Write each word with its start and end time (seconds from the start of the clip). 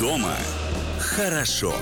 Дома 0.00 0.36
хорошо. 0.98 1.74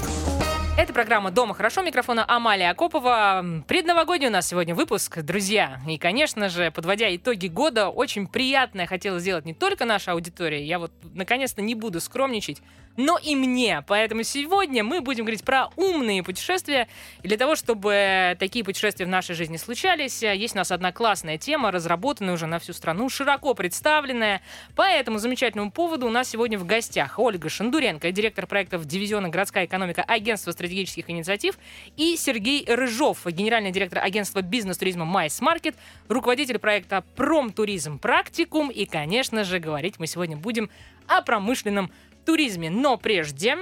Это 0.77 0.93
программа 0.93 1.31
«Дома 1.31 1.55
хорошо». 1.55 1.83
Микрофона 1.83 2.25
Амалия 2.27 2.71
Акопова. 2.71 3.45
Предновогодний 3.69 4.27
у 4.27 4.31
нас 4.33 4.49
сегодня 4.49 4.75
выпуск, 4.75 5.21
друзья. 5.23 5.81
И, 5.87 5.99
конечно 5.99 6.49
же, 6.49 6.73
подводя 6.73 7.15
итоги 7.15 7.47
года, 7.47 7.91
очень 7.91 8.27
приятное 8.27 8.87
хотела 8.87 9.21
сделать 9.21 9.45
не 9.45 9.55
только 9.55 9.85
наша 9.85 10.13
аудитория. 10.13 10.65
Я 10.65 10.81
вот, 10.81 10.91
наконец-то, 11.13 11.63
не 11.63 11.77
буду 11.77 12.01
скромничать 12.01 12.61
но 12.97 13.19
и 13.19 13.35
мне. 13.35 13.83
Поэтому 13.87 14.23
сегодня 14.23 14.85
мы 14.85 15.01
будем 15.01 15.25
говорить 15.25 15.45
про 15.45 15.69
умные 15.77 16.23
путешествия. 16.23 16.89
И 17.23 17.29
для 17.29 17.37
того, 17.37 17.57
чтобы 17.57 18.37
такие 18.39 18.65
путешествия 18.65 19.07
в 19.07 19.09
нашей 19.09 19.35
жизни 19.35 19.57
случались, 19.57 20.23
есть 20.23 20.55
у 20.55 20.59
нас 20.59 20.71
одна 20.71 20.93
классная 20.93 21.39
тема, 21.39 21.71
разработанная 21.71 22.35
уже 22.35 22.47
на 22.47 22.59
всю 22.59 22.73
страну, 22.73 23.09
широко 23.09 23.55
представленная. 23.55 24.43
По 24.77 24.83
этому 24.83 25.19
замечательному 25.19 25.71
поводу 25.71 26.07
у 26.07 26.11
нас 26.11 26.29
сегодня 26.29 26.59
в 26.59 26.67
гостях 26.67 27.19
Ольга 27.19 27.49
Шандуренко, 27.49 28.11
директор 28.13 28.47
проектов 28.47 28.85
дивизиона 28.85 29.29
«Городская 29.29 29.67
экономика» 29.67 30.03
Агентства 30.03 30.53
стратегических 30.53 31.11
инициатив, 31.11 31.59
и 31.97 32.17
Сергей 32.17 32.65
Рыжов, 32.67 33.27
генеральный 33.27 33.73
директор 33.73 34.03
агентства 34.03 34.43
бизнес-туризма 34.43 35.05
«Майс 35.05 35.41
Маркет», 35.41 35.75
руководитель 36.09 36.59
проекта 36.59 37.05
«Промтуризм 37.17 37.99
Практикум». 37.99 38.71
И, 38.71 38.85
конечно 38.85 39.45
же, 39.45 39.59
говорить 39.59 39.99
мы 39.99 40.07
сегодня 40.07 40.37
будем 40.37 40.71
о 41.07 41.23
промышленном 41.23 41.91
туризме. 42.25 42.71
Но 42.71 42.97
прежде, 42.97 43.57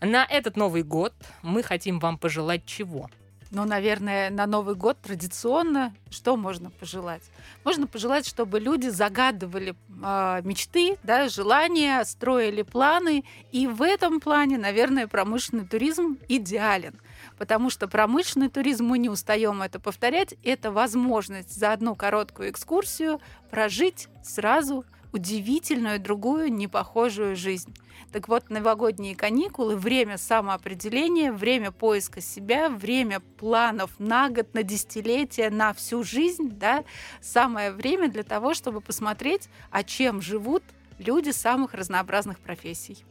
на 0.00 0.24
этот 0.24 0.56
Новый 0.56 0.82
год 0.82 1.14
мы 1.42 1.62
хотим 1.62 1.98
вам 1.98 2.18
пожелать 2.18 2.64
чего? 2.66 3.08
Ну, 3.54 3.66
наверное, 3.66 4.30
на 4.30 4.46
Новый 4.46 4.74
год 4.74 4.98
традиционно 5.02 5.94
что 6.08 6.38
можно 6.38 6.70
пожелать? 6.70 7.22
Можно 7.64 7.86
пожелать, 7.86 8.26
чтобы 8.26 8.58
люди 8.58 8.88
загадывали 8.88 9.74
э, 10.02 10.40
мечты, 10.42 10.96
да, 11.02 11.28
желания, 11.28 12.02
строили 12.04 12.62
планы. 12.62 13.24
И 13.50 13.66
в 13.66 13.82
этом 13.82 14.20
плане, 14.20 14.56
наверное, 14.56 15.06
промышленный 15.06 15.66
туризм 15.66 16.16
идеален. 16.28 16.94
Потому 17.36 17.68
что 17.68 17.88
промышленный 17.88 18.48
туризм, 18.48 18.86
мы 18.86 18.96
не 18.96 19.10
устаем 19.10 19.60
это 19.60 19.78
повторять, 19.78 20.34
это 20.42 20.70
возможность 20.70 21.54
за 21.54 21.72
одну 21.72 21.94
короткую 21.94 22.48
экскурсию 22.48 23.20
прожить 23.50 24.08
сразу 24.24 24.86
удивительную 25.12 26.00
другую 26.00 26.52
непохожую 26.52 27.36
жизнь. 27.36 27.74
Так 28.12 28.28
вот, 28.28 28.50
новогодние 28.50 29.14
каникулы, 29.14 29.76
время 29.76 30.18
самоопределения, 30.18 31.32
время 31.32 31.70
поиска 31.70 32.20
себя, 32.20 32.68
время 32.68 33.20
планов 33.20 33.90
на 33.98 34.28
год, 34.28 34.52
на 34.54 34.62
десятилетие, 34.62 35.50
на 35.50 35.72
всю 35.72 36.02
жизнь, 36.02 36.50
да, 36.50 36.84
самое 37.20 37.70
время 37.70 38.10
для 38.10 38.22
того, 38.22 38.54
чтобы 38.54 38.80
посмотреть, 38.80 39.48
о 39.70 39.84
чем 39.84 40.20
живут 40.20 40.62
люди 40.98 41.30
самых 41.30 41.74
разнообразных 41.74 42.38
профессий. 42.38 43.04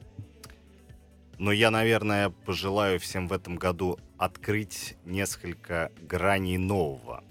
Но 1.39 1.51
я, 1.51 1.71
наверное, 1.71 2.29
пожелаю 2.29 2.99
всем 2.99 3.27
в 3.27 3.33
этом 3.33 3.55
году 3.55 3.97
открыть 4.19 4.95
несколько 5.05 5.91
граней 5.99 6.57
нового 6.57 7.23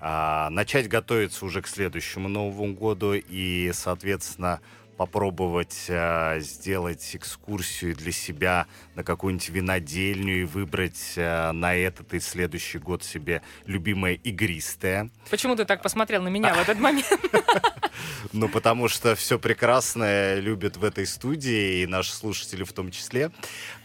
а, 0.00 0.50
начать 0.50 0.88
готовиться 0.88 1.44
уже 1.44 1.62
к 1.62 1.66
следующему 1.66 2.28
Новому 2.28 2.74
году 2.74 3.14
и, 3.14 3.70
соответственно, 3.74 4.60
попробовать 4.96 5.86
э, 5.88 6.38
сделать 6.40 7.10
экскурсию 7.14 7.94
для 7.96 8.12
себя 8.12 8.66
на 8.94 9.02
какую-нибудь 9.02 9.48
винодельню 9.48 10.42
и 10.42 10.44
выбрать 10.44 11.14
э, 11.16 11.52
на 11.52 11.74
этот 11.74 12.14
и 12.14 12.20
следующий 12.20 12.78
год 12.78 13.02
себе 13.02 13.42
любимое 13.66 14.14
игристое. 14.14 15.10
Почему 15.30 15.56
ты 15.56 15.64
так 15.64 15.82
посмотрел 15.82 16.22
на 16.22 16.28
меня 16.28 16.54
в 16.54 16.60
этот 16.60 16.78
момент? 16.78 17.06
Ну, 18.32 18.48
потому 18.48 18.88
что 18.88 19.14
все 19.14 19.38
прекрасное 19.38 20.40
любят 20.40 20.76
в 20.76 20.84
этой 20.84 21.06
студии, 21.06 21.82
и 21.82 21.86
наши 21.86 22.12
слушатели 22.12 22.64
в 22.64 22.72
том 22.72 22.90
числе. 22.90 23.30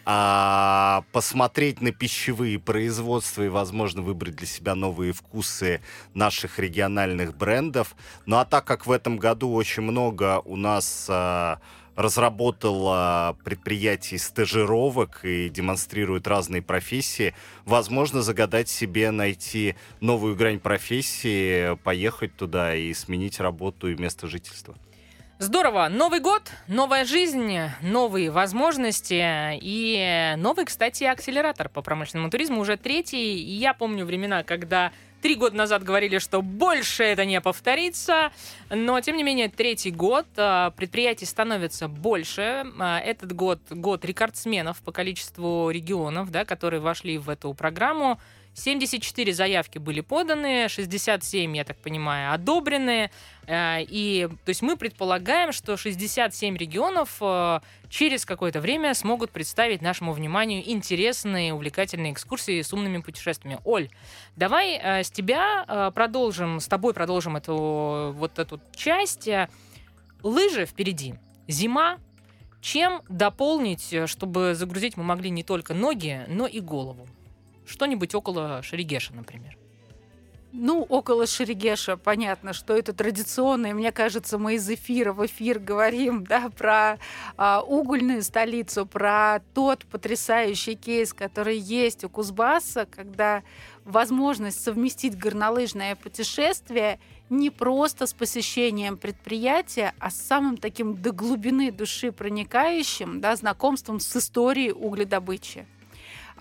А, 0.06 1.04
посмотреть 1.12 1.82
на 1.82 1.92
пищевые 1.92 2.58
производства 2.58 3.44
и, 3.44 3.48
возможно, 3.48 4.02
выбрать 4.02 4.36
для 4.36 4.48
себя 4.48 4.74
новые 4.74 5.14
вкусы 5.14 5.82
наших 6.14 6.58
региональных 6.58 7.38
брендов. 7.38 7.96
Ну, 8.26 8.38
а 8.38 8.46
так 8.46 8.66
как 8.66 8.88
в 8.88 8.92
этом 8.92 9.18
году 9.18 9.54
очень 9.54 9.84
много 9.84 10.42
у 10.46 10.56
нас 10.56 11.06
а, 11.10 11.60
разработала 12.00 13.38
предприятий 13.44 14.18
стажировок 14.18 15.26
и 15.26 15.50
демонстрирует 15.50 16.28
разные 16.28 16.62
профессии. 16.62 17.36
Возможно, 17.66 18.22
загадать 18.22 18.70
себе 18.70 19.12
найти 19.12 19.76
новую 20.00 20.38
грань 20.38 20.60
профессии, 20.60 21.76
поехать 21.84 22.34
туда 22.38 22.74
и 22.74 22.94
сменить 22.94 23.42
работу 23.42 23.92
и 23.92 23.96
место 23.96 24.28
жительства. 24.28 24.76
Здорово. 25.40 25.90
Новый 25.90 26.22
год, 26.22 26.52
новая 26.68 27.04
жизнь, 27.04 27.58
новые 27.82 28.32
возможности 28.32 29.58
и 29.62 30.36
новый, 30.38 30.66
кстати, 30.66 31.04
акселератор 31.04 31.68
по 31.68 31.82
промышленному 31.82 32.30
туризму 32.30 32.62
уже 32.62 32.78
третий. 32.78 33.42
И 33.42 33.52
я 33.56 33.74
помню 33.74 34.06
времена, 34.06 34.44
когда 34.44 34.94
Три 35.22 35.36
года 35.36 35.56
назад 35.56 35.84
говорили, 35.84 36.18
что 36.18 36.42
больше 36.42 37.04
это 37.04 37.26
не 37.26 37.42
повторится, 37.42 38.32
но, 38.70 39.02
тем 39.02 39.18
не 39.18 39.24
менее, 39.24 39.50
третий 39.50 39.92
год 39.92 40.26
а, 40.38 40.72
предприятий 40.72 41.26
становится 41.26 41.90
больше. 41.90 42.66
А, 42.80 43.00
этот 43.00 43.34
год— 43.34 43.60
год 43.70 44.06
рекордсменов 44.06 44.82
по 44.82 44.94
количеству 44.94 45.70
регионов, 45.72 46.32
да, 46.32 46.46
которые 46.46 46.80
вошли 46.80 47.18
в 47.18 47.30
эту 47.30 47.54
программу. 47.54 48.20
74 48.60 49.34
заявки 49.34 49.78
были 49.78 50.02
поданы, 50.02 50.68
67, 50.70 51.56
я 51.58 51.64
так 51.64 51.78
понимаю, 51.78 52.34
одобрены. 52.34 53.10
Э, 53.48 53.82
и, 53.82 54.28
то 54.46 54.50
есть 54.50 54.62
мы 54.62 54.78
предполагаем, 54.78 55.52
что 55.52 55.78
67 55.78 56.58
регионов 56.58 57.18
э, 57.22 57.62
через 57.90 58.26
какое-то 58.26 58.62
время 58.62 58.94
смогут 58.94 59.32
представить 59.32 59.82
нашему 59.82 60.14
вниманию 60.14 60.62
интересные, 60.70 61.54
увлекательные 61.54 62.14
экскурсии 62.14 62.62
с 62.62 62.72
умными 62.74 63.00
путешествиями. 63.00 63.60
Оль, 63.64 63.90
давай 64.36 64.78
э, 64.78 65.04
с 65.04 65.10
тебя 65.10 65.92
продолжим, 65.96 66.60
с 66.60 66.68
тобой 66.68 66.94
продолжим 66.94 67.38
эту 67.38 68.14
вот 68.16 68.38
эту 68.38 68.62
часть. 68.76 69.30
Лыжи 70.22 70.66
впереди. 70.66 71.16
Зима, 71.48 71.98
чем 72.62 73.02
дополнить, 73.08 73.96
чтобы 74.06 74.54
загрузить 74.54 74.98
мы 74.98 75.04
могли 75.04 75.30
не 75.30 75.44
только 75.44 75.74
ноги, 75.74 76.26
но 76.28 76.46
и 76.46 76.60
голову? 76.60 77.08
Что-нибудь 77.70 78.16
около 78.16 78.64
Шерегеша, 78.64 79.14
например. 79.14 79.56
Ну, 80.52 80.82
около 80.82 81.28
Шерегеша 81.28 81.96
понятно, 81.96 82.54
что 82.54 82.76
это 82.76 82.92
традиционно. 82.92 83.68
И 83.68 83.74
мне 83.74 83.92
кажется, 83.92 84.40
мы 84.40 84.56
из 84.56 84.68
эфира 84.68 85.14
в 85.14 85.24
эфир 85.24 85.60
говорим 85.60 86.24
да, 86.24 86.50
про 86.50 86.98
а, 87.38 87.62
угольную 87.62 88.24
столицу, 88.24 88.88
про 88.88 89.42
тот 89.54 89.86
потрясающий 89.86 90.74
кейс, 90.74 91.14
который 91.14 91.60
есть 91.60 92.04
у 92.04 92.10
Кузбасса, 92.10 92.88
когда 92.90 93.44
возможность 93.86 94.64
совместить 94.64 95.16
горнолыжное 95.16 95.96
путешествие 95.96 97.00
не 97.30 97.52
просто 97.52 98.08
с 98.08 98.14
посещением 98.14 98.98
предприятия, 98.98 99.94
а 100.00 100.10
с 100.10 100.18
самым 100.20 100.58
таким 100.58 101.00
до 101.00 101.12
глубины 101.12 101.72
души 101.72 102.12
проникающим 102.12 103.22
да, 103.22 103.36
знакомством 103.36 104.00
с 104.00 104.16
историей 104.16 104.72
угледобычи. 104.72 105.68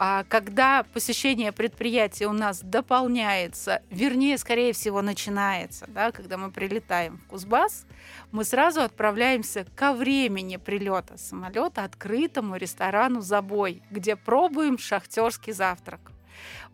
А 0.00 0.22
когда 0.28 0.84
посещение 0.84 1.50
предприятия 1.50 2.28
у 2.28 2.32
нас 2.32 2.60
дополняется, 2.60 3.82
вернее, 3.91 4.38
скорее 4.38 4.72
всего, 4.72 5.03
начинается, 5.03 5.86
да, 5.88 6.12
когда 6.12 6.38
мы 6.38 6.53
прилетаем 6.53 7.19
в 7.19 7.26
Кузбасс, 7.26 7.84
мы 8.31 8.44
сразу 8.44 8.81
отправляемся 8.82 9.66
ко 9.75 9.92
времени 9.92 10.56
прилета 10.56 11.19
самолета 11.19 11.82
открытому 11.82 12.54
ресторану 12.54 13.22
«Забой», 13.22 13.82
где 13.91 14.14
пробуем 14.14 14.78
шахтерский 14.78 15.53
завтрак. 15.53 16.12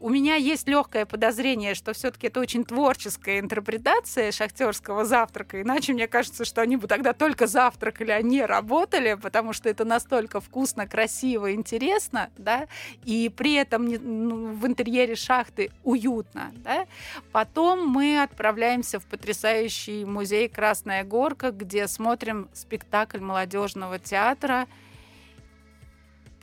У 0.01 0.09
меня 0.09 0.37
есть 0.37 0.69
легкое 0.69 1.07
подозрение, 1.07 1.75
что 1.75 1.93
все-таки 1.93 2.27
это 2.27 2.41
очень 2.41 2.65
творческая 2.65 3.41
интерпретация 3.41 4.33
шахтерского 4.33 5.05
завтрака. 5.05 5.63
Иначе 5.63 5.93
мне 5.93 6.09
кажется, 6.09 6.45
что 6.45 6.61
они 6.61 6.77
бы 6.77 6.89
тогда 6.89 7.13
только 7.13 7.47
завтракали, 7.47 8.11
а 8.11 8.21
не 8.23 8.45
работали, 8.45 9.15
потому 9.15 9.53
что 9.53 9.69
это 9.69 9.85
настолько 9.85 10.41
вкусно, 10.41 10.87
красиво, 10.87 11.53
интересно, 11.53 12.31
да, 12.37 12.67
и 13.05 13.31
при 13.35 13.55
этом 13.55 13.87
ну, 13.87 14.53
в 14.53 14.67
интерьере 14.67 15.15
шахты 15.15 15.71
уютно, 15.83 16.53
да. 16.57 16.87
Потом 17.33 17.89
мы 17.89 18.23
отправляемся 18.23 19.01
в 19.01 19.07
потрясающий 19.07 20.05
музей 20.05 20.49
Красная 20.49 21.05
Горка, 21.05 21.51
где 21.51 21.89
смотрим 21.89 22.49
спектакль 22.53 23.21
молодежного 23.21 23.99
театра 23.99 24.67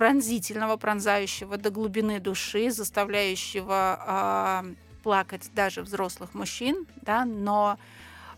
пронзительного, 0.02 0.78
пронзающего 0.78 1.58
до 1.58 1.70
глубины 1.70 2.20
души, 2.20 2.72
заставляющего 2.72 4.64
э, 4.66 4.74
плакать 5.04 5.52
даже 5.54 5.84
взрослых 5.84 6.34
мужчин, 6.34 6.88
да, 7.04 7.24
но 7.24 7.78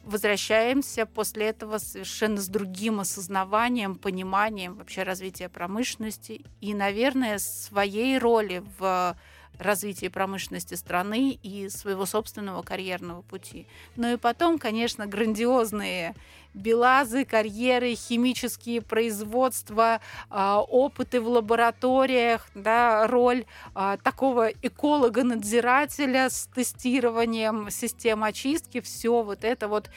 возвращаемся 0.03 1.05
после 1.05 1.45
этого 1.45 1.77
совершенно 1.77 2.41
с 2.41 2.49
другим 2.49 2.99
осознаванием, 2.99 3.95
пониманием 3.95 4.73
вообще 4.73 5.03
развития 5.03 5.47
промышленности 5.47 6.41
и, 6.59 6.73
наверное, 6.73 7.39
своей 7.39 8.17
роли 8.17 8.61
в 8.77 9.15
развития 9.59 10.09
промышленности 10.09 10.75
страны 10.75 11.37
и 11.41 11.69
своего 11.69 12.05
собственного 12.05 12.61
карьерного 12.63 13.21
пути. 13.21 13.67
Ну 13.95 14.13
и 14.13 14.17
потом, 14.17 14.59
конечно, 14.59 15.05
грандиозные 15.05 16.15
белазы, 16.53 17.25
карьеры, 17.25 17.95
химические 17.95 18.81
производства, 18.81 20.01
а, 20.29 20.61
опыты 20.61 21.19
в 21.19 21.27
лабораториях, 21.27 22.47
да, 22.53 23.07
роль 23.07 23.45
а, 23.73 23.97
такого 23.97 24.49
эколога-надзирателя 24.49 26.29
с 26.29 26.47
тестированием 26.53 27.69
систем 27.69 28.23
очистки, 28.23 28.81
все 28.81 29.23
вот 29.23 29.43
это 29.43 29.67
вот 29.67 29.89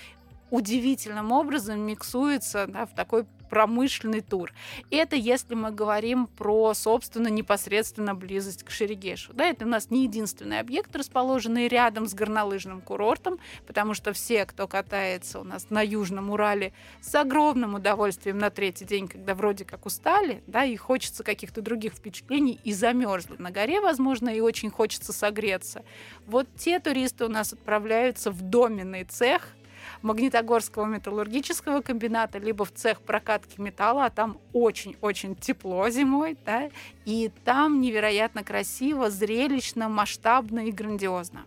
удивительным 0.50 1.32
образом 1.32 1.80
миксуется 1.80 2.66
да, 2.66 2.86
в 2.86 2.94
такой 2.94 3.26
промышленный 3.48 4.20
тур. 4.20 4.52
Это 4.90 5.16
если 5.16 5.54
мы 5.54 5.70
говорим 5.70 6.26
про, 6.26 6.74
собственно, 6.74 7.28
непосредственно 7.28 8.14
близость 8.14 8.64
к 8.64 8.70
Шерегешу. 8.70 9.32
Да, 9.32 9.46
это 9.46 9.64
у 9.64 9.68
нас 9.68 9.90
не 9.90 10.04
единственный 10.04 10.60
объект, 10.60 10.94
расположенный 10.94 11.68
рядом 11.68 12.06
с 12.06 12.14
горнолыжным 12.14 12.80
курортом, 12.80 13.38
потому 13.66 13.94
что 13.94 14.12
все, 14.12 14.46
кто 14.46 14.66
катается 14.66 15.40
у 15.40 15.44
нас 15.44 15.70
на 15.70 15.82
Южном 15.82 16.30
Урале, 16.30 16.72
с 17.00 17.14
огромным 17.14 17.74
удовольствием 17.74 18.38
на 18.38 18.50
третий 18.50 18.84
день, 18.84 19.08
когда 19.08 19.34
вроде 19.34 19.64
как 19.64 19.86
устали, 19.86 20.42
да, 20.46 20.64
и 20.64 20.76
хочется 20.76 21.22
каких-то 21.22 21.62
других 21.62 21.94
впечатлений, 21.94 22.60
и 22.64 22.72
замерзли 22.72 23.36
на 23.38 23.50
горе, 23.50 23.80
возможно, 23.80 24.28
и 24.28 24.40
очень 24.40 24.70
хочется 24.70 25.12
согреться. 25.12 25.84
Вот 26.26 26.46
те 26.56 26.80
туристы 26.80 27.24
у 27.24 27.28
нас 27.28 27.52
отправляются 27.52 28.30
в 28.30 28.42
доменный 28.42 29.04
цех, 29.04 29.54
Магнитогорского 30.02 30.84
металлургического 30.84 31.80
комбината, 31.80 32.38
либо 32.38 32.64
в 32.64 32.72
цех 32.72 33.00
прокатки 33.00 33.60
металла, 33.60 34.06
а 34.06 34.10
там 34.10 34.38
очень-очень 34.52 35.34
тепло 35.36 35.88
зимой, 35.90 36.36
да, 36.44 36.70
и 37.04 37.30
там 37.44 37.80
невероятно 37.80 38.44
красиво, 38.44 39.10
зрелищно, 39.10 39.88
масштабно 39.88 40.66
и 40.66 40.70
грандиозно. 40.70 41.44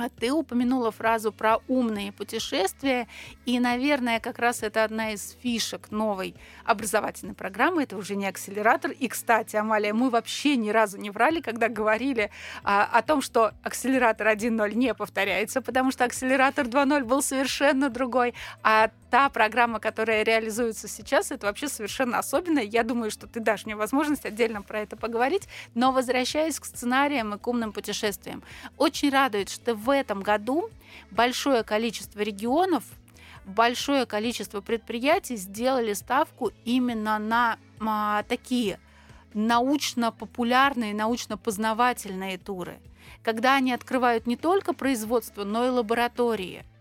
А 0.00 0.08
ты 0.08 0.30
упомянула 0.32 0.92
фразу 0.92 1.32
про 1.32 1.58
умные 1.66 2.12
путешествия, 2.12 3.08
и, 3.46 3.58
наверное, 3.58 4.20
как 4.20 4.38
раз 4.38 4.62
это 4.62 4.84
одна 4.84 5.12
из 5.12 5.36
фишек 5.42 5.90
новой 5.90 6.36
образовательной 6.64 7.34
программы. 7.34 7.82
Это 7.82 7.96
уже 7.96 8.14
не 8.14 8.26
акселератор. 8.26 8.92
И, 8.92 9.08
кстати, 9.08 9.56
Амалия, 9.56 9.92
мы 9.92 10.10
вообще 10.10 10.56
ни 10.56 10.70
разу 10.70 10.98
не 10.98 11.10
врали, 11.10 11.40
когда 11.40 11.68
говорили 11.68 12.30
а, 12.62 12.84
о 12.84 13.02
том, 13.02 13.20
что 13.20 13.52
акселератор 13.64 14.28
1.0 14.28 14.74
не 14.74 14.94
повторяется, 14.94 15.60
потому 15.62 15.90
что 15.90 16.04
акселератор 16.04 16.66
2.0 16.66 17.02
был 17.02 17.20
совершенно 17.20 17.90
другой, 17.90 18.34
а 18.62 18.90
та 19.10 19.28
программа, 19.30 19.80
которая 19.80 20.22
реализуется 20.22 20.86
сейчас, 20.86 21.30
это 21.30 21.46
вообще 21.46 21.68
совершенно 21.68 22.18
особенная. 22.18 22.64
Я 22.64 22.82
думаю, 22.82 23.10
что 23.10 23.26
ты 23.26 23.40
дашь 23.40 23.64
мне 23.64 23.74
возможность 23.74 24.26
отдельно 24.26 24.62
про 24.62 24.80
это 24.80 24.96
поговорить. 24.96 25.48
Но 25.74 25.92
возвращаясь 25.92 26.60
к 26.60 26.64
сценариям 26.64 27.34
и 27.34 27.38
к 27.38 27.46
умным 27.46 27.72
путешествиям, 27.72 28.42
очень 28.76 29.10
радует, 29.10 29.48
что 29.48 29.74
в 29.74 29.87
этом 29.90 30.20
году 30.20 30.70
большое 31.10 31.62
количество 31.62 32.20
регионов 32.20 32.84
большое 33.44 34.04
количество 34.04 34.60
предприятий 34.60 35.36
сделали 35.36 35.94
ставку 35.94 36.52
именно 36.64 37.18
на 37.18 37.58
а, 37.80 38.22
такие 38.24 38.78
научно-популярные, 39.32 40.94
научно-познавательные 40.94 42.36
туры, 42.38 42.78
когда 43.22 43.54
они 43.54 43.72
открывают 43.72 44.26
не 44.26 44.36
только 44.36 44.74
производство, 44.74 45.44
но 45.44 45.66
и 45.66 45.70
лаборатории– 45.70 46.64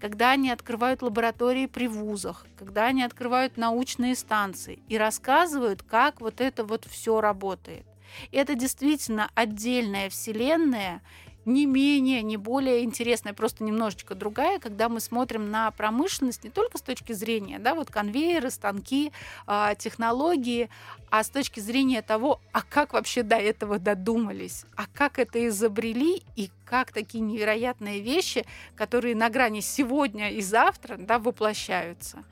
когда 0.00 0.32
они 0.32 0.50
открывают 0.50 1.00
лаборатории 1.00 1.66
при 1.66 1.88
вузах, 1.88 2.46
когда 2.58 2.86
они 2.86 3.02
открывают 3.02 3.56
научные 3.56 4.16
станции 4.16 4.80
и 4.88 4.98
рассказывают, 4.98 5.82
как 5.82 6.20
вот 6.20 6.42
это 6.42 6.64
вот 6.64 6.84
все 6.84 7.22
работает. 7.22 7.86
Это 8.30 8.54
действительно 8.54 9.30
отдельная 9.34 10.10
вселенная, 10.10 11.00
не 11.46 11.66
менее, 11.66 12.22
не 12.22 12.36
более 12.36 12.84
интересная, 12.84 13.32
просто 13.32 13.64
немножечко 13.64 14.14
другая, 14.14 14.58
когда 14.58 14.88
мы 14.88 15.00
смотрим 15.00 15.50
на 15.50 15.70
промышленность 15.70 16.44
не 16.44 16.50
только 16.50 16.78
с 16.78 16.82
точки 16.82 17.12
зрения, 17.12 17.58
да, 17.58 17.74
вот 17.74 17.90
конвейеры, 17.90 18.50
станки, 18.50 19.12
а, 19.46 19.74
технологии, 19.74 20.68
а 21.10 21.22
с 21.22 21.30
точки 21.30 21.60
зрения 21.60 22.02
того, 22.02 22.40
а 22.52 22.62
как 22.62 22.92
вообще 22.92 23.22
до 23.22 23.36
этого 23.36 23.78
додумались, 23.78 24.64
а 24.76 24.86
как 24.92 25.18
это 25.18 25.46
изобрели 25.46 26.22
и 26.36 26.50
как 26.64 26.92
такие 26.92 27.20
невероятные 27.20 28.00
вещи, 28.00 28.46
которые 28.74 29.14
на 29.14 29.30
грани 29.30 29.60
сегодня 29.60 30.30
и 30.30 30.40
завтра, 30.40 30.96
да, 30.96 31.18
воплощаются. 31.18 32.24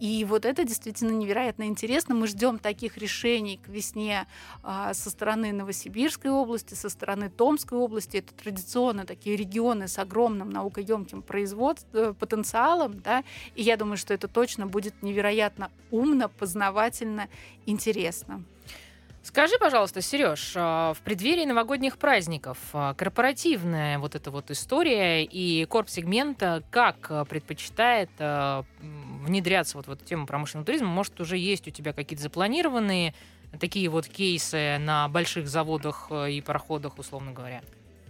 И 0.00 0.24
вот 0.24 0.44
это 0.44 0.64
действительно 0.64 1.10
невероятно 1.10 1.64
интересно. 1.64 2.14
Мы 2.14 2.26
ждем 2.26 2.58
таких 2.58 2.98
решений 2.98 3.60
к 3.64 3.68
весне 3.68 4.26
а, 4.62 4.94
со 4.94 5.10
стороны 5.10 5.52
Новосибирской 5.52 6.30
области, 6.30 6.74
со 6.74 6.88
стороны 6.88 7.30
Томской 7.30 7.78
области. 7.78 8.18
Это 8.18 8.32
традиционно 8.34 9.04
такие 9.04 9.36
регионы 9.36 9.88
с 9.88 9.98
огромным 9.98 10.50
наукоемким 10.50 11.22
производством, 11.22 12.00
э, 12.00 12.14
потенциалом. 12.14 13.00
Да? 13.00 13.24
И 13.56 13.62
я 13.62 13.76
думаю, 13.76 13.96
что 13.96 14.14
это 14.14 14.28
точно 14.28 14.66
будет 14.66 15.02
невероятно 15.02 15.70
умно, 15.90 16.28
познавательно, 16.28 17.28
интересно. 17.66 18.44
Скажи, 19.22 19.58
пожалуйста, 19.58 20.00
Сереж, 20.00 20.52
а, 20.54 20.94
в 20.94 21.00
преддверии 21.00 21.44
новогодних 21.44 21.98
праздников 21.98 22.58
а, 22.72 22.94
корпоративная 22.94 23.98
вот 23.98 24.14
эта 24.14 24.30
вот 24.30 24.50
история 24.50 25.24
и 25.24 25.64
корп-сегмента 25.66 26.62
как 26.70 27.10
а, 27.10 27.24
предпочитает 27.24 28.10
внедряться 28.18 29.76
вот 29.76 29.86
в 29.86 29.90
эту 29.90 30.04
тему 30.04 30.26
промышленного 30.26 30.66
туризма? 30.66 30.88
Может, 30.88 31.20
уже 31.20 31.36
есть 31.36 31.66
у 31.66 31.70
тебя 31.70 31.92
какие-то 31.92 32.22
запланированные 32.22 33.14
такие 33.60 33.88
вот 33.88 34.06
кейсы 34.06 34.78
на 34.78 35.08
больших 35.08 35.48
заводах 35.48 36.10
и 36.10 36.40
пароходах, 36.40 36.98
условно 36.98 37.32
говоря? 37.32 37.62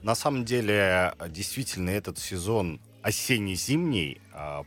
На 0.02 0.14
самом 0.14 0.44
деле, 0.44 1.14
действительно, 1.28 1.90
этот 1.90 2.18
сезон 2.18 2.80
осенне-зимний 3.02 4.20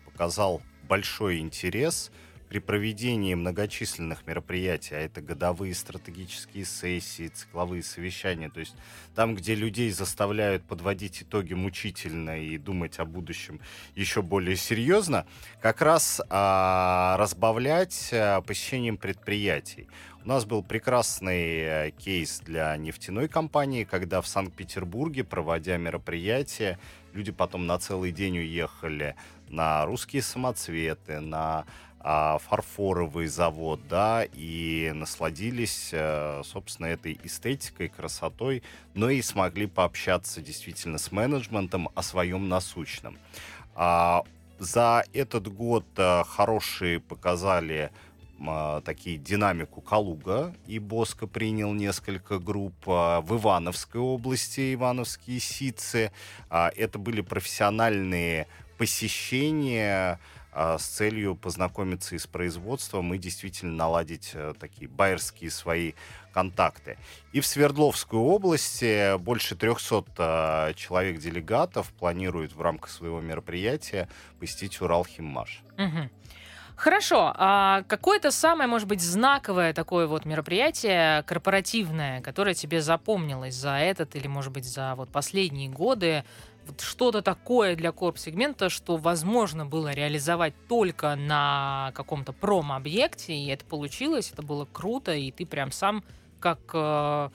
показал 0.05 0.61
большой 0.87 1.39
интерес– 1.39 2.11
при 2.51 2.59
проведении 2.59 3.33
многочисленных 3.33 4.27
мероприятий, 4.27 4.93
а 4.93 4.99
это 4.99 5.21
годовые 5.21 5.73
стратегические 5.73 6.65
сессии, 6.65 7.29
цикловые 7.29 7.81
совещания, 7.81 8.49
то 8.49 8.59
есть 8.59 8.75
там, 9.15 9.35
где 9.35 9.55
людей 9.55 9.89
заставляют 9.89 10.65
подводить 10.65 11.23
итоги 11.23 11.53
мучительно 11.53 12.43
и 12.43 12.57
думать 12.57 12.99
о 12.99 13.05
будущем 13.05 13.61
еще 13.95 14.21
более 14.21 14.57
серьезно, 14.57 15.25
как 15.61 15.81
раз 15.81 16.19
а, 16.29 17.15
разбавлять 17.17 18.09
а, 18.11 18.41
посещением 18.41 18.97
предприятий. 18.97 19.87
У 20.25 20.27
нас 20.27 20.43
был 20.43 20.61
прекрасный 20.61 21.85
а, 21.87 21.91
кейс 21.91 22.41
для 22.41 22.75
нефтяной 22.75 23.29
компании, 23.29 23.85
когда 23.85 24.19
в 24.19 24.27
Санкт-Петербурге, 24.27 25.23
проводя 25.23 25.77
мероприятие, 25.77 26.79
люди 27.13 27.31
потом 27.31 27.65
на 27.65 27.79
целый 27.79 28.11
день 28.11 28.39
уехали 28.39 29.15
на 29.47 29.85
русские 29.85 30.21
самоцветы, 30.21 31.21
на 31.21 31.65
а, 32.03 32.39
фарфоровый 32.39 33.27
завод, 33.27 33.79
да, 33.87 34.25
и 34.33 34.91
насладились, 34.93 35.89
э, 35.91 36.41
собственно, 36.43 36.87
этой 36.87 37.19
эстетикой, 37.23 37.89
красотой, 37.89 38.63
но 38.95 39.09
и 39.09 39.21
смогли 39.21 39.67
пообщаться 39.67 40.41
действительно 40.41 40.97
с 40.97 41.11
менеджментом 41.11 41.89
о 41.93 42.01
своем 42.01 42.49
насущном. 42.49 43.17
А, 43.75 44.23
за 44.57 45.03
этот 45.13 45.47
год 45.47 45.85
э, 45.97 46.23
хорошие 46.27 46.99
показали 46.99 47.91
такие 48.85 49.17
динамику 49.17 49.81
Калуга, 49.81 50.55
и 50.65 50.79
Боско 50.79 51.27
принял 51.27 51.73
несколько 51.73 52.39
групп 52.39 52.73
в 52.87 53.25
Ивановской 53.29 54.01
области, 54.01 54.73
Ивановские 54.73 55.39
сицы. 55.39 56.11
А, 56.49 56.71
это 56.75 56.97
были 56.97 57.21
профессиональные 57.21 58.47
посещения, 58.79 60.17
а, 60.17 60.40
с 60.53 60.83
целью 60.83 61.35
познакомиться 61.35 62.15
и 62.15 62.19
с 62.19 62.27
производством 62.27 63.13
и 63.13 63.17
действительно 63.17 63.73
наладить 63.73 64.31
э, 64.33 64.53
такие 64.59 64.89
байерские 64.89 65.49
свои 65.49 65.93
контакты. 66.33 66.97
И 67.31 67.39
в 67.39 67.45
Свердловской 67.45 68.19
области 68.19 69.17
больше 69.17 69.55
300 69.55 70.05
а, 70.17 70.73
человек-делегатов 70.73 71.91
планируют 71.93 72.53
в 72.53 72.61
рамках 72.61 72.89
своего 72.89 73.19
мероприятия 73.19 74.07
посетить 74.39 74.79
Уралхиммаш. 74.81 75.61
Угу. 75.77 76.09
Хорошо, 76.81 77.31
а 77.37 77.83
какое-то 77.87 78.31
самое, 78.31 78.67
может 78.67 78.87
быть, 78.87 79.01
знаковое 79.01 79.71
такое 79.71 80.07
вот 80.07 80.25
мероприятие 80.25 81.21
корпоративное, 81.23 82.21
которое 82.21 82.55
тебе 82.55 82.81
запомнилось 82.81 83.53
за 83.53 83.77
этот 83.77 84.15
или, 84.15 84.27
может 84.27 84.51
быть, 84.51 84.65
за 84.65 84.95
вот 84.95 85.09
последние 85.09 85.69
годы, 85.69 86.23
что-то 86.79 87.21
такое 87.21 87.75
для 87.75 87.91
корп-сегмента, 87.91 88.69
что 88.69 88.97
возможно 88.97 89.65
было 89.65 89.91
реализовать 89.91 90.53
только 90.67 91.15
на 91.15 91.91
каком-то 91.95 92.33
пром-объекте, 92.33 93.33
и 93.33 93.47
это 93.47 93.65
получилось, 93.65 94.31
это 94.31 94.41
было 94.41 94.65
круто, 94.65 95.13
и 95.13 95.31
ты 95.31 95.45
прям 95.45 95.71
сам, 95.71 96.03
как 96.39 96.59
э, 96.73 97.29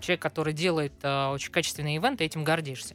человек, 0.00 0.20
который 0.20 0.52
делает 0.52 0.92
э, 1.02 1.26
очень 1.28 1.52
качественные 1.52 1.96
ивенты, 1.96 2.24
этим 2.24 2.44
гордишься. 2.44 2.94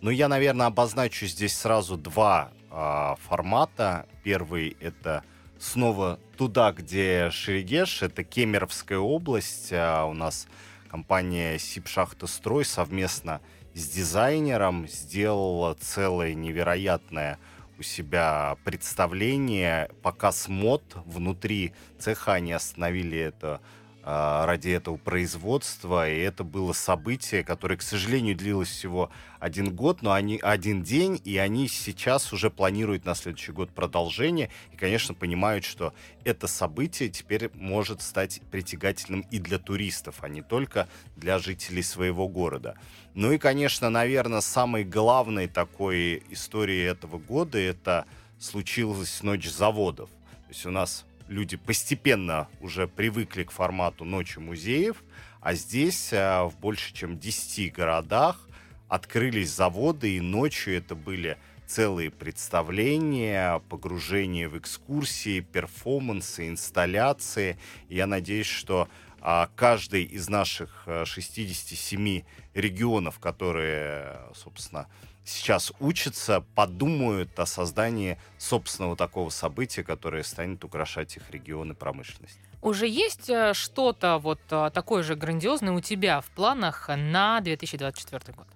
Ну, 0.00 0.10
я, 0.10 0.28
наверное, 0.28 0.66
обозначу 0.66 1.26
здесь 1.26 1.56
сразу 1.56 1.96
два 1.96 2.52
э, 2.70 3.14
формата. 3.26 4.06
Первый— 4.22 4.76
это 4.80 5.24
снова 5.58 6.20
туда, 6.36 6.72
где 6.72 7.30
Шерегеш, 7.30 8.02
это 8.02 8.22
Кемеровская 8.24 8.98
область. 8.98 9.72
А 9.72 10.04
у 10.04 10.12
нас 10.12 10.46
компания 10.88 11.58
Сибшахтострой 11.58 12.64
совместно 12.64 13.40
с 13.76 13.88
дизайнером 13.88 14.88
сделала 14.88 15.74
целое 15.74 16.32
невероятное 16.32 17.38
у 17.78 17.82
себя 17.82 18.56
представление, 18.64 19.90
показ 20.02 20.48
мод 20.48 20.96
внутри 21.04 21.74
цеха, 21.98 22.34
они 22.34 22.52
остановили 22.52 23.18
это 23.18 23.60
ради 24.06 24.68
этого 24.68 24.98
производства, 24.98 26.08
и 26.08 26.16
это 26.16 26.44
было 26.44 26.72
событие, 26.72 27.42
которое, 27.42 27.76
к 27.76 27.82
сожалению, 27.82 28.36
длилось 28.36 28.68
всего 28.68 29.10
один 29.40 29.74
год, 29.74 30.00
но 30.00 30.12
они 30.12 30.38
один 30.40 30.84
день, 30.84 31.20
и 31.24 31.36
они 31.38 31.66
сейчас 31.66 32.32
уже 32.32 32.48
планируют 32.48 33.04
на 33.04 33.16
следующий 33.16 33.50
год 33.50 33.70
продолжение, 33.70 34.48
и, 34.72 34.76
конечно, 34.76 35.12
понимают, 35.12 35.64
что 35.64 35.92
это 36.22 36.46
событие 36.46 37.08
теперь 37.08 37.50
может 37.54 38.00
стать 38.00 38.40
притягательным 38.52 39.22
и 39.32 39.40
для 39.40 39.58
туристов, 39.58 40.18
а 40.20 40.28
не 40.28 40.40
только 40.40 40.86
для 41.16 41.40
жителей 41.40 41.82
своего 41.82 42.28
города. 42.28 42.76
Ну 43.14 43.32
и, 43.32 43.38
конечно, 43.38 43.90
наверное, 43.90 44.40
самой 44.40 44.84
главной 44.84 45.48
такой 45.48 46.22
историей 46.30 46.84
этого 46.84 47.18
года 47.18 47.58
это 47.58 48.06
случилась 48.38 49.24
ночь 49.24 49.48
заводов. 49.48 50.10
То 50.10 50.50
есть 50.50 50.64
у 50.64 50.70
нас 50.70 51.04
люди 51.28 51.56
постепенно 51.56 52.48
уже 52.60 52.88
привыкли 52.88 53.44
к 53.44 53.50
формату 53.50 54.04
«Ночи 54.04 54.38
музеев», 54.38 55.02
а 55.40 55.54
здесь 55.54 56.10
а, 56.12 56.46
в 56.46 56.58
больше 56.58 56.92
чем 56.92 57.18
10 57.18 57.72
городах 57.72 58.48
открылись 58.88 59.50
заводы, 59.50 60.16
и 60.16 60.20
ночью 60.20 60.76
это 60.76 60.94
были 60.94 61.38
целые 61.66 62.10
представления, 62.10 63.60
погружение 63.68 64.48
в 64.48 64.56
экскурсии, 64.58 65.40
перформансы, 65.40 66.48
инсталляции. 66.48 67.58
Я 67.88 68.06
надеюсь, 68.06 68.46
что 68.46 68.88
а, 69.20 69.50
каждый 69.56 70.04
из 70.04 70.28
наших 70.28 70.86
67 71.04 72.18
а, 72.18 72.22
регионов, 72.54 73.18
которые, 73.18 74.20
собственно, 74.34 74.88
сейчас 75.28 75.72
учатся, 75.80 76.44
подумают 76.54 77.38
о 77.38 77.46
создании 77.46 78.18
собственного 78.38 78.96
такого 78.96 79.30
события, 79.30 79.82
которое 79.82 80.22
станет 80.22 80.64
украшать 80.64 81.16
их 81.16 81.30
регионы 81.30 81.74
промышленности. 81.74 82.38
Уже 82.62 82.86
есть 82.86 83.28
э, 83.28 83.52
что-то 83.54 84.18
вот 84.18 84.40
э, 84.50 84.70
такое 84.72 85.02
же 85.02 85.14
грандиозное 85.14 85.72
у 85.72 85.80
тебя 85.80 86.20
в 86.20 86.26
планах 86.26 86.88
на 86.88 87.40
2024 87.40 88.34
год? 88.36 88.46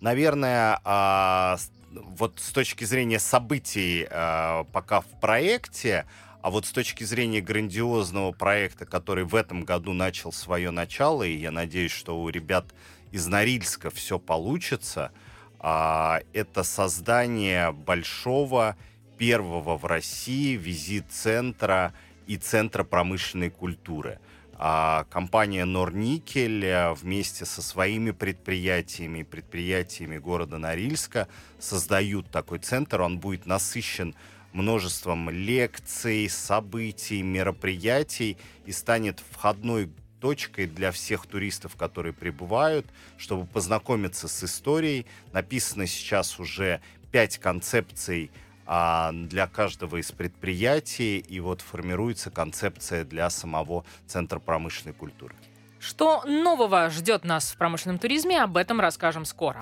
Наверное, 0.00 0.80
а, 0.84 1.56
вот 1.90 2.38
с 2.38 2.50
точки 2.50 2.84
зрения 2.84 3.18
событий 3.18 4.06
а, 4.10 4.64
пока 4.64 5.00
в 5.00 5.20
проекте, 5.20 6.06
а 6.42 6.50
вот 6.50 6.66
с 6.66 6.72
точки 6.72 7.04
зрения 7.04 7.40
грандиозного 7.40 8.32
проекта, 8.32 8.84
который 8.84 9.24
в 9.24 9.34
этом 9.34 9.64
году 9.64 9.94
начал 9.94 10.30
свое 10.30 10.70
начало, 10.70 11.22
и 11.22 11.34
я 11.34 11.50
надеюсь, 11.50 11.92
что 11.92 12.20
у 12.20 12.28
ребят 12.28 12.66
из 13.12 13.26
Норильска 13.26 13.90
все 13.90 14.18
получится– 14.18 15.12
а, 15.66 16.20
это 16.34 16.62
создание 16.62 17.72
большого, 17.72 18.76
первого 19.16 19.78
в 19.78 19.86
России 19.86 20.56
визит-центра 20.56 21.94
и 22.26 22.36
центра 22.36 22.84
промышленной 22.84 23.48
культуры. 23.48 24.18
А 24.58 25.04
компания 25.08 25.64
Норникель 25.64 26.66
э, 26.66 26.92
вместе 26.92 27.46
со 27.46 27.62
своими 27.62 28.10
предприятиями, 28.10 29.22
предприятиями 29.22 30.18
города 30.18 30.58
Норильска 30.58 31.28
создают 31.58 32.30
такой 32.30 32.58
центр. 32.58 33.00
Он 33.00 33.18
будет 33.18 33.46
насыщен 33.46 34.14
множеством 34.52 35.30
лекций, 35.30 36.28
событий, 36.28 37.22
мероприятий 37.22 38.36
и 38.66 38.72
станет 38.72 39.22
входной 39.30 39.90
точкой 40.24 40.66
для 40.66 40.90
всех 40.90 41.26
туристов, 41.26 41.76
которые 41.76 42.14
прибывают, 42.14 42.86
чтобы 43.18 43.44
познакомиться 43.44 44.26
с 44.26 44.42
историей. 44.42 45.04
Написано 45.34 45.86
сейчас 45.86 46.40
уже 46.40 46.80
пять 47.12 47.36
концепций 47.36 48.30
а, 48.64 49.12
для 49.12 49.46
каждого 49.46 49.98
из 49.98 50.12
предприятий, 50.12 51.18
и 51.18 51.40
вот 51.40 51.60
формируется 51.60 52.30
концепция 52.30 53.04
для 53.04 53.28
самого 53.28 53.84
Центра 54.06 54.38
промышленной 54.38 54.94
культуры. 54.94 55.34
Что 55.78 56.24
нового 56.24 56.88
ждет 56.88 57.26
нас 57.26 57.52
в 57.52 57.58
промышленном 57.58 57.98
туризме, 57.98 58.40
об 58.40 58.56
этом 58.56 58.80
расскажем 58.80 59.26
скоро. 59.26 59.60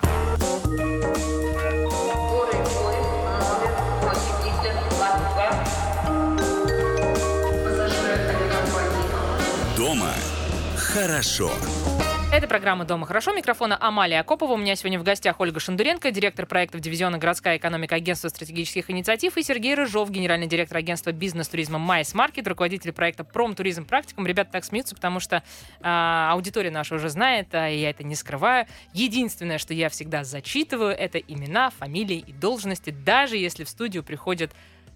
Дома 9.75 10.13
хорошо. 10.93 11.51
Это 12.31 12.47
программа 12.47 12.85
«Дома 12.85 13.07
хорошо». 13.07 13.33
Микрофона 13.33 13.75
Амалия 13.79 14.19
Акопова. 14.19 14.53
У 14.53 14.57
меня 14.57 14.75
сегодня 14.75 14.99
в 14.99 15.03
гостях 15.03 15.39
Ольга 15.39 15.59
Шандуренко, 15.59 16.11
директор 16.11 16.45
проектов 16.45 16.81
дивизиона 16.81 17.17
«Городская 17.17 17.57
экономика» 17.57 17.95
Агентства 17.95 18.29
стратегических 18.29 18.91
инициатив, 18.91 19.35
и 19.37 19.43
Сергей 19.43 19.73
Рыжов, 19.73 20.11
генеральный 20.11 20.45
директор 20.45 20.77
агентства 20.77 21.11
бизнес-туризма 21.11 21.79
«Майс 21.79 22.13
Маркет», 22.13 22.47
руководитель 22.47 22.91
проекта 22.91 23.23
«Промтуризм 23.23 23.85
практикум». 23.85 24.27
Ребята 24.27 24.51
так 24.51 24.65
смеются, 24.65 24.93
потому 24.93 25.19
что 25.19 25.41
а, 25.81 26.31
аудитория 26.31 26.69
наша 26.69 26.95
уже 26.95 27.09
знает, 27.09 27.53
а 27.53 27.67
я 27.67 27.89
это 27.89 28.03
не 28.03 28.15
скрываю. 28.15 28.67
Единственное, 28.93 29.57
что 29.57 29.73
я 29.73 29.89
всегда 29.89 30.23
зачитываю, 30.23 30.91
это 30.91 31.17
имена, 31.17 31.71
фамилии 31.71 32.23
и 32.25 32.33
должности, 32.33 32.91
даже 32.91 33.37
если 33.37 33.63
в 33.63 33.69
студию 33.69 34.03
приходят 34.03 34.51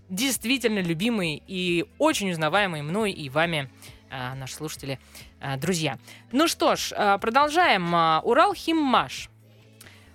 действительно 0.09 0.79
любимые 0.79 1.41
и 1.47 1.85
очень 1.97 2.31
узнаваемые 2.31 2.83
мной 2.83 3.11
и 3.11 3.29
вами 3.29 3.69
а, 4.09 4.35
наши 4.35 4.55
слушатели, 4.55 4.99
а, 5.39 5.57
друзья. 5.57 5.97
Ну 6.31 6.47
что 6.47 6.75
ж, 6.75 6.93
а, 6.95 7.17
продолжаем. 7.17 7.93
Урал 8.23 8.53
Химмаш 8.53 9.29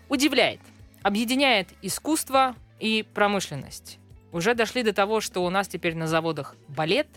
удивляет, 0.08 0.61
объединяет 1.02 1.68
искусство 1.82 2.54
и 2.78 3.04
промышленность. 3.14 3.99
Уже 4.32 4.54
дошли 4.54 4.82
до 4.82 4.92
того, 4.92 5.20
что 5.20 5.44
у 5.44 5.50
нас 5.50 5.68
теперь 5.68 5.94
на 5.94 6.06
заводах 6.06 6.56
балет, 6.68 7.08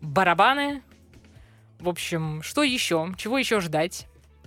барабаны. 0.00 0.82
В 1.80 1.88
общем, 1.88 2.42
что 2.42 2.62
еще? 2.62 3.12
Чего 3.18 3.38
еще 3.38 3.60
ждать? 3.60 4.06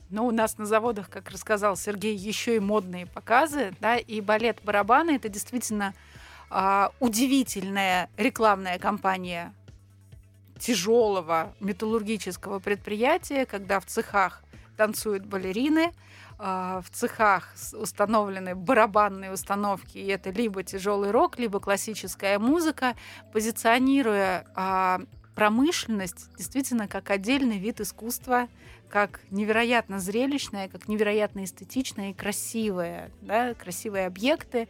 Ну, 0.09 0.25
у 0.25 0.31
нас 0.31 0.57
на 0.57 0.65
заводах, 0.65 1.09
как 1.09 1.29
рассказал 1.29 1.75
Сергей, 1.75 2.15
еще 2.15 2.55
и 2.55 2.59
модные 2.59 3.05
показы, 3.05 3.75
да, 3.79 3.97
и 3.97 4.21
балет-барабаны 4.21 5.11
это 5.11 5.29
действительно 5.29 5.93
а, 6.49 6.91
удивительная 6.99 8.09
рекламная 8.17 8.79
кампания 8.79 9.53
тяжелого 10.59 11.55
металлургического 11.59 12.59
предприятия, 12.59 13.45
когда 13.45 13.79
в 13.79 13.85
цехах 13.85 14.43
танцуют 14.77 15.25
балерины, 15.25 15.91
а, 16.37 16.81
в 16.81 16.89
цехах 16.91 17.53
установлены 17.73 18.55
барабанные 18.55 19.33
установки, 19.33 19.97
и 19.97 20.07
это 20.07 20.29
либо 20.29 20.63
тяжелый 20.63 21.11
рок, 21.11 21.39
либо 21.39 21.59
классическая 21.59 22.39
музыка, 22.39 22.95
позиционируя 23.33 24.45
а, 24.55 25.01
промышленность 25.35 26.29
действительно 26.37 26.87
как 26.87 27.09
отдельный 27.09 27.57
вид 27.57 27.81
искусства, 27.81 28.47
как 28.89 29.21
невероятно 29.31 29.99
зрелищное, 29.99 30.67
как 30.67 30.87
невероятно 30.87 31.43
эстетичное 31.43 32.11
и 32.11 32.13
красивое, 32.13 33.11
да, 33.21 33.53
красивые 33.53 34.07
объекты. 34.07 34.67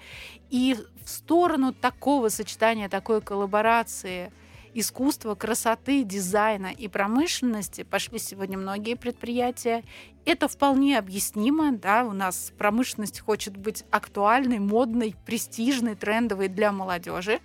И 0.49 0.75
в 1.05 1.09
сторону 1.09 1.73
такого 1.73 2.29
сочетания, 2.29 2.89
такой 2.89 3.21
коллаборации– 3.21 4.31
искусства, 4.73 5.35
красоты, 5.35 6.03
дизайна 6.03 6.67
и 6.67 6.87
промышленности 6.87 7.83
пошли 7.83 8.19
сегодня 8.19 8.57
многие 8.57 8.95
предприятия. 8.95 9.83
Это 10.25 10.47
вполне 10.47 10.97
объяснимо, 10.97 11.71
да, 11.71 12.05
у 12.05 12.13
нас 12.13 12.51
промышленность 12.57 13.19
хочет 13.19 13.57
быть 13.57 13.83
актуальной, 13.91 14.59
модной, 14.59 15.15
престижной, 15.25 15.95
трендовой 15.95 16.47
для 16.47 16.71
молодежи. 16.71 17.39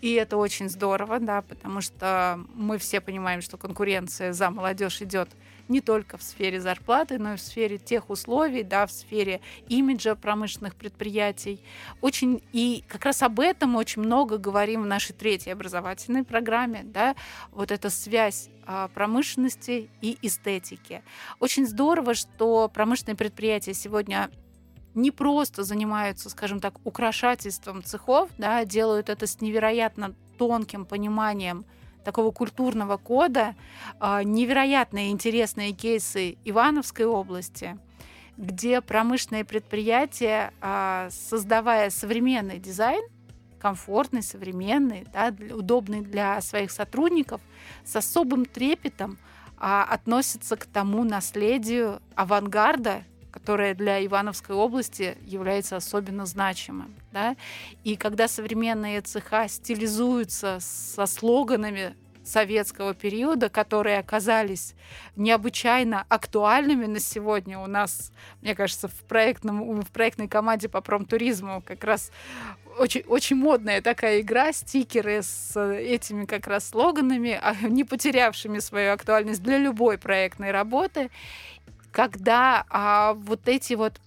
И 0.00 0.12
это 0.12 0.36
очень 0.36 0.68
здорово, 0.68 1.18
да, 1.18 1.40
потому 1.42 1.80
что 1.80 2.38
мы 2.54 2.76
все 2.78 3.00
понимаем, 3.00 3.40
что 3.40 3.56
конкуренция 3.56 4.32
за 4.32 4.50
молодежь 4.50 5.00
идет 5.00 5.30
не 5.68 5.80
только 5.80 6.18
в 6.18 6.22
сфере 6.22 6.60
зарплаты, 6.60 7.18
но 7.18 7.34
и 7.34 7.36
в 7.36 7.40
сфере 7.40 7.78
тех 7.78 8.10
условий, 8.10 8.62
да, 8.62 8.86
в 8.86 8.92
сфере 8.92 9.40
имиджа 9.68 10.14
промышленных 10.14 10.74
предприятий. 10.74 11.60
Очень, 12.00 12.42
и 12.52 12.84
как 12.88 13.04
раз 13.04 13.22
об 13.22 13.40
этом 13.40 13.76
очень 13.76 14.02
много 14.02 14.38
говорим 14.38 14.82
в 14.82 14.86
нашей 14.86 15.14
третьей 15.14 15.52
образовательной 15.52 16.24
программе, 16.24 16.82
да, 16.84 17.14
вот 17.50 17.70
эта 17.70 17.90
связь 17.90 18.48
а, 18.66 18.88
промышленности 18.88 19.90
и 20.00 20.18
эстетики. 20.22 21.02
Очень 21.40 21.66
здорово, 21.66 22.14
что 22.14 22.68
промышленные 22.68 23.16
предприятия 23.16 23.74
сегодня 23.74 24.30
не 24.94 25.10
просто 25.10 25.64
занимаются, 25.64 26.30
скажем 26.30 26.60
так, 26.60 26.74
украшательством 26.84 27.82
цехов, 27.82 28.30
да, 28.38 28.64
делают 28.64 29.08
это 29.08 29.26
с 29.26 29.40
невероятно 29.40 30.14
тонким 30.38 30.84
пониманием 30.84 31.64
такого 32.04 32.30
культурного 32.30 32.96
кода, 32.96 33.54
а, 33.98 34.22
невероятные 34.22 35.10
интересные 35.10 35.72
кейсы 35.72 36.36
Ивановской 36.44 37.06
области, 37.06 37.78
где 38.36 38.80
промышленные 38.80 39.44
предприятия, 39.44 40.52
а, 40.60 41.08
создавая 41.10 41.90
современный 41.90 42.58
дизайн, 42.58 43.02
комфортный, 43.58 44.22
современный, 44.22 45.06
да, 45.12 45.34
удобный 45.54 46.02
для 46.02 46.40
своих 46.42 46.70
сотрудников, 46.70 47.40
с 47.84 47.96
особым 47.96 48.44
трепетом 48.44 49.18
а, 49.56 49.84
относится 49.84 50.56
к 50.56 50.66
тому 50.66 51.04
наследию 51.04 52.02
авангарда, 52.14 53.04
которое 53.34 53.74
для 53.74 54.04
Ивановской 54.06 54.54
области 54.54 55.18
является 55.26 55.74
особенно 55.74 56.24
значимым. 56.24 56.94
Да? 57.10 57.34
И 57.82 57.96
когда 57.96 58.28
современные 58.28 59.00
цеха 59.00 59.48
стилизуются 59.48 60.58
со 60.60 61.04
слоганами 61.06 61.96
советского 62.22 62.94
периода, 62.94 63.48
которые 63.48 63.98
оказались 63.98 64.74
необычайно 65.16 66.06
актуальными 66.08 66.86
на 66.86 66.98
сегодня. 66.98 67.58
У 67.58 67.66
нас, 67.66 68.12
мне 68.40 68.54
кажется, 68.54 68.88
в, 68.88 69.02
проектном, 69.02 69.82
в 69.82 69.90
проектной 69.90 70.26
команде 70.26 70.70
по 70.70 70.80
промтуризму 70.80 71.60
как 71.66 71.84
раз 71.84 72.12
очень, 72.78 73.02
очень 73.02 73.36
модная 73.36 73.82
такая 73.82 74.20
игра, 74.20 74.52
стикеры 74.52 75.22
с 75.22 75.58
этими 75.60 76.24
как 76.24 76.46
раз 76.46 76.68
слоганами, 76.68 77.38
а 77.40 77.54
не 77.68 77.84
потерявшими 77.84 78.58
свою 78.58 78.92
актуальность 78.92 79.42
для 79.42 79.58
любой 79.58 79.98
проектной 79.98 80.50
работы, 80.50 81.10
когда 81.94 82.66
а, 82.70 83.14
вот 83.14 83.46
эти 83.46 83.74
вот 83.74 84.00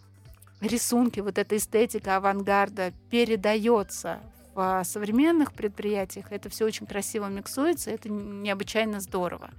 рисунки, 0.60 1.22
вот 1.22 1.38
эта 1.38 1.56
эстетика 1.56 2.17
авангарда 2.17 2.91
передается 3.10 4.20
в 4.53 4.84
современных 4.84 5.53
предприятиях 5.53 6.32
это 6.32 6.50
все 6.50 6.65
очень 6.65 6.86
красиво 6.86 7.27
миксуется, 7.27 7.89
это 7.89 8.10
необычайно 8.10 9.00
здорово. 9.00 9.51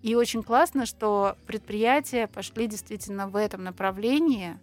И 0.00 0.14
очень 0.14 0.44
классно, 0.44 0.86
что 0.86 1.36
предприятия 1.48 2.28
пошли 2.28 2.68
действительно 2.68 3.26
в 3.26 3.34
этом 3.34 3.64
направлении, 3.64 4.56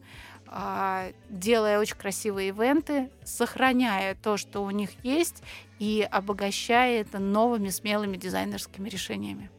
а, 0.48 1.08
делая 1.30 1.78
очень 1.80 1.98
красивые 1.98 2.50
ивенты, 2.50 3.10
сохраняя 3.26 4.16
то, 4.16 4.38
что 4.38 4.64
у 4.64 4.72
них 4.72 4.92
есть, 5.04 5.44
и 5.78 6.08
обогащая 6.10 7.02
это 7.02 7.20
новыми 7.20 7.68
смелыми 7.68 8.16
дизайнерскими 8.16 8.88
решениями. 8.88 9.50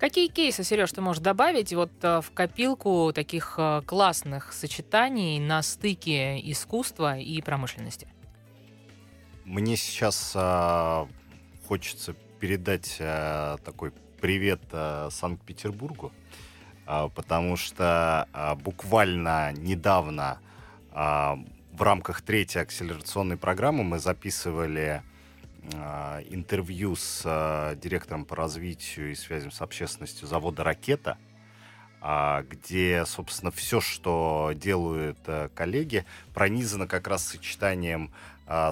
Какие 0.00 0.28
кейсы, 0.28 0.64
Сереж, 0.64 0.92
ты 0.92 1.02
можешь 1.02 1.22
добавить 1.22 1.74
вот 1.74 1.92
э, 2.00 2.22
в 2.22 2.30
копилку 2.32 3.12
таких 3.14 3.56
э, 3.58 3.82
классных 3.84 4.54
сочетаний 4.54 5.38
на 5.38 5.60
стыке 5.60 6.40
искусства 6.50 7.18
и 7.18 7.42
промышленности? 7.42 8.08
Мне 9.44 9.76
сейчас 9.76 10.32
а, 10.34 11.06
хочется 11.68 12.14
передать 12.38 12.96
а, 12.98 13.58
такой 13.58 13.92
привет 14.22 14.62
а, 14.72 15.10
Санкт-Петербургу, 15.10 16.12
а, 16.86 17.10
потому 17.10 17.56
что 17.56 18.26
а, 18.32 18.54
буквально 18.54 19.52
недавно 19.52 20.38
а, 20.92 21.38
в 21.72 21.82
рамках 21.82 22.22
третьей 22.22 22.62
акселерационной 22.62 23.36
программы 23.36 23.84
мы 23.84 23.98
записывали 23.98 25.02
интервью 26.28 26.96
с 26.96 27.22
а, 27.24 27.74
директором 27.74 28.24
по 28.24 28.36
развитию 28.36 29.12
и 29.12 29.14
связям 29.14 29.50
с 29.50 29.60
общественностью 29.60 30.26
завода 30.26 30.64
«Ракета», 30.64 31.18
а, 32.00 32.42
где, 32.42 33.04
собственно, 33.04 33.50
все, 33.50 33.80
что 33.80 34.52
делают 34.54 35.18
а, 35.26 35.48
коллеги, 35.50 36.04
пронизано 36.34 36.86
как 36.86 37.08
раз 37.08 37.26
сочетанием 37.26 38.12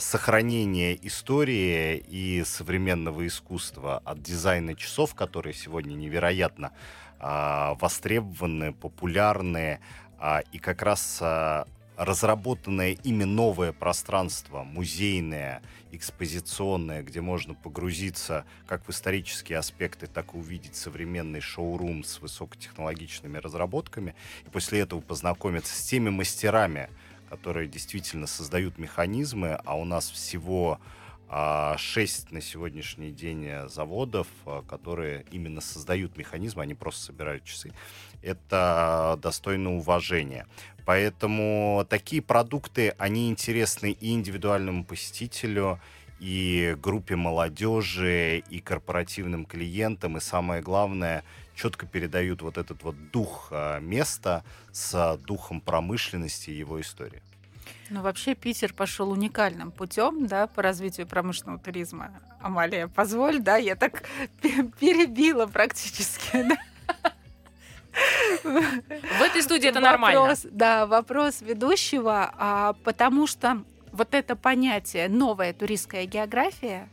сохранение 0.00 0.98
истории 1.06 1.98
и 2.08 2.42
современного 2.44 3.24
искусства 3.24 4.02
от 4.04 4.20
дизайна 4.20 4.74
часов, 4.74 5.14
которые 5.14 5.54
сегодня 5.54 5.94
невероятно 5.94 6.72
востребованы, 7.20 8.72
популярны, 8.72 9.78
а, 10.18 10.42
и 10.50 10.58
как 10.58 10.82
раз 10.82 11.22
разработанное 11.98 12.92
ими 12.92 13.24
новое 13.24 13.72
пространство, 13.72 14.62
музейное, 14.62 15.62
экспозиционное, 15.90 17.02
где 17.02 17.20
можно 17.20 17.54
погрузиться 17.54 18.44
как 18.66 18.86
в 18.86 18.90
исторические 18.90 19.58
аспекты, 19.58 20.06
так 20.06 20.32
и 20.32 20.38
увидеть 20.38 20.76
современный 20.76 21.40
шоурум 21.40 22.04
с 22.04 22.20
высокотехнологичными 22.20 23.36
разработками, 23.38 24.14
и 24.46 24.48
после 24.48 24.80
этого 24.80 25.00
познакомиться 25.00 25.74
с 25.74 25.82
теми 25.82 26.08
мастерами, 26.10 26.88
которые 27.28 27.68
действительно 27.68 28.28
создают 28.28 28.78
механизмы, 28.78 29.60
а 29.64 29.76
у 29.76 29.84
нас 29.84 30.08
всего 30.08 30.78
а, 31.30 31.76
шесть 31.76 32.30
на 32.30 32.40
сегодняшний 32.40 33.10
день 33.10 33.44
э, 33.44 33.68
заводов, 33.68 34.28
а, 34.46 34.62
которые 34.62 35.26
именно 35.30 35.60
создают 35.60 36.16
механизмы, 36.16 36.62
они 36.62 36.74
просто 36.74 37.04
собирают 37.04 37.44
часы. 37.44 37.72
Это 38.22 39.18
достойно 39.20 39.76
уважения. 39.76 40.46
Поэтому 40.88 41.84
такие 41.90 42.22
продукты, 42.22 42.94
они 42.96 43.28
интересны 43.28 43.90
и 43.90 44.14
индивидуальному 44.14 44.84
посетителю, 44.84 45.78
и 46.18 46.74
группе 46.80 47.14
молодежи, 47.14 48.38
и 48.48 48.58
корпоративным 48.60 49.44
клиентам, 49.44 50.16
и 50.16 50.20
самое 50.20 50.62
главное, 50.62 51.24
четко 51.54 51.84
передают 51.84 52.40
вот 52.40 52.56
этот 52.56 52.82
вот 52.84 53.10
дух 53.10 53.48
а, 53.50 53.80
места 53.80 54.44
с 54.72 55.18
духом 55.26 55.60
промышленности 55.60 56.48
и 56.48 56.54
его 56.54 56.80
истории. 56.80 57.20
Ну, 57.90 58.00
вообще 58.00 58.34
Питер 58.34 58.72
пошел 58.72 59.10
уникальным 59.10 59.72
путем, 59.72 60.26
да, 60.26 60.46
по 60.46 60.62
развитию 60.62 61.06
промышленного 61.06 61.58
туризма. 61.58 62.12
Амалия, 62.40 62.88
позволь, 62.88 63.40
да, 63.40 63.58
я 63.58 63.76
так 63.76 64.04
перебила 64.40 65.44
практически, 65.44 66.48
да. 66.48 66.56
В 68.42 69.22
этой 69.22 69.42
студии 69.42 69.68
это 69.68 69.80
нормально. 69.80 70.34
Да, 70.44 70.86
вопрос 70.86 71.40
ведущего, 71.40 72.32
а, 72.36 72.74
потому 72.84 73.26
что 73.26 73.62
вот 73.92 74.14
это 74.14 74.36
понятие 74.36 75.08
«новая 75.08 75.52
туристская 75.52 76.06
география», 76.06 76.88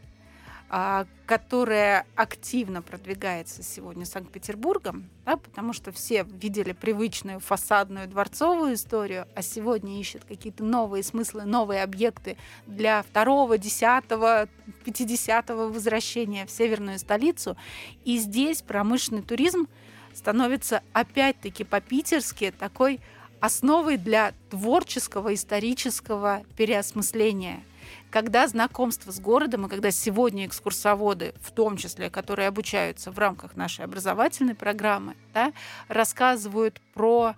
а, 0.68 1.06
которая 1.28 2.08
активно 2.16 2.82
продвигается 2.82 3.62
сегодня 3.62 4.04
Санкт-Петербургом, 4.04 5.10
да, 5.24 5.38
потому 5.38 5.74
что 5.74 5.92
все 5.92 6.24
видели 6.24 6.72
привычную 6.72 7.40
фасадную 7.40 8.08
дворцовую 8.08 8.74
историю, 8.74 9.28
а 9.36 9.44
сегодня 9.44 10.00
ищут 10.00 10.24
какие-то 10.26 10.64
новые 10.64 11.04
смыслы, 11.04 11.46
новые 11.46 11.84
объекты 11.84 12.38
для 12.66 13.04
второго, 13.04 13.60
десятого, 13.60 14.48
пятидесятого 14.84 15.70
возвращения 15.70 16.48
в 16.48 16.52
северную 16.52 16.98
столицу. 16.98 17.56
И 18.04 18.18
здесь 18.18 18.64
промышленный 18.64 19.22
туризм 19.22 19.68
становится 20.16 20.82
опять-таки 20.94 21.64
по-питерски 21.64 22.52
такой 22.58 23.02
основой 23.40 23.98
для 23.98 24.34
творческого 24.50 25.36
исторического 25.36 26.44
переосмысления– 26.56 27.64
когда 28.10 28.48
знакомство 28.48 29.12
с 29.12 29.20
городом 29.20 29.66
и 29.66 29.70
когда 29.70 29.92
сегодня 29.92 30.46
экскурсоводы, 30.46 31.34
в 31.42 31.52
том 31.52 31.78
числе, 31.78 32.10
которые 32.10 32.48
обучаются 32.48 33.12
в 33.12 33.20
рамках 33.20 33.56
нашей 33.56 33.86
образовательной 33.86 34.56
программы, 34.56 35.16
да, 35.34 35.52
рассказывают 35.88 36.82
про 36.94 37.36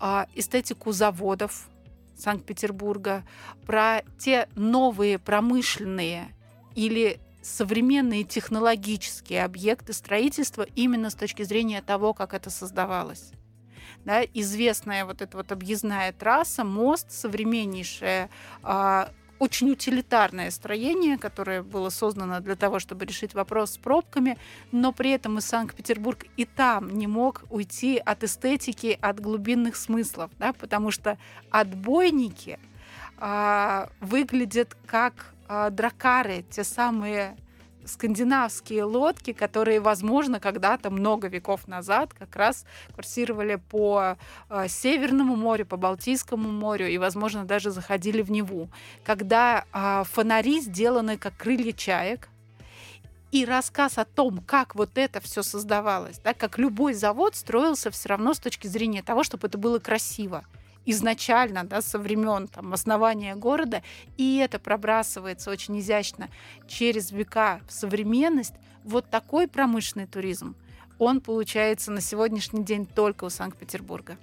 э, 0.00 0.24
эстетику 0.34 0.92
заводов 0.92 1.68
Санкт-Петербурга, 2.16 3.22
про 3.64 4.02
те 4.18 4.48
новые 4.56 5.18
промышленные 5.18 6.34
или 6.74 7.20
современные 7.42 8.24
технологические 8.24 9.44
объекты 9.44 9.92
строительства 9.92 10.66
именно 10.74 11.10
с 11.10 11.14
точки 11.14 11.42
зрения 11.42 11.82
того, 11.82 12.14
как 12.14 12.34
это 12.34 12.50
создавалось. 12.50 13.32
Да, 14.04 14.22
известная 14.22 15.04
вот 15.04 15.22
эта 15.22 15.36
вот 15.36 15.52
объездная 15.52 16.12
трасса, 16.12 16.64
мост, 16.64 17.10
современнейшая 17.10 18.30
очень 19.38 19.70
утилитарное 19.70 20.50
строение, 20.50 21.16
которое 21.16 21.62
было 21.62 21.90
создано 21.90 22.40
для 22.40 22.56
того, 22.56 22.78
чтобы 22.78 23.04
решить 23.04 23.34
вопрос 23.34 23.72
с 23.72 23.78
пробками, 23.78 24.36
но 24.72 24.92
при 24.92 25.10
этом 25.10 25.38
и 25.38 25.40
Санкт-Петербург 25.40 26.26
и 26.36 26.44
там 26.44 26.90
не 26.98 27.06
мог 27.06 27.44
уйти 27.50 27.98
от 27.98 28.24
эстетики, 28.24 28.98
от 29.00 29.20
глубинных 29.20 29.76
смыслов, 29.76 30.30
да, 30.38 30.52
потому 30.52 30.90
что 30.90 31.18
отбойники 31.50 32.58
а, 33.18 33.88
выглядят 34.00 34.76
как 34.86 35.34
а, 35.48 35.70
дракары, 35.70 36.44
те 36.50 36.62
самые 36.62 37.36
скандинавские 37.88 38.84
лодки, 38.84 39.32
которые, 39.32 39.80
возможно, 39.80 40.40
когда-то 40.40 40.90
много 40.90 41.28
веков 41.28 41.66
назад 41.66 42.12
как 42.14 42.36
раз 42.36 42.66
курсировали 42.94 43.56
по 43.56 44.16
э, 44.50 44.68
Северному 44.68 45.36
морю, 45.36 45.66
по 45.66 45.78
Балтийскому 45.78 46.50
морю 46.50 46.88
и, 46.88 46.98
возможно, 46.98 47.44
даже 47.44 47.70
заходили 47.70 48.20
в 48.20 48.30
Неву. 48.30 48.68
Когда 49.04 49.64
э, 49.72 50.04
фонари 50.04 50.60
сделаны 50.60 51.16
как 51.16 51.36
крылья 51.36 51.72
чаек, 51.72 52.28
и 53.30 53.44
рассказ 53.44 53.98
о 53.98 54.06
том, 54.06 54.38
как 54.38 54.74
вот 54.74 54.96
это 54.96 55.20
все 55.20 55.42
создавалось, 55.42 56.18
да, 56.18 56.32
как 56.32 56.58
любой 56.58 56.94
завод 56.94 57.36
строился 57.36 57.90
все 57.90 58.08
равно 58.08 58.32
с 58.32 58.38
точки 58.38 58.66
зрения 58.66 59.02
того, 59.02 59.22
чтобы 59.22 59.48
это 59.48 59.58
было 59.58 59.78
красиво 59.78 60.44
изначально, 60.90 61.64
да, 61.64 61.82
со 61.82 61.98
времен 61.98 62.48
там, 62.48 62.72
основания 62.72 63.36
города, 63.36 63.82
и 64.16 64.38
это 64.38 64.58
пробрасывается 64.58 65.50
очень 65.50 65.78
изящно 65.80 66.28
через 66.66 67.12
века 67.12 67.60
в 67.68 67.72
современность, 67.72 68.54
вот 68.84 69.08
такой 69.10 69.48
промышленный 69.48 70.06
туризм, 70.06 70.56
он 70.98 71.20
получается 71.20 71.92
на 71.92 72.00
сегодняшний 72.00 72.64
день 72.64 72.86
только 72.86 73.24
у 73.24 73.30
Санкт-Петербурга. 73.30 74.16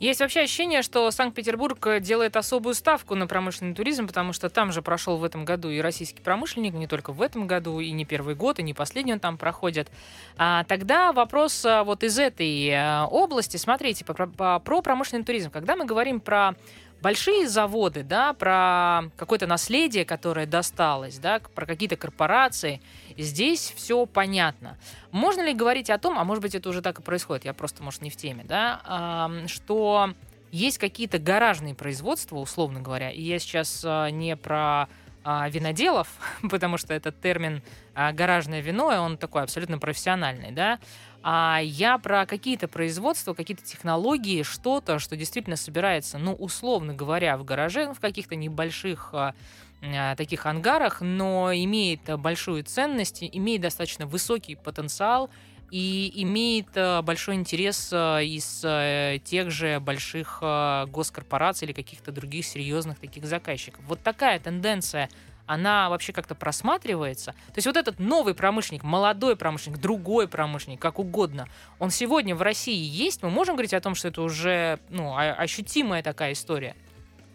Есть 0.00 0.20
вообще 0.20 0.40
ощущение, 0.40 0.80
что 0.80 1.10
Санкт-Петербург 1.10 2.00
делает 2.00 2.34
особую 2.36 2.74
ставку 2.74 3.14
на 3.14 3.26
промышленный 3.26 3.74
туризм, 3.74 4.06
потому 4.06 4.32
что 4.32 4.48
там 4.48 4.72
же 4.72 4.80
прошел 4.80 5.18
в 5.18 5.24
этом 5.24 5.44
году 5.44 5.68
и 5.68 5.78
российский 5.78 6.22
промышленник, 6.22 6.72
не 6.72 6.86
только 6.86 7.12
в 7.12 7.20
этом 7.20 7.46
году, 7.46 7.80
и 7.80 7.90
не 7.90 8.06
первый 8.06 8.34
год, 8.34 8.58
и 8.58 8.62
не 8.62 8.72
последний 8.72 9.12
он 9.12 9.20
там 9.20 9.36
проходит. 9.36 9.90
А 10.38 10.64
тогда 10.64 11.12
вопрос 11.12 11.66
а, 11.66 11.84
вот 11.84 12.02
из 12.02 12.18
этой 12.18 12.70
а, 12.70 13.06
области, 13.10 13.58
смотрите, 13.58 14.06
про, 14.06 14.26
про 14.26 14.80
промышленный 14.80 15.22
туризм. 15.22 15.50
Когда 15.50 15.76
мы 15.76 15.84
говорим 15.84 16.20
про 16.20 16.54
большие 17.02 17.48
заводы, 17.48 18.02
да, 18.02 18.32
про 18.34 19.10
какое-то 19.16 19.46
наследие, 19.46 20.04
которое 20.04 20.46
досталось, 20.46 21.18
да, 21.18 21.40
про 21.54 21.66
какие-то 21.66 21.96
корпорации, 21.96 22.80
здесь 23.16 23.72
все 23.76 24.06
понятно. 24.06 24.78
Можно 25.10 25.42
ли 25.42 25.54
говорить 25.54 25.90
о 25.90 25.98
том, 25.98 26.18
а 26.18 26.24
может 26.24 26.42
быть 26.42 26.54
это 26.54 26.68
уже 26.68 26.82
так 26.82 26.98
и 26.98 27.02
происходит, 27.02 27.44
я 27.44 27.54
просто, 27.54 27.82
может, 27.82 28.02
не 28.02 28.10
в 28.10 28.16
теме, 28.16 28.44
да, 28.44 29.30
что 29.46 30.14
есть 30.52 30.78
какие-то 30.78 31.18
гаражные 31.18 31.74
производства, 31.74 32.36
условно 32.36 32.80
говоря, 32.80 33.10
и 33.10 33.22
я 33.22 33.38
сейчас 33.38 33.82
а, 33.86 34.08
не 34.10 34.36
про 34.36 34.88
а, 35.22 35.48
виноделов, 35.48 36.08
потому 36.50 36.76
что 36.76 36.94
этот 36.94 37.20
термин 37.20 37.62
а, 37.94 38.12
гаражное 38.12 38.60
вино, 38.60 38.86
он 38.86 39.16
такой 39.16 39.42
абсолютно 39.42 39.78
профессиональный, 39.78 40.50
да, 40.50 40.78
а 41.22 41.60
я 41.62 41.98
про 41.98 42.24
какие-то 42.24 42.66
производства, 42.66 43.34
какие-то 43.34 43.62
технологии, 43.62 44.42
что-то, 44.42 44.98
что 44.98 45.16
действительно 45.16 45.56
собирается, 45.56 46.18
ну, 46.18 46.32
условно 46.32 46.94
говоря, 46.94 47.36
в 47.36 47.44
гараже, 47.44 47.86
ну, 47.86 47.94
в 47.94 48.00
каких-то 48.00 48.36
небольших 48.36 49.10
а, 49.12 49.34
а, 49.82 50.16
таких 50.16 50.46
ангарах, 50.46 51.00
но 51.02 51.52
имеет 51.52 52.00
большую 52.18 52.64
ценность, 52.64 53.22
имеет 53.22 53.60
достаточно 53.60 54.06
высокий 54.06 54.54
потенциал 54.54 55.30
и 55.70 56.10
имеет 56.22 56.68
а, 56.74 57.02
большой 57.02 57.34
интерес 57.34 57.90
а, 57.92 58.20
из 58.20 58.62
а, 58.64 59.18
тех 59.18 59.50
же 59.50 59.78
больших 59.78 60.38
а, 60.40 60.86
госкорпораций 60.86 61.66
или 61.66 61.72
каких-то 61.72 62.12
других 62.12 62.46
серьезных 62.46 62.98
таких 62.98 63.26
заказчиков. 63.26 63.84
Вот 63.86 64.02
такая 64.02 64.38
тенденция 64.38 65.10
она 65.50 65.90
вообще 65.90 66.12
как-то 66.12 66.36
просматривается. 66.36 67.32
То 67.48 67.56
есть 67.56 67.66
вот 67.66 67.76
этот 67.76 67.98
новый 67.98 68.34
промышленник, 68.34 68.84
молодой 68.84 69.34
промышленник, 69.34 69.80
другой 69.80 70.28
промышленник, 70.28 70.78
как 70.80 71.00
угодно, 71.00 71.48
он 71.80 71.90
сегодня 71.90 72.36
в 72.36 72.42
России 72.42 72.80
есть? 72.80 73.24
Мы 73.24 73.30
можем 73.30 73.56
говорить 73.56 73.74
о 73.74 73.80
том, 73.80 73.96
что 73.96 74.06
это 74.06 74.22
уже 74.22 74.78
ну, 74.90 75.16
ощутимая 75.16 76.04
такая 76.04 76.34
история? 76.34 76.76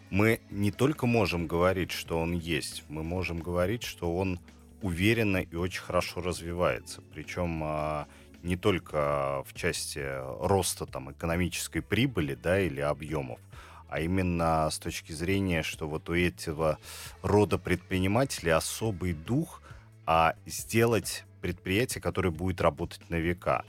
Мы 0.08 0.40
не 0.48 0.72
только 0.72 1.06
можем 1.06 1.46
говорить, 1.46 1.90
что 1.90 2.18
он 2.18 2.32
есть, 2.32 2.84
мы 2.88 3.02
можем 3.02 3.38
говорить, 3.38 3.82
что 3.82 4.16
он 4.16 4.40
уверенно 4.80 5.38
и 5.38 5.54
очень 5.54 5.82
хорошо 5.82 6.22
развивается. 6.22 7.02
Причем 7.12 7.60
а, 7.62 8.06
не 8.42 8.56
только 8.56 9.44
в 9.46 9.52
части 9.52 10.02
роста 10.40 10.86
там, 10.86 11.12
экономической 11.12 11.80
прибыли 11.80 12.34
да, 12.34 12.58
или 12.60 12.80
объемов, 12.80 13.40
а 13.88 14.00
именно 14.00 14.68
с 14.70 14.78
точки 14.78 15.12
зрения, 15.12 15.62
что 15.62 15.88
вот 15.88 16.08
у 16.08 16.14
этого 16.14 16.78
рода 17.22 17.58
предпринимателей 17.58 18.50
особый 18.50 19.12
дух 19.12 19.62
а 20.06 20.34
сделать 20.46 21.24
предприятие, 21.40 22.00
которое 22.00 22.30
будет 22.30 22.60
работать 22.60 23.10
на 23.10 23.16
века. 23.16 23.64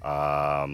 А, 0.00 0.68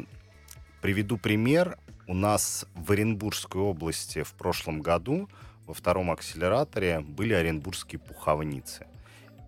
приведу 0.80 1.18
пример. 1.18 1.76
У 2.06 2.14
нас 2.14 2.66
в 2.74 2.92
Оренбургской 2.92 3.60
области 3.60 4.22
в 4.22 4.32
прошлом 4.34 4.80
году 4.80 5.28
во 5.66 5.74
втором 5.74 6.10
акселераторе 6.10 7.00
были 7.00 7.34
оренбургские 7.34 7.98
пуховницы. 7.98 8.86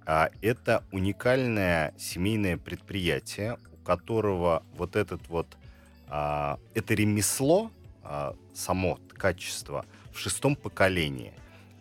А, 0.05 0.31
это 0.43 0.85
уникальное 0.91 1.95
семейное 1.97 2.59
предприятие, 2.59 3.59
у 3.73 3.77
которого 3.85 4.65
вот 4.75 4.97
этот 4.97 5.29
вот 5.29 5.47
а, 6.09 6.59
это 6.75 6.95
ремесло 6.95 7.71
а, 8.03 8.35
само 8.55 8.99
качество 9.17 9.85
в 10.13 10.19
шестом 10.19 10.57
поколении. 10.57 11.33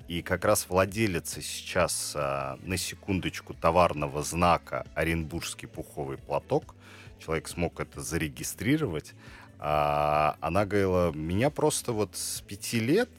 И 0.07 0.21
как 0.21 0.43
раз 0.45 0.67
владелец 0.69 1.37
сейчас 1.41 2.13
а, 2.15 2.57
на 2.63 2.77
секундочку 2.77 3.53
товарного 3.53 4.23
знака 4.23 4.85
Оренбургский 4.95 5.67
пуховый 5.67 6.17
платок, 6.17 6.75
человек 7.19 7.47
смог 7.47 7.79
это 7.79 8.01
зарегистрировать, 8.01 9.13
а, 9.59 10.37
она 10.39 10.65
говорила, 10.65 11.11
меня 11.11 11.49
просто 11.49 11.91
вот 11.91 12.15
с 12.15 12.41
пяти 12.41 12.79
лет 12.79 13.09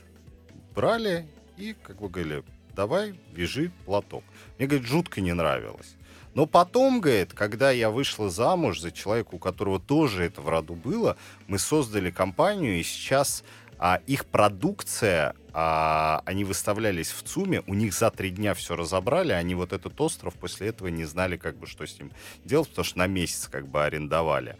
брали 0.74 1.28
и, 1.56 1.74
как 1.74 2.00
бы 2.00 2.08
говорили, 2.08 2.42
давай, 2.74 3.14
вяжи 3.32 3.70
платок. 3.84 4.24
Мне, 4.58 4.66
говорит, 4.66 4.88
жутко 4.88 5.20
не 5.20 5.34
нравилось. 5.34 5.94
Но 6.34 6.46
потом, 6.46 7.00
говорит, 7.00 7.32
когда 7.34 7.70
я 7.70 7.90
вышла 7.90 8.30
замуж 8.30 8.80
за 8.80 8.92
человека, 8.92 9.30
у 9.32 9.38
которого 9.38 9.80
тоже 9.80 10.24
это 10.24 10.40
в 10.40 10.48
роду 10.48 10.74
было, 10.74 11.16
мы 11.48 11.58
создали 11.58 12.10
компанию, 12.10 12.78
и 12.78 12.82
сейчас 12.82 13.42
а, 13.78 14.00
их 14.06 14.26
продукция, 14.26 15.34
а, 15.52 16.22
они 16.26 16.44
выставлялись 16.44 17.10
в 17.10 17.22
ЦУМе, 17.22 17.62
у 17.66 17.74
них 17.74 17.94
за 17.94 18.10
три 18.10 18.30
дня 18.30 18.54
все 18.54 18.76
разобрали, 18.76 19.32
они 19.32 19.54
вот 19.54 19.72
этот 19.72 20.00
остров 20.00 20.34
после 20.34 20.68
этого 20.68 20.88
не 20.88 21.04
знали, 21.04 21.36
как 21.36 21.56
бы, 21.56 21.66
что 21.66 21.86
с 21.86 21.98
ним 21.98 22.12
делать, 22.44 22.68
потому 22.68 22.84
что 22.84 22.98
на 22.98 23.06
месяц 23.06 23.48
как 23.48 23.66
бы 23.66 23.82
арендовали. 23.82 24.56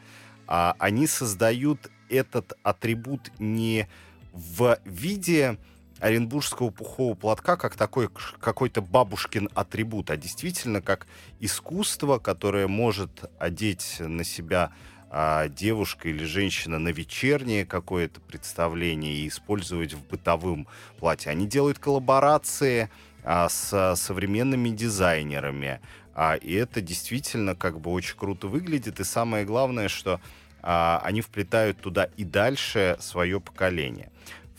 А, 0.46 0.74
они 0.78 1.06
создают 1.06 1.90
этот 2.08 2.54
атрибут 2.62 3.30
не 3.38 3.88
в 4.32 4.78
виде 4.84 5.58
оренбургского 6.00 6.70
пухового 6.70 7.14
платка 7.14 7.56
как 7.56 7.76
такой 7.76 8.08
какой-то 8.40 8.82
бабушкин 8.82 9.48
атрибут, 9.54 10.10
а 10.10 10.16
действительно 10.16 10.80
как 10.80 11.06
искусство, 11.38 12.18
которое 12.18 12.66
может 12.66 13.10
одеть 13.38 13.96
на 14.00 14.24
себя 14.24 14.72
а, 15.10 15.48
девушка 15.48 16.08
или 16.08 16.24
женщина 16.24 16.78
на 16.78 16.88
вечернее 16.88 17.66
какое-то 17.66 18.20
представление 18.20 19.14
и 19.14 19.28
использовать 19.28 19.92
в 19.92 20.06
бытовом 20.06 20.66
платье. 20.98 21.30
Они 21.30 21.46
делают 21.46 21.78
коллаборации 21.78 22.88
а, 23.22 23.48
с 23.48 23.94
современными 23.96 24.70
дизайнерами, 24.70 25.80
а, 26.14 26.34
и 26.34 26.52
это 26.54 26.80
действительно 26.80 27.54
как 27.54 27.80
бы 27.80 27.90
очень 27.90 28.16
круто 28.16 28.46
выглядит. 28.46 29.00
И 29.00 29.04
самое 29.04 29.44
главное, 29.44 29.88
что 29.88 30.20
а, 30.62 31.00
они 31.04 31.20
вплетают 31.20 31.78
туда 31.78 32.08
и 32.16 32.24
дальше 32.24 32.96
свое 33.00 33.40
поколение. 33.40 34.10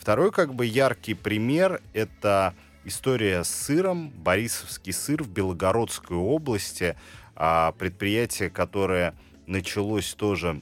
Второй 0.02 0.32
как 0.32 0.52
бы 0.52 0.66
яркий 0.66 1.14
пример— 1.14 1.80
это 1.92 2.54
история 2.84 3.44
с 3.44 3.48
сыром, 3.48 4.10
Борисовский 4.10 4.92
сыр 4.92 5.22
в 5.22 5.28
Белогородской 5.28 6.16
области, 6.16 6.96
а, 7.36 7.70
предприятие, 7.78 8.50
которое 8.50 9.14
началось 9.46 10.12
тоже 10.14 10.60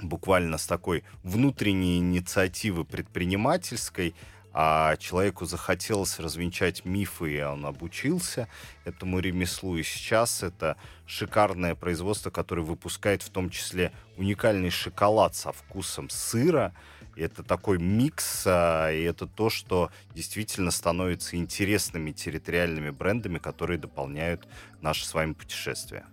буквально 0.00 0.56
с 0.56 0.66
такой 0.66 1.04
внутренней 1.22 1.98
инициативы 1.98 2.86
предпринимательской, 2.86 4.14
а 4.54 4.96
человеку 4.96 5.44
захотелось 5.44 6.18
развенчать 6.18 6.86
мифы, 6.86 7.30
и 7.30 7.42
он 7.42 7.66
обучился 7.66 8.48
этому 8.86 9.18
ремеслу. 9.18 9.76
И 9.76 9.82
сейчас 9.82 10.42
это 10.42 10.78
шикарное 11.04 11.74
производство, 11.74 12.30
которое 12.30 12.62
выпускает 12.62 13.20
в 13.20 13.28
том 13.28 13.50
числе 13.50 13.92
уникальный 14.16 14.70
шоколад 14.70 15.34
со 15.34 15.52
вкусом 15.52 16.08
сыра, 16.08 16.72
это 17.16 17.42
такой 17.42 17.78
микс, 17.78 18.44
а, 18.46 18.90
и 18.90 19.02
это 19.02 19.26
то, 19.26 19.50
что 19.50 19.90
действительно 20.14 20.70
становится 20.70 21.36
интересными 21.36 22.12
территориальными 22.12 22.90
брендами, 22.90 23.38
которые 23.38 23.78
дополняют 23.78 24.46
наше 24.80 25.06
с 25.06 25.14
вами 25.14 25.32
путешествие. 25.32 26.04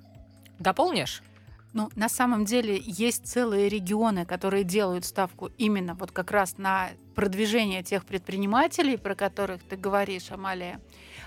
Дополнишь? 0.60 1.24
Ну, 1.72 1.90
на 1.96 2.10
самом 2.10 2.46
деле 2.46 2.82
есть 2.84 3.28
целые 3.28 3.70
регионы, 3.70 4.26
которые 4.26 4.64
делают 4.64 5.06
ставку 5.06 5.52
именно 5.58 5.94
вот 5.94 6.12
как 6.12 6.32
раз 6.32 6.58
на 6.58 6.90
продвижение 7.16 7.84
тех 7.84 8.06
предпринимателей, 8.06 8.98
про 8.98 9.14
которых 9.14 9.62
ты 9.64 9.76
говоришь, 9.76 10.32
Амалия. 10.32 10.80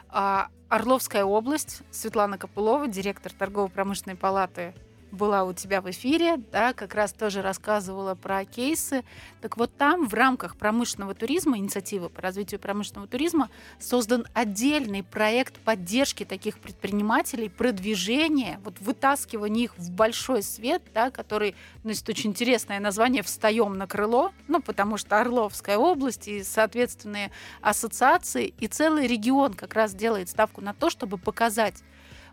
А 0.08 0.48
Орловская 0.68 1.24
область, 1.24 1.82
Светлана 1.90 2.38
Копылова, 2.38 2.88
директор 2.88 3.32
торгово-промышленной 3.32 4.16
палаты 4.16 4.74
была 5.12 5.44
у 5.44 5.52
тебя 5.52 5.80
в 5.80 5.90
эфире, 5.90 6.38
да, 6.50 6.72
как 6.72 6.94
раз 6.94 7.12
тоже 7.12 7.42
рассказывала 7.42 8.14
про 8.14 8.44
кейсы. 8.44 9.04
Так 9.40 9.56
вот 9.56 9.76
там 9.76 10.08
в 10.08 10.14
рамках 10.14 10.56
промышленного 10.56 11.14
туризма, 11.14 11.58
инициативы 11.58 12.08
по 12.08 12.22
развитию 12.22 12.58
промышленного 12.58 13.06
туризма, 13.06 13.50
создан 13.78 14.26
отдельный 14.32 15.02
проект 15.02 15.58
поддержки 15.58 16.24
таких 16.24 16.58
предпринимателей, 16.58 17.48
продвижения, 17.48 18.58
вот 18.64 18.80
вытаскивания 18.80 19.64
их 19.64 19.78
в 19.78 19.90
большой 19.90 20.42
свет, 20.42 20.82
да, 20.94 21.10
который 21.10 21.54
носит 21.84 22.08
очень 22.08 22.30
интересное 22.30 22.80
название 22.80 23.22
«Встаем 23.22 23.76
на 23.76 23.86
крыло», 23.86 24.32
ну, 24.48 24.60
потому 24.62 24.96
что 24.96 25.20
Орловская 25.20 25.76
область 25.76 26.26
и 26.26 26.42
соответственные 26.42 27.30
ассоциации 27.60 28.54
и 28.58 28.66
целый 28.66 29.06
регион 29.06 29.52
как 29.52 29.74
раз 29.74 29.94
делает 29.94 30.30
ставку 30.30 30.62
на 30.62 30.72
то, 30.72 30.88
чтобы 30.88 31.18
показать 31.18 31.82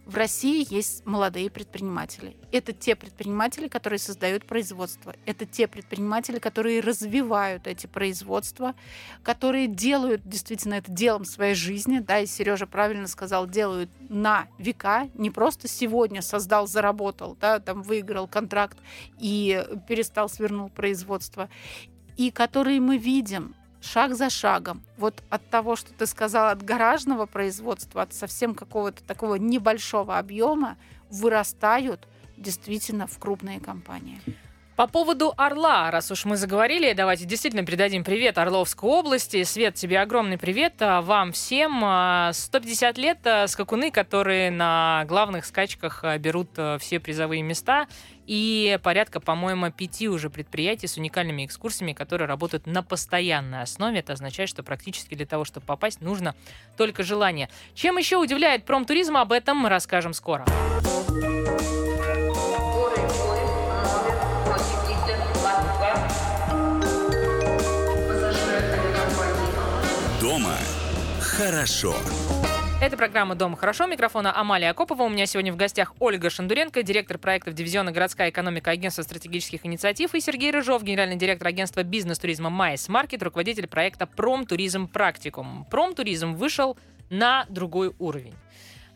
в 0.10 0.16
России 0.16 0.66
есть 0.74 1.06
молодые 1.06 1.52
предприниматели. 1.52 2.36
Это 2.52 2.74
те 2.74 2.96
предприниматели, 2.96 3.68
которые 3.68 4.00
создают 4.00 4.44
производство. 4.44 5.14
Это 5.28 5.46
те 5.46 5.68
предприниматели, 5.68 6.40
которые 6.40 6.80
развивают 6.80 7.68
эти 7.68 7.86
производства, 7.86 8.74
которые 9.22 9.68
делают 9.68 10.24
действительно 10.26 10.74
это 10.74 10.92
делом 10.92 11.26
своей 11.26 11.54
жизни. 11.54 12.00
Да, 12.00 12.22
и 12.22 12.26
Сережа 12.26 12.66
правильно 12.66 13.08
сказал, 13.08 13.46
делают 13.46 13.92
на 14.10 14.48
века. 14.58 15.08
Не 15.14 15.30
просто 15.30 15.68
сегодня 15.68 16.24
создал, 16.24 16.66
заработал, 16.66 17.38
да, 17.40 17.60
там 17.60 17.84
выиграл 17.84 18.28
контракт 18.28 18.80
и 19.20 19.64
перестал, 19.88 20.28
свернул 20.28 20.70
производство. 20.70 21.50
и 22.20 22.32
которые 22.32 22.82
мы 22.82 22.98
видим 22.98 23.56
шаг 23.82 24.16
за 24.16 24.30
шагом. 24.30 24.84
Вот 24.98 25.24
от 25.30 25.48
того, 25.50 25.76
что 25.76 25.94
ты 25.94 26.06
сказала, 26.06 26.52
от 26.52 26.64
гаражного 26.64 27.26
производства, 27.26 28.02
от 28.02 28.14
совсем 28.14 28.56
какого-то 28.56 29.04
такого 29.04 29.36
небольшого 29.36 30.18
объема 30.18 30.78
вырастают 31.10 32.08
действительно 32.38 33.08
в 33.08 33.18
крупные 33.20 33.60
компании. 33.60 34.22
По 34.80 34.88
поводу 34.88 35.34
Орла, 35.36 35.92
раз 35.92 36.10
уж 36.10 36.24
мы 36.24 36.38
заговорили, 36.38 36.94
давайте 36.94 37.26
действительно 37.26 37.66
передадим 37.66 38.06
привет 38.06 38.38
Орловской 38.38 38.90
области. 38.90 39.44
Свет, 39.44 39.76
тебе 39.76 40.00
огромный 40.00 40.38
привет. 40.38 40.76
А 40.80 41.02
вам 41.02 41.34
всем. 41.34 41.80
150 42.32 42.98
а, 42.98 43.02
лет 43.02 43.18
а, 43.26 43.48
скакуны, 43.48 43.92
которые 43.92 44.52
на 44.52 45.04
главных 45.10 45.44
скачках 45.44 46.06
берут 46.20 46.52
все 46.80 47.02
призовые 47.02 47.42
места. 47.42 47.90
И 48.26 48.80
порядка, 48.82 49.20
по-моему, 49.20 49.70
пяти 49.70 50.08
уже 50.08 50.30
предприятий 50.30 50.88
с 50.88 50.96
уникальными 50.96 51.46
экскурсиями, 51.46 51.92
которые 51.92 52.30
работают 52.30 52.66
на 52.66 52.82
постоянной 52.82 53.64
основе. 53.64 54.00
Это 54.00 54.14
означает, 54.14 54.48
что 54.48 54.64
практически 54.64 55.14
для 55.14 55.26
того, 55.26 55.44
чтобы 55.44 55.66
попасть, 55.66 56.00
нужно 56.00 56.36
только 56.78 57.04
желание. 57.04 57.50
Чем 57.74 57.98
еще 57.98 58.16
удивляет 58.16 58.64
промтуризм, 58.64 59.18
об 59.18 59.34
этом 59.34 59.58
мы 59.58 59.68
расскажем 59.68 60.14
скоро. 60.14 60.46
Дома 60.46 61.79
хорошо. 71.40 71.96
Это 72.82 72.98
программа 72.98 73.34
«Дома 73.34 73.56
хорошо». 73.56 73.86
Микрофона 73.86 74.38
Амалия 74.38 74.72
Акопова. 74.72 75.04
У 75.04 75.10
меня 75.10 75.26
сегодня 75.26 75.54
в 75.54 75.56
гостях 75.56 75.94
Ольга 76.00 76.30
Шандуренко, 76.30 76.84
директор 76.84 77.18
проектов 77.18 77.54
дивизиона 77.54 77.94
«Городская 77.94 78.30
экономика» 78.30 78.72
Агентства 78.72 79.04
стратегических 79.04 79.66
инициатив, 79.66 80.14
и 80.16 80.20
Сергей 80.20 80.52
Рыжов, 80.52 80.84
генеральный 80.84 81.16
директор 81.16 81.48
агентства 81.48 81.84
бизнес-туризма 81.84 82.50
«Майс 82.50 82.90
Маркет», 82.90 83.24
руководитель 83.24 83.68
проекта 83.68 84.06
«Промтуризм 84.06 84.90
Практикум». 84.90 85.66
Промтуризм 85.72 86.34
вышел 86.34 86.78
на 87.10 87.46
другой 87.48 87.94
уровень 88.00 88.36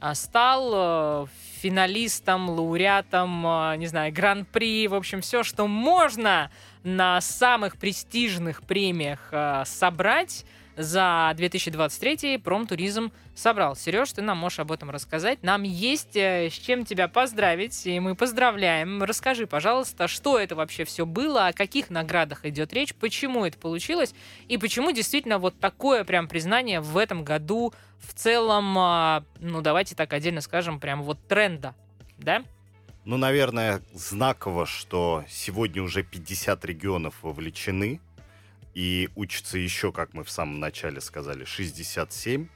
а, 0.02 0.14
стал 0.14 0.72
э, 0.74 1.28
финалистом, 1.62 2.50
лауреатом, 2.50 3.48
э, 3.48 3.78
не 3.78 3.88
знаю, 3.88 4.12
гран-при, 4.12 4.90
в 4.90 4.96
общем, 4.96 5.22
все, 5.22 5.44
что 5.44 5.66
можно 5.66 6.52
на 6.84 7.22
самых 7.22 7.78
престижных 7.78 8.64
премиях 8.64 9.30
э, 9.32 9.64
собрать 9.66 10.44
за 10.76 11.34
2023 11.36 12.38
промтуризм 12.38 13.12
собрал. 13.36 13.76
Сереж, 13.76 14.12
ты 14.12 14.22
нам 14.22 14.38
можешь 14.38 14.60
об 14.60 14.72
этом 14.72 14.90
рассказать. 14.90 15.42
Нам 15.44 15.64
есть 15.64 16.16
э, 16.16 16.50
с 16.50 16.54
чем 16.54 16.86
тебя 16.86 17.08
поздравить, 17.08 17.86
и 17.86 18.00
мы 18.00 18.16
поздравляем. 18.16 19.04
Расскажи, 19.04 19.48
пожалуйста, 19.48 20.08
что 20.08 20.40
это 20.40 20.56
вообще 20.56 20.86
все 20.86 21.06
было, 21.06 21.48
о 21.48 21.54
каких 21.54 21.90
наградах 21.90 22.46
идет 22.46 22.74
речь, 22.74 22.94
почему 22.96 23.46
это 23.46 23.58
получилось, 23.58 24.14
и 24.48 24.58
почему 24.58 24.92
действительно 24.92 25.38
вот 25.38 25.60
такое 25.60 26.04
прям 26.04 26.28
признание 26.28 26.80
в 26.80 26.98
этом 26.98 27.24
году 27.24 27.74
в 28.00 28.14
целом, 28.14 28.78
а, 28.78 29.24
ну 29.40 29.62
давайте 29.62 29.96
так 29.96 30.14
отдельно 30.14 30.42
скажем, 30.42 30.80
прям 30.80 31.04
вот 31.04 31.20
тренда, 31.28 31.76
да? 32.18 32.44
Ну, 33.06 33.18
наверное, 33.18 33.82
знаково, 33.94 34.66
что 34.66 35.26
сегодня 35.28 35.84
уже 35.84 36.04
50 36.04 36.64
регионов 36.64 37.16
вовлечены 37.22 38.00
и 38.74 39.10
учится 39.16 39.58
еще, 39.58 39.92
как 39.92 40.14
мы 40.14 40.24
в 40.24 40.30
самом 40.30 40.60
начале 40.60 41.02
сказали, 41.02 41.46
67. 41.46 42.48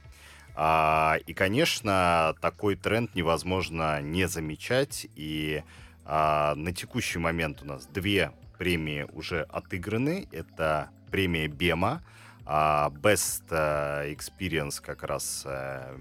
А, 0.54 1.18
и, 1.26 1.34
конечно, 1.34 2.34
такой 2.40 2.74
тренд 2.74 3.14
невозможно 3.14 4.00
не 4.00 4.26
замечать. 4.26 5.06
И 5.14 5.62
а, 6.04 6.54
на 6.56 6.72
текущий 6.72 7.18
момент 7.18 7.62
у 7.62 7.66
нас 7.66 7.86
две 7.86 8.32
премии 8.58 9.06
уже 9.12 9.42
отыграны. 9.42 10.28
Это 10.32 10.90
премия 11.10 11.46
Бема, 11.46 12.02
а, 12.44 12.90
Best 12.90 13.44
э, 13.50 14.12
Experience 14.12 14.82
как 14.82 15.04
раз 15.04 15.42
э, 15.46 15.96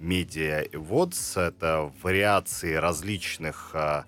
Media 0.00 0.70
Awards. 0.70 1.40
Это 1.40 1.92
вариации 2.02 2.74
различных 2.74 3.72
а, 3.74 4.04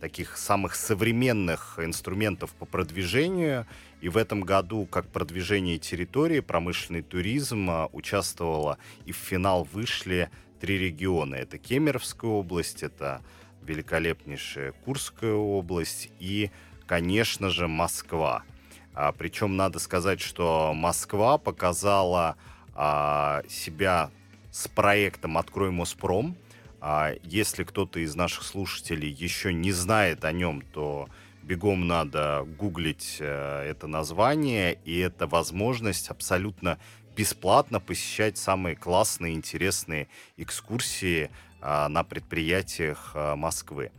таких 0.00 0.36
самых 0.36 0.74
современных 0.74 1.78
инструментов 1.78 2.50
по 2.54 2.66
продвижению 2.66 3.66
и 4.04 4.08
в 4.10 4.18
этом 4.18 4.42
году, 4.42 4.84
как 4.84 5.08
продвижение 5.08 5.78
территории, 5.78 6.40
промышленный 6.40 7.00
туризм 7.00 7.70
а, 7.70 7.88
участвовала 7.90 8.76
и 9.06 9.12
в 9.12 9.16
финал 9.16 9.64
вышли 9.64 10.28
три 10.60 10.76
региона. 10.76 11.36
Это 11.36 11.56
Кемеровская 11.56 12.30
область, 12.30 12.82
это 12.82 13.22
великолепнейшая 13.62 14.72
Курская 14.84 15.32
область 15.32 16.10
и, 16.20 16.50
конечно 16.86 17.48
же, 17.48 17.66
Москва. 17.66 18.42
А, 18.92 19.12
причем 19.12 19.56
надо 19.56 19.78
сказать, 19.78 20.20
что 20.20 20.74
Москва 20.74 21.38
показала 21.38 22.36
а, 22.74 23.42
себя 23.48 24.10
с 24.50 24.68
проектом 24.68 25.38
«Открой 25.38 25.70
Моспром». 25.70 26.36
А, 26.78 27.14
если 27.22 27.64
кто-то 27.64 28.00
из 28.00 28.14
наших 28.14 28.42
слушателей 28.42 29.08
еще 29.08 29.54
не 29.54 29.72
знает 29.72 30.26
о 30.26 30.32
нем, 30.32 30.60
то 30.60 31.08
бегом 31.44 31.86
надо 31.86 32.46
гуглить 32.58 33.18
э, 33.20 33.62
это 33.68 33.86
название, 33.86 34.78
и 34.84 34.98
это 34.98 35.26
возможность 35.26 36.08
абсолютно 36.08 36.78
бесплатно 37.16 37.80
посещать 37.80 38.38
самые 38.38 38.76
классные, 38.76 39.34
интересные 39.34 40.08
экскурсии 40.36 41.30
э, 41.60 41.88
на 41.88 42.02
предприятиях 42.02 43.12
э, 43.14 43.34
Москвы. 43.34 43.92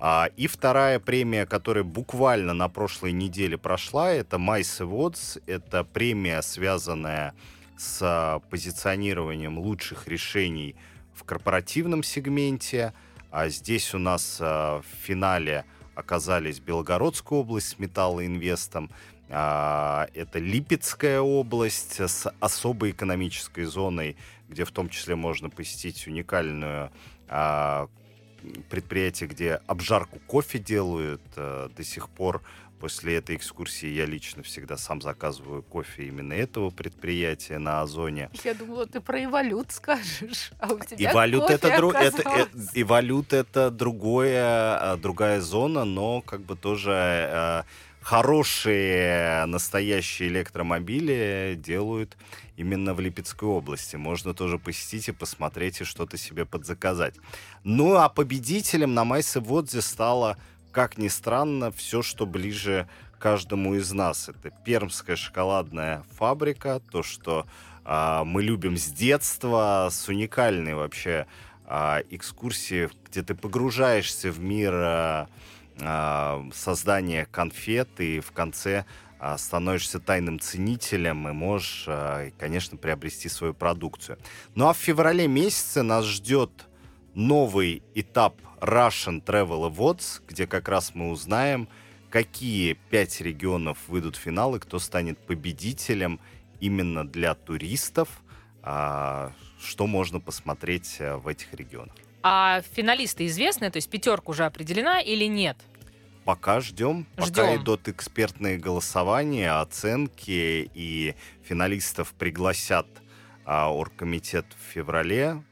А, 0.00 0.28
и 0.36 0.46
вторая 0.46 1.00
премия, 1.00 1.46
которая 1.46 1.84
буквально 1.84 2.52
на 2.52 2.68
прошлой 2.68 3.12
неделе 3.12 3.56
прошла, 3.56 4.10
это 4.10 4.36
Mice 4.36 4.80
Awards. 4.80 5.42
Это 5.46 5.84
премия, 5.84 6.42
связанная 6.42 7.34
с 7.76 8.40
позиционированием 8.50 9.58
лучших 9.58 10.06
решений 10.08 10.76
в 11.14 11.24
корпоративном 11.24 12.02
сегменте. 12.02 12.92
А 13.30 13.48
здесь 13.48 13.92
у 13.92 13.98
нас 13.98 14.38
в 14.40 14.84
финале 15.02 15.64
оказались 15.98 16.60
Белгородская 16.60 17.40
область 17.40 17.68
с 17.70 17.78
металлоинвестом, 17.78 18.90
а, 19.30 20.08
это 20.14 20.38
Липецкая 20.38 21.20
область 21.20 22.00
с 22.00 22.32
особой 22.40 22.92
экономической 22.92 23.64
зоной, 23.64 24.16
где 24.48 24.64
в 24.64 24.70
том 24.70 24.88
числе 24.88 25.16
можно 25.16 25.50
посетить 25.50 26.06
уникальную 26.06 26.90
а, 27.28 27.88
предприятие, 28.70 29.28
где 29.28 29.60
обжарку 29.66 30.20
кофе 30.26 30.58
делают. 30.58 31.20
А, 31.36 31.68
до 31.68 31.84
сих 31.84 32.08
пор 32.08 32.42
После 32.80 33.16
этой 33.16 33.34
экскурсии 33.34 33.88
я 33.88 34.06
лично 34.06 34.42
всегда 34.42 34.76
сам 34.76 35.00
заказываю 35.00 35.62
кофе 35.62 36.06
именно 36.06 36.32
этого 36.32 36.70
предприятия 36.70 37.58
на 37.58 37.82
Озоне. 37.82 38.30
Я 38.44 38.54
думала, 38.54 38.86
ты 38.86 39.00
про 39.00 39.24
эволют 39.24 39.72
скажешь, 39.72 40.52
а 40.60 40.72
у 40.72 40.78
тебя 40.78 41.10
эволют 41.10 41.50
это, 41.50 41.76
дру... 41.76 41.90
это, 41.90 42.22
это, 42.22 42.48
эволют 42.74 43.32
это 43.32 43.70
другое, 43.70 44.96
другая 44.96 45.40
зона, 45.40 45.84
но 45.84 46.20
как 46.20 46.42
бы 46.42 46.54
тоже 46.54 46.92
э, 46.92 47.62
хорошие 48.00 49.44
настоящие 49.46 50.28
электромобили 50.28 51.58
делают 51.58 52.16
именно 52.56 52.94
в 52.94 53.00
Липецкой 53.00 53.48
области. 53.48 53.96
Можно 53.96 54.34
тоже 54.34 54.58
посетить 54.58 55.08
и 55.08 55.12
посмотреть 55.12 55.80
и 55.80 55.84
что-то 55.84 56.16
себе 56.16 56.44
подзаказать. 56.44 57.16
Ну 57.64 57.96
а 57.96 58.08
победителем 58.08 58.94
на 58.94 59.04
Майсе 59.04 59.40
Водзе 59.40 59.82
стала 59.82 60.38
как 60.78 60.96
ни 60.96 61.08
странно, 61.08 61.72
все, 61.72 62.02
что 62.02 62.24
ближе 62.24 62.86
каждому 63.18 63.74
из 63.74 63.90
нас. 63.90 64.28
Это 64.28 64.52
пермская 64.64 65.16
шоколадная 65.16 66.04
фабрика, 66.16 66.80
то, 66.92 67.02
что 67.02 67.48
э, 67.84 68.22
мы 68.24 68.44
любим 68.44 68.76
с 68.76 68.84
детства, 68.84 69.88
с 69.90 70.06
уникальной 70.06 70.74
вообще 70.74 71.26
э, 71.66 72.02
экскурсии, 72.10 72.90
где 73.06 73.24
ты 73.24 73.34
погружаешься 73.34 74.30
в 74.30 74.38
мир 74.38 74.72
э, 74.72 75.26
э, 75.80 76.50
создания 76.54 77.26
конфет 77.26 77.88
и 77.98 78.20
в 78.20 78.30
конце 78.30 78.84
э, 79.18 79.36
становишься 79.36 79.98
тайным 79.98 80.38
ценителем 80.38 81.28
и 81.28 81.32
можешь, 81.32 81.86
э, 81.88 82.30
конечно, 82.38 82.76
приобрести 82.78 83.28
свою 83.28 83.52
продукцию. 83.52 84.16
Ну 84.54 84.68
а 84.68 84.74
в 84.74 84.78
феврале 84.78 85.26
месяце 85.26 85.82
нас 85.82 86.04
ждет 86.04 86.52
новый 87.14 87.82
этап 87.96 88.36
Russian 88.60 89.22
Travel 89.24 89.70
Awards, 89.70 90.22
где 90.26 90.46
как 90.46 90.68
раз 90.68 90.94
мы 90.94 91.10
узнаем, 91.10 91.68
какие 92.10 92.74
пять 92.90 93.20
регионов 93.20 93.78
выйдут 93.88 94.16
в 94.16 94.20
финал 94.20 94.56
и 94.56 94.58
кто 94.58 94.78
станет 94.78 95.18
победителем 95.18 96.20
именно 96.60 97.06
для 97.06 97.34
туристов, 97.34 98.08
а, 98.62 99.32
что 99.60 99.86
можно 99.86 100.20
посмотреть 100.20 100.96
э, 100.98 101.16
в 101.16 101.28
этих 101.28 101.52
регионах. 101.54 101.94
А 102.22 102.62
финалисты 102.74 103.26
известны, 103.26 103.70
то 103.70 103.76
есть 103.76 103.88
пятерка 103.88 104.30
уже 104.30 104.44
определена 104.44 105.00
или 105.00 105.24
нет? 105.24 105.56
Пока 106.24 106.60
ждем, 106.60 107.06
ждем. 107.16 107.34
пока 107.34 107.56
идут 107.56 107.88
экспертные 107.88 108.58
голосования, 108.58 109.60
оценки, 109.60 110.70
и 110.74 111.14
финалистов 111.42 112.12
пригласят 112.18 112.86
а, 113.44 113.72
оргкомитет 113.72 114.44
в 114.58 114.72
феврале 114.72 115.42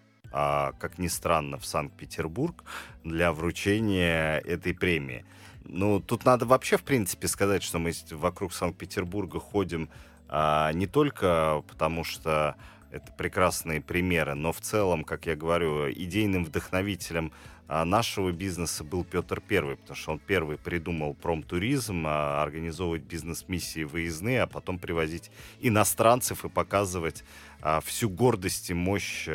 как 0.78 0.98
ни 0.98 1.08
странно, 1.08 1.58
в 1.58 1.64
Санкт-Петербург 1.64 2.64
для 3.04 3.32
вручения 3.32 4.38
этой 4.38 4.74
премии. 4.74 5.24
Ну, 5.64 6.00
тут 6.00 6.24
надо 6.24 6.46
вообще, 6.46 6.76
в 6.76 6.82
принципе, 6.82 7.28
сказать, 7.28 7.62
что 7.62 7.78
мы 7.78 7.92
вокруг 8.10 8.52
Санкт-Петербурга 8.52 9.40
ходим 9.40 9.88
а, 10.28 10.72
не 10.72 10.86
только 10.86 11.62
потому, 11.68 12.04
что 12.04 12.56
это 12.90 13.12
прекрасные 13.12 13.80
примеры, 13.80 14.34
но 14.34 14.52
в 14.52 14.60
целом, 14.60 15.04
как 15.04 15.26
я 15.26 15.36
говорю, 15.36 15.90
идейным 15.90 16.44
вдохновителем 16.44 17.32
а, 17.68 17.84
нашего 17.84 18.30
бизнеса 18.30 18.84
был 18.84 19.04
Петр 19.04 19.40
Первый, 19.40 19.76
потому 19.76 19.96
что 19.96 20.12
он 20.12 20.18
первый 20.20 20.56
придумал 20.56 21.14
промтуризм, 21.14 22.04
а, 22.06 22.42
организовывать 22.42 23.02
бизнес-миссии 23.02 23.82
выездные, 23.82 24.42
а 24.42 24.46
потом 24.46 24.78
привозить 24.78 25.30
иностранцев 25.60 26.44
и 26.44 26.48
показывать 26.48 27.24
а, 27.60 27.80
всю 27.80 28.08
гордость 28.08 28.70
и 28.70 28.74
мощь 28.74 29.28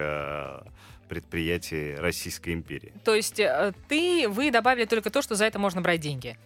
предприятий 1.12 1.96
Российской 1.96 2.54
империи. 2.54 2.94
То 3.04 3.14
есть 3.14 3.38
э, 3.38 3.74
ты, 3.90 4.30
вы 4.30 4.50
добавили 4.50 4.86
только 4.86 5.10
то, 5.10 5.22
что 5.22 5.36
за 5.36 5.44
это 5.44 5.60
можно 5.60 5.82
брать 5.82 6.00
деньги? 6.00 6.38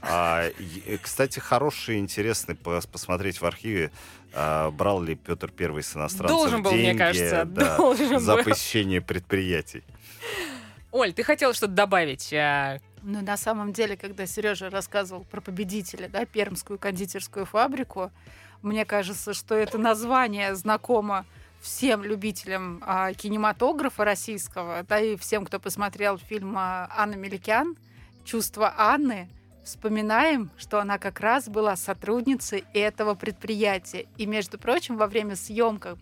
А, 0.00 0.46
и, 0.60 0.96
кстати, 1.02 1.40
хороший, 1.40 1.98
интересный 1.98 2.54
посмотреть 2.54 3.40
в 3.40 3.44
архиве, 3.44 3.90
а, 4.32 4.70
брал 4.70 5.02
ли 5.02 5.16
Петр 5.16 5.50
Первый 5.50 5.82
с 5.82 5.96
иностранцев 5.96 6.38
должен 6.38 6.62
был, 6.62 6.70
деньги 6.70 6.90
мне 6.90 6.94
кажется, 6.94 7.44
да, 7.46 7.76
должен 7.78 8.20
за 8.20 8.36
был. 8.36 8.44
посещение 8.44 9.00
предприятий. 9.00 9.82
Оль, 10.92 11.12
ты 11.12 11.24
хотела 11.24 11.52
что-то 11.52 11.72
добавить? 11.72 12.32
а, 12.32 12.78
Ну, 13.02 13.22
на 13.22 13.36
самом 13.36 13.72
деле, 13.72 13.96
когда 13.96 14.24
Сережа 14.26 14.70
рассказывал 14.70 15.24
про 15.24 15.40
победителя, 15.40 16.08
да, 16.08 16.26
Пермскую 16.26 16.78
кондитерскую 16.78 17.44
фабрику, 17.44 18.12
мне 18.62 18.84
кажется, 18.84 19.34
что 19.34 19.56
это 19.56 19.78
название 19.78 20.54
знакомо 20.54 21.26
всем 21.62 22.02
любителям 22.02 22.82
а, 22.84 23.14
кинематографа 23.14 24.04
российского, 24.04 24.84
да, 24.88 25.00
и 25.00 25.16
всем, 25.16 25.46
кто 25.46 25.60
посмотрел 25.60 26.18
фильм 26.18 26.56
а, 26.58 26.88
Анна 26.94 27.14
Меликян 27.14 27.76
«Чувство 28.24 28.74
Анны», 28.76 29.28
вспоминаем, 29.64 30.50
что 30.56 30.80
она 30.80 30.98
как 30.98 31.20
раз 31.20 31.48
была 31.48 31.76
сотрудницей 31.76 32.64
этого 32.74 33.14
предприятия. 33.14 34.06
И, 34.18 34.26
между 34.26 34.58
прочим, 34.58 34.96
во 34.96 35.06
время 35.06 35.36
съемка, 35.36 35.96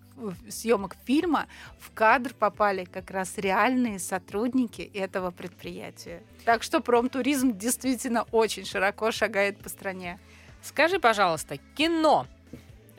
съемок 0.48 0.96
фильма 1.04 1.46
в 1.78 1.92
кадр 1.92 2.32
попали 2.32 2.86
как 2.86 3.10
раз 3.10 3.36
реальные 3.36 3.98
сотрудники 3.98 4.90
этого 4.94 5.30
предприятия. 5.30 6.22
Так 6.46 6.62
что 6.62 6.80
промтуризм 6.80 7.56
действительно 7.56 8.24
очень 8.32 8.64
широко 8.64 9.12
шагает 9.12 9.58
по 9.58 9.68
стране. 9.68 10.18
Скажи, 10.62 10.98
пожалуйста, 10.98 11.58
кино 11.76 12.26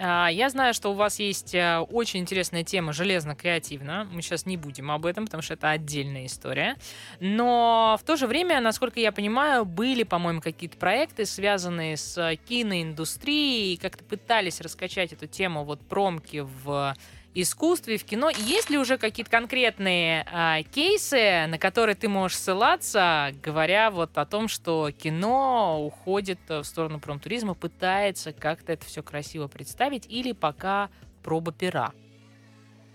я 0.01 0.49
знаю, 0.49 0.73
что 0.73 0.89
у 0.89 0.93
вас 0.93 1.19
есть 1.19 1.53
э, 1.53 1.77
очень 1.77 2.21
интересная 2.21 2.63
тема 2.63 2.91
железно-креативно. 2.91 4.07
Мы 4.11 4.23
сейчас 4.23 4.47
не 4.47 4.57
будем 4.57 4.89
об 4.89 5.05
этом, 5.05 5.25
потому 5.25 5.43
что 5.43 5.53
это 5.53 5.69
отдельная 5.69 6.25
история. 6.25 6.75
Но 7.19 7.97
в 8.01 8.03
то 8.03 8.15
же 8.15 8.25
время, 8.25 8.59
насколько 8.61 8.99
я 8.99 9.11
понимаю, 9.11 9.63
были, 9.63 10.03
по-моему, 10.03 10.41
какие-то 10.41 10.77
проекты, 10.77 11.25
связанные 11.25 11.97
с 11.97 12.35
киноиндустрией, 12.47 13.77
как-то 13.77 14.03
пытались 14.03 14.59
раскачать 14.59 15.13
эту 15.13 15.27
тему 15.27 15.63
вот 15.63 15.79
промки 15.81 16.45
в 16.63 16.95
искусстве, 17.33 17.97
в 17.97 18.03
кино. 18.03 18.29
Есть 18.29 18.69
ли 18.69 18.77
уже 18.77 18.97
какие-то 18.97 19.31
конкретные 19.31 20.25
а, 20.31 20.63
кейсы, 20.63 21.47
на 21.47 21.57
которые 21.57 21.95
ты 21.95 22.09
можешь 22.09 22.37
ссылаться, 22.37 23.31
говоря 23.41 23.91
вот 23.91 24.17
о 24.17 24.25
том, 24.25 24.47
что 24.47 24.91
кино 24.91 25.83
уходит 25.85 26.39
в 26.47 26.63
сторону 26.63 26.99
промтуризма, 26.99 27.53
пытается 27.53 28.33
как-то 28.33 28.73
это 28.73 28.85
все 28.85 29.01
красиво 29.01 29.47
представить, 29.47 30.05
или 30.07 30.33
пока 30.33 30.89
проба 31.23 31.51
пера? 31.51 31.93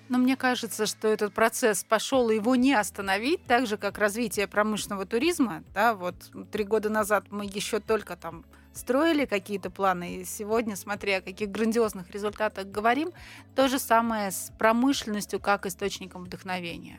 Но 0.08 0.18
мне 0.18 0.36
кажется, 0.36 0.86
что 0.86 1.08
этот 1.08 1.34
процесс 1.34 1.82
пошел, 1.82 2.30
и 2.30 2.36
его 2.36 2.54
не 2.54 2.74
остановить, 2.74 3.44
так 3.46 3.66
же, 3.66 3.76
как 3.76 3.98
развитие 3.98 4.46
промышленного 4.46 5.04
туризма. 5.04 5.64
Да, 5.74 5.94
вот 5.94 6.14
три 6.52 6.62
года 6.64 6.88
назад 6.90 7.24
мы 7.30 7.44
еще 7.44 7.80
только 7.80 8.16
там 8.16 8.44
строили 8.76 9.24
какие-то 9.24 9.70
планы, 9.70 10.16
и 10.16 10.24
сегодня, 10.24 10.76
смотря 10.76 11.18
о 11.18 11.20
каких 11.20 11.50
грандиозных 11.50 12.10
результатах 12.10 12.66
говорим, 12.66 13.12
то 13.54 13.68
же 13.68 13.78
самое 13.78 14.30
с 14.30 14.52
промышленностью 14.58 15.40
как 15.40 15.66
источником 15.66 16.24
вдохновения. 16.24 16.98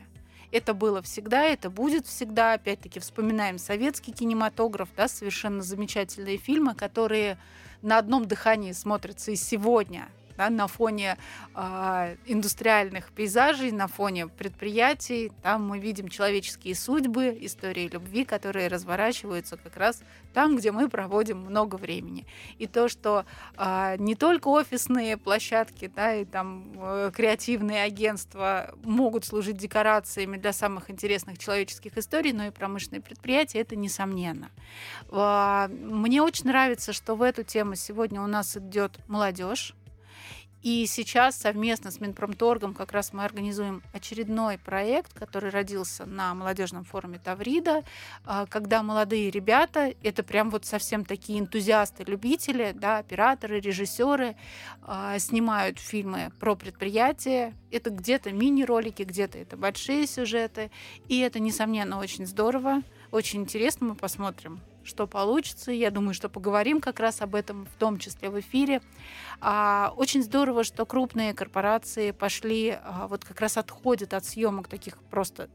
Это 0.50 0.72
было 0.72 1.02
всегда, 1.02 1.44
это 1.44 1.68
будет 1.68 2.06
всегда. 2.06 2.54
Опять-таки 2.54 3.00
вспоминаем 3.00 3.58
советский 3.58 4.12
кинематограф, 4.12 4.88
да, 4.96 5.06
совершенно 5.06 5.62
замечательные 5.62 6.38
фильмы, 6.38 6.74
которые 6.74 7.38
на 7.82 7.98
одном 7.98 8.24
дыхании 8.26 8.72
смотрятся 8.72 9.30
и 9.30 9.36
сегодня 9.36 10.08
да, 10.38 10.50
на 10.50 10.68
фоне 10.68 11.18
э, 11.54 12.16
индустриальных 12.26 13.10
пейзажей, 13.10 13.72
на 13.72 13.88
фоне 13.88 14.28
предприятий. 14.28 15.32
Там 15.42 15.66
мы 15.66 15.80
видим 15.80 16.08
человеческие 16.08 16.76
судьбы, 16.76 17.36
истории 17.40 17.88
любви, 17.88 18.24
которые 18.24 18.68
разворачиваются 18.68 19.56
как 19.56 19.76
раз 19.76 20.00
там, 20.32 20.56
где 20.56 20.70
мы 20.70 20.88
проводим 20.88 21.38
много 21.38 21.74
времени. 21.74 22.24
И 22.58 22.68
то, 22.68 22.88
что 22.88 23.24
э, 23.56 23.96
не 23.98 24.14
только 24.14 24.46
офисные 24.48 25.16
площадки, 25.16 25.90
да, 25.94 26.14
и 26.14 26.24
там 26.24 26.72
э, 26.76 27.10
креативные 27.12 27.82
агентства 27.82 28.72
могут 28.84 29.24
служить 29.24 29.56
декорациями 29.56 30.36
для 30.36 30.52
самых 30.52 30.88
интересных 30.90 31.38
человеческих 31.38 31.98
историй, 31.98 32.32
но 32.32 32.46
и 32.46 32.50
промышленные 32.50 33.00
предприятия, 33.00 33.58
это 33.58 33.74
несомненно. 33.74 34.50
Э, 35.10 35.66
мне 35.68 36.22
очень 36.22 36.46
нравится, 36.46 36.92
что 36.92 37.16
в 37.16 37.22
эту 37.22 37.42
тему 37.42 37.74
сегодня 37.74 38.22
у 38.22 38.28
нас 38.28 38.56
идет 38.56 39.00
молодежь, 39.08 39.74
и 40.68 40.84
сейчас 40.84 41.34
совместно 41.34 41.90
с 41.90 41.98
Минпромторгом 41.98 42.74
как 42.74 42.92
раз 42.92 43.14
мы 43.14 43.24
организуем 43.24 43.82
очередной 43.94 44.58
проект, 44.58 45.14
который 45.14 45.48
родился 45.48 46.04
на 46.04 46.34
молодежном 46.34 46.84
форуме 46.84 47.18
Таврида, 47.18 47.84
а, 48.26 48.44
когда 48.44 48.82
молодые 48.82 49.30
ребята, 49.30 49.94
это 50.02 50.22
прям 50.22 50.50
вот 50.50 50.66
совсем 50.66 51.06
такие 51.06 51.40
энтузиасты, 51.40 52.04
любители, 52.04 52.72
да, 52.74 52.98
операторы, 52.98 53.60
режиссеры, 53.60 54.36
а, 54.82 55.18
снимают 55.18 55.78
фильмы 55.78 56.32
про 56.38 56.54
предприятия. 56.54 57.54
Это 57.70 57.88
где-то 57.88 58.32
мини-ролики, 58.32 59.04
где-то 59.04 59.38
это 59.38 59.56
большие 59.56 60.06
сюжеты. 60.06 60.70
И 61.08 61.18
это, 61.20 61.40
несомненно, 61.40 61.98
очень 61.98 62.26
здорово, 62.26 62.82
очень 63.10 63.40
интересно. 63.40 63.86
Мы 63.86 63.94
посмотрим, 63.94 64.60
что 64.88 65.06
получится. 65.06 65.70
Я 65.70 65.90
думаю, 65.90 66.14
что 66.14 66.28
поговорим 66.28 66.80
как 66.80 66.98
раз 66.98 67.20
об 67.20 67.34
этом, 67.34 67.66
в 67.66 67.78
том 67.78 67.98
числе 67.98 68.30
в 68.30 68.40
эфире. 68.40 68.80
А, 69.40 69.92
очень 69.96 70.22
здорово, 70.22 70.64
что 70.64 70.84
крупные 70.86 71.34
корпорации 71.34 72.10
пошли, 72.10 72.78
а, 72.82 73.06
вот 73.06 73.24
как 73.24 73.40
раз 73.40 73.56
отходят 73.56 74.14
от 74.14 74.24
съемок 74.24 74.66
таких 74.66 74.98
просто 75.10 75.48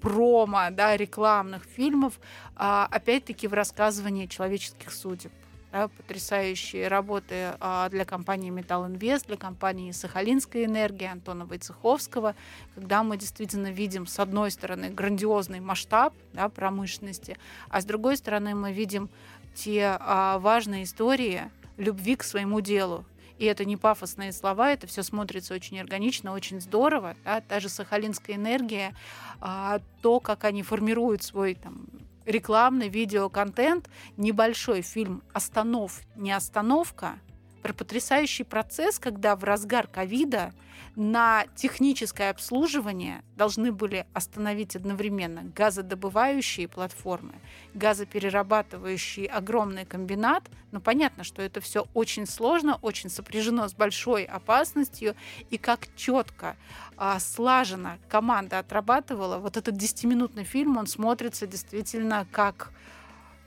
промо, 0.00 0.70
да, 0.70 0.96
рекламных 0.96 1.64
фильмов, 1.64 2.20
а, 2.54 2.86
опять-таки 2.90 3.48
в 3.48 3.54
рассказывании 3.54 4.26
человеческих 4.26 4.92
судеб 4.92 5.32
да, 5.76 5.88
потрясающие 5.88 6.88
работы 6.88 7.54
а, 7.60 7.90
для 7.90 8.06
компании 8.06 8.48
Металл 8.48 8.86
Инвест, 8.86 9.26
для 9.26 9.36
компании 9.36 9.92
Сахалинская 9.92 10.64
энергия 10.64 11.08
Антона 11.08 11.44
Войцеховского, 11.44 12.34
когда 12.74 13.02
мы 13.02 13.18
действительно 13.18 13.70
видим, 13.70 14.06
с 14.06 14.18
одной 14.18 14.50
стороны, 14.50 14.88
грандиозный 14.88 15.60
масштаб 15.60 16.14
да, 16.32 16.48
промышленности, 16.48 17.36
а 17.68 17.82
с 17.82 17.84
другой 17.84 18.16
стороны 18.16 18.54
мы 18.54 18.72
видим 18.72 19.10
те 19.54 19.98
а, 20.00 20.38
важные 20.38 20.84
истории 20.84 21.50
любви 21.76 22.16
к 22.16 22.24
своему 22.24 22.62
делу, 22.62 23.04
и 23.36 23.44
это 23.44 23.66
не 23.66 23.76
пафосные 23.76 24.32
слова, 24.32 24.72
это 24.72 24.86
все 24.86 25.02
смотрится 25.02 25.52
очень 25.52 25.78
органично, 25.78 26.32
очень 26.32 26.58
здорово. 26.58 27.16
Да? 27.22 27.42
Та 27.42 27.60
же 27.60 27.68
сахалинская 27.68 28.36
энергия, 28.36 28.94
а, 29.42 29.80
то, 30.00 30.20
как 30.20 30.44
они 30.44 30.62
формируют 30.62 31.22
свой 31.22 31.54
там, 31.54 31.84
рекламный 32.26 32.88
видеоконтент, 32.88 33.88
небольшой 34.16 34.82
фильм 34.82 35.22
«Останов, 35.32 36.02
не 36.16 36.32
остановка», 36.32 37.18
про 37.66 37.72
потрясающий 37.72 38.44
процесс, 38.44 39.00
когда 39.00 39.34
в 39.34 39.42
разгар 39.42 39.88
ковида 39.88 40.52
на 40.94 41.46
техническое 41.56 42.30
обслуживание 42.30 43.24
должны 43.34 43.72
были 43.72 44.06
остановить 44.12 44.76
одновременно 44.76 45.42
газодобывающие 45.52 46.68
платформы, 46.68 47.34
газоперерабатывающий 47.74 49.24
огромный 49.24 49.84
комбинат. 49.84 50.44
Но 50.70 50.80
понятно, 50.80 51.24
что 51.24 51.42
это 51.42 51.60
все 51.60 51.86
очень 51.92 52.24
сложно, 52.24 52.78
очень 52.82 53.10
сопряжено 53.10 53.66
с 53.66 53.74
большой 53.74 54.22
опасностью, 54.22 55.16
и 55.50 55.58
как 55.58 55.88
четко 55.96 56.56
а, 56.96 57.18
слаженно 57.18 57.98
команда 58.08 58.60
отрабатывала, 58.60 59.38
вот 59.38 59.56
этот 59.56 59.74
10-минутный 59.74 60.44
фильм, 60.44 60.76
он 60.76 60.86
смотрится 60.86 61.48
действительно 61.48 62.28
как 62.30 62.70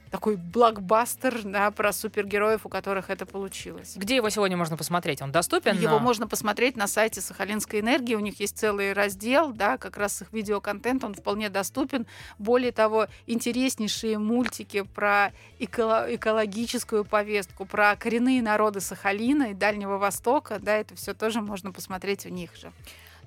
такой 0.10 0.36
блокбастер 0.36 1.44
да, 1.44 1.72
про 1.72 1.94
супергероев, 1.94 2.66
у 2.66 2.70
которых 2.70 3.10
это 3.10 3.26
получилось. 3.26 3.94
Где 3.96 4.16
его 4.16 4.30
сегодня 4.30 4.58
можно 4.58 4.78
посмотреть? 4.78 5.22
Он 5.22 5.32
доступен? 5.32 5.78
Его 5.78 6.00
можно 6.00 6.28
посмотреть 6.28 6.76
на 6.76 6.88
сайте 6.88 7.22
Сахалинской 7.22 7.80
энергии. 7.80 8.16
У 8.16 8.20
них 8.20 8.40
есть 8.40 8.58
целый 8.58 8.94
раздел, 8.94 9.52
да, 9.52 9.78
как 9.78 9.98
раз 9.98 10.22
их 10.22 10.32
видеоконтент, 10.32 11.04
он 11.04 11.14
вполне 11.14 11.50
доступен. 11.50 12.08
Более 12.38 12.72
того, 12.72 13.08
интереснейшие 13.28 14.18
мультики 14.18 14.82
про 14.82 15.32
эко- 15.60 16.08
экологическую 16.10 17.06
повестку, 17.06 17.66
про 17.66 17.96
коренные 17.96 18.42
народы 18.42 18.82
Сахалина 18.82 19.52
и 19.52 19.54
Дальнего 19.54 19.98
Востока, 19.98 20.60
да, 20.60 20.78
это 20.78 20.96
все 20.96 21.14
тоже 21.14 21.42
можно 21.42 21.72
посмотреть 21.72 22.26
у 22.26 22.30
них 22.30 22.56
же. 22.56 22.72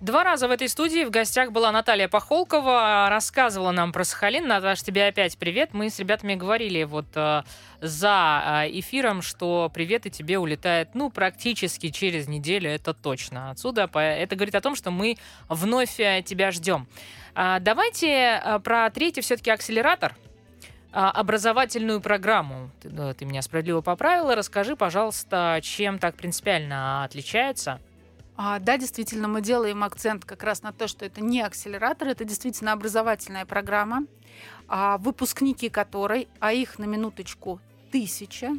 Два 0.02 0.24
раза 0.24 0.48
в 0.48 0.50
этой 0.50 0.68
студии 0.68 1.04
в 1.04 1.10
гостях 1.10 1.52
была 1.52 1.70
Наталья 1.70 2.08
Пахолкова, 2.08 3.06
рассказывала 3.08 3.70
нам 3.70 3.92
про 3.92 4.02
Сахалин. 4.02 4.48
Наташ, 4.48 4.82
тебе 4.82 5.06
опять 5.06 5.38
привет. 5.38 5.74
Мы 5.74 5.90
с 5.90 6.00
ребятами 6.00 6.34
говорили 6.34 6.82
вот 6.82 7.06
э, 7.14 7.42
за 7.80 8.64
э, 8.64 8.80
эфиром, 8.80 9.22
что 9.22 9.70
привет 9.72 10.06
и 10.06 10.10
тебе 10.10 10.40
улетает, 10.40 10.88
ну, 10.94 11.08
практически 11.08 11.90
через 11.90 12.26
неделю, 12.26 12.68
это 12.68 12.94
точно. 12.94 13.52
Отсюда 13.52 13.88
это 13.94 14.34
говорит 14.34 14.56
о 14.56 14.60
том, 14.60 14.74
что 14.74 14.90
мы 14.90 15.18
вновь 15.48 16.00
э, 16.00 16.20
тебя 16.26 16.50
ждем. 16.50 16.88
А, 17.36 17.60
давайте 17.60 18.40
э, 18.44 18.58
про 18.58 18.90
третий 18.90 19.20
все-таки 19.20 19.52
акселератор 19.52 20.16
образовательную 20.90 22.00
программу. 22.00 22.70
Ты, 22.82 22.90
ты 23.14 23.24
меня 23.24 23.40
справедливо 23.40 23.82
поправила. 23.82 24.34
Расскажи, 24.34 24.74
пожалуйста, 24.74 25.60
чем 25.62 26.00
так 26.00 26.16
принципиально 26.16 27.04
отличается 27.04 27.78
а, 28.36 28.58
да, 28.58 28.78
действительно, 28.78 29.28
мы 29.28 29.42
делаем 29.42 29.84
акцент 29.84 30.24
как 30.24 30.42
раз 30.42 30.62
на 30.62 30.72
то, 30.72 30.88
что 30.88 31.04
это 31.04 31.20
не 31.20 31.40
акселератор, 31.42 32.08
это 32.08 32.24
действительно 32.24 32.72
образовательная 32.72 33.44
программа, 33.44 34.06
а, 34.68 34.98
выпускники 34.98 35.68
которой, 35.68 36.28
а 36.40 36.52
их 36.52 36.78
на 36.78 36.84
минуточку 36.84 37.60
тысяча, 37.90 38.52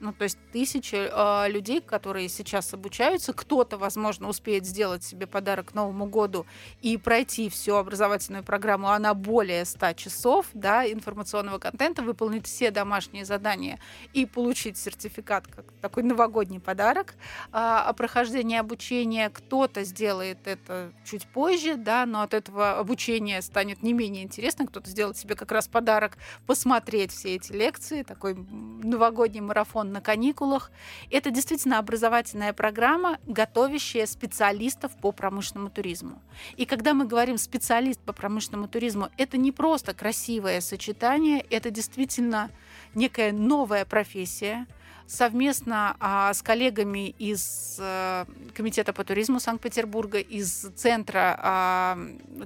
ну, 0.00 0.12
то 0.12 0.24
есть 0.24 0.38
тысячи 0.52 0.96
э, 0.96 1.50
людей, 1.50 1.80
которые 1.80 2.28
сейчас 2.28 2.72
обучаются. 2.72 3.32
Кто-то, 3.32 3.76
возможно, 3.76 4.28
успеет 4.28 4.64
сделать 4.64 5.04
себе 5.04 5.26
подарок 5.26 5.70
к 5.70 5.74
Новому 5.74 6.06
году 6.06 6.46
и 6.80 6.96
пройти 6.96 7.48
всю 7.48 7.74
образовательную 7.74 8.42
программу, 8.42 8.88
она 8.88 9.14
более 9.14 9.64
100 9.64 9.92
часов 9.92 10.46
да, 10.54 10.90
информационного 10.90 11.58
контента, 11.58 12.02
выполнить 12.02 12.46
все 12.46 12.70
домашние 12.70 13.24
задания 13.24 13.78
и 14.14 14.24
получить 14.26 14.78
сертификат 14.78 15.46
как 15.46 15.66
такой 15.80 16.02
новогодний 16.02 16.60
подарок 16.60 17.14
э, 17.14 17.48
о 17.52 17.92
прохождении 17.92 18.56
обучения. 18.56 19.28
Кто-то 19.28 19.84
сделает 19.84 20.46
это 20.46 20.92
чуть 21.04 21.26
позже, 21.26 21.76
да, 21.76 22.06
но 22.06 22.22
от 22.22 22.32
этого 22.32 22.78
обучения 22.78 23.42
станет 23.42 23.82
не 23.82 23.92
менее 23.92 24.24
интересно. 24.24 24.66
Кто-то 24.66 24.88
сделает 24.88 25.18
себе 25.18 25.34
как 25.34 25.52
раз 25.52 25.68
подарок 25.68 26.16
посмотреть 26.46 27.12
все 27.12 27.36
эти 27.36 27.52
лекции, 27.52 28.02
такой 28.02 28.34
новогодний 28.34 29.40
марафон 29.40 29.89
на 29.90 30.00
каникулах. 30.00 30.70
Это 31.10 31.30
действительно 31.30 31.78
образовательная 31.78 32.52
программа, 32.52 33.18
готовящая 33.26 34.06
специалистов 34.06 34.92
по 35.00 35.12
промышленному 35.12 35.70
туризму. 35.70 36.20
И 36.56 36.64
когда 36.64 36.94
мы 36.94 37.06
говорим 37.06 37.38
специалист 37.38 38.00
по 38.00 38.12
промышленному 38.12 38.68
туризму, 38.68 39.08
это 39.16 39.36
не 39.36 39.52
просто 39.52 39.94
красивое 39.94 40.60
сочетание, 40.60 41.44
это 41.50 41.70
действительно 41.70 42.50
некая 42.94 43.32
новая 43.32 43.84
профессия, 43.84 44.66
совместно 45.10 45.96
а, 45.98 46.32
с 46.32 46.40
коллегами 46.40 47.08
из 47.18 47.78
а, 47.80 48.26
Комитета 48.54 48.92
по 48.92 49.02
туризму 49.02 49.40
Санкт-Петербурга, 49.40 50.18
из 50.18 50.68
Центра 50.76 51.36
а, 51.42 51.98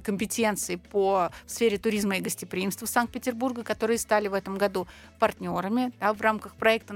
компетенций 0.03 0.77
по 0.77 1.29
сфере 1.45 1.77
туризма 1.77 2.17
и 2.17 2.21
гостеприимства 2.21 2.87
Санкт-Петербурга, 2.87 3.63
которые 3.63 3.99
стали 3.99 4.27
в 4.27 4.33
этом 4.33 4.57
году 4.57 4.87
партнерами 5.19 5.93
да, 5.99 6.13
в 6.13 6.21
рамках 6.21 6.55
проекта, 6.55 6.93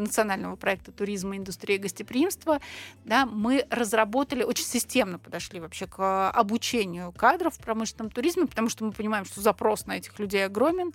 национального 0.00 0.56
проекта 0.56 0.90
туризма, 0.90 1.36
индустрии 1.36 1.76
и 1.76 1.78
гостеприимства, 1.78 2.60
да, 3.04 3.26
мы 3.26 3.64
разработали, 3.70 4.42
очень 4.42 4.66
системно 4.66 5.20
подошли 5.20 5.60
вообще 5.60 5.86
к 5.86 6.30
обучению 6.30 7.12
кадров 7.12 7.54
в 7.54 7.60
промышленном 7.60 8.10
туризме, 8.10 8.46
потому 8.46 8.68
что 8.68 8.84
мы 8.84 8.90
понимаем, 8.90 9.24
что 9.24 9.40
запрос 9.40 9.86
на 9.86 9.98
этих 9.98 10.18
людей 10.18 10.44
огромен. 10.44 10.92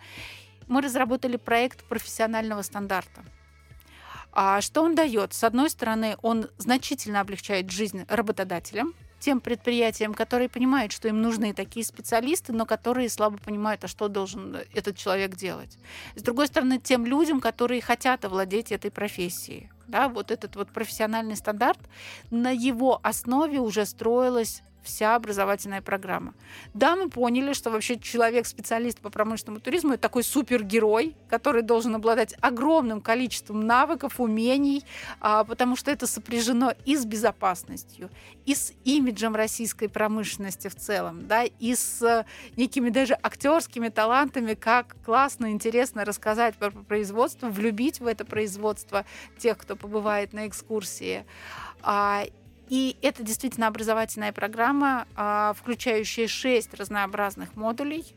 Мы 0.67 0.81
разработали 0.81 1.37
проект 1.37 1.85
профессионального 1.85 2.61
стандарта. 2.61 3.23
А 4.33 4.61
что 4.61 4.83
он 4.83 4.95
дает? 4.95 5.33
С 5.33 5.43
одной 5.43 5.69
стороны, 5.69 6.15
он 6.21 6.49
значительно 6.57 7.19
облегчает 7.19 7.69
жизнь 7.69 8.05
работодателям, 8.07 8.93
тем 9.19 9.39
предприятиям, 9.39 10.13
которые 10.13 10.49
понимают, 10.49 10.91
что 10.91 11.07
им 11.07 11.21
нужны 11.21 11.53
такие 11.53 11.85
специалисты, 11.85 12.53
но 12.53 12.65
которые 12.65 13.07
слабо 13.07 13.37
понимают, 13.37 13.83
а 13.83 13.87
что 13.87 14.07
должен 14.07 14.57
этот 14.73 14.97
человек 14.97 15.35
делать. 15.35 15.77
С 16.15 16.23
другой 16.23 16.47
стороны, 16.47 16.79
тем 16.79 17.05
людям, 17.05 17.39
которые 17.39 17.81
хотят 17.81 18.25
овладеть 18.25 18.71
этой 18.71 18.89
профессией. 18.89 19.69
Да, 19.87 20.09
вот 20.09 20.31
этот 20.31 20.55
вот 20.55 20.69
профессиональный 20.69 21.35
стандарт, 21.35 21.79
на 22.31 22.51
его 22.51 22.99
основе 23.03 23.59
уже 23.59 23.85
строилась 23.85 24.63
вся 24.83 25.15
образовательная 25.15 25.81
программа. 25.81 26.33
Да, 26.73 26.95
мы 26.95 27.09
поняли, 27.09 27.53
что 27.53 27.69
вообще 27.69 27.99
человек-специалист 27.99 28.99
по 28.99 29.09
промышленному 29.09 29.59
туризму 29.59 29.93
это 29.93 30.01
такой 30.01 30.23
супергерой, 30.23 31.15
который 31.29 31.61
должен 31.61 31.95
обладать 31.95 32.35
огромным 32.41 33.01
количеством 33.01 33.65
навыков, 33.65 34.19
умений, 34.19 34.83
а, 35.19 35.43
потому 35.43 35.75
что 35.75 35.91
это 35.91 36.07
сопряжено 36.07 36.73
и 36.85 36.95
с 36.95 37.05
безопасностью, 37.05 38.09
и 38.45 38.55
с 38.55 38.73
имиджем 38.83 39.35
российской 39.35 39.87
промышленности 39.87 40.67
в 40.67 40.75
целом, 40.75 41.27
да, 41.27 41.43
и 41.43 41.75
с 41.75 42.01
э, 42.01 42.25
некими 42.55 42.89
даже 42.89 43.13
актерскими 43.21 43.89
талантами, 43.89 44.53
как 44.53 44.95
классно, 45.05 45.51
интересно 45.51 46.05
рассказать 46.05 46.55
про 46.55 46.71
производство, 46.71 47.47
влюбить 47.47 47.99
в 47.99 48.07
это 48.07 48.25
производство 48.25 49.05
тех, 49.37 49.57
кто 49.57 49.75
побывает 49.75 50.33
на 50.33 50.47
экскурсии. 50.47 51.25
И 52.71 52.95
это 53.01 53.21
действительно 53.21 53.67
образовательная 53.67 54.31
программа, 54.31 55.05
а, 55.17 55.53
включающая 55.59 56.29
шесть 56.29 56.73
разнообразных 56.73 57.57
модулей. 57.57 58.15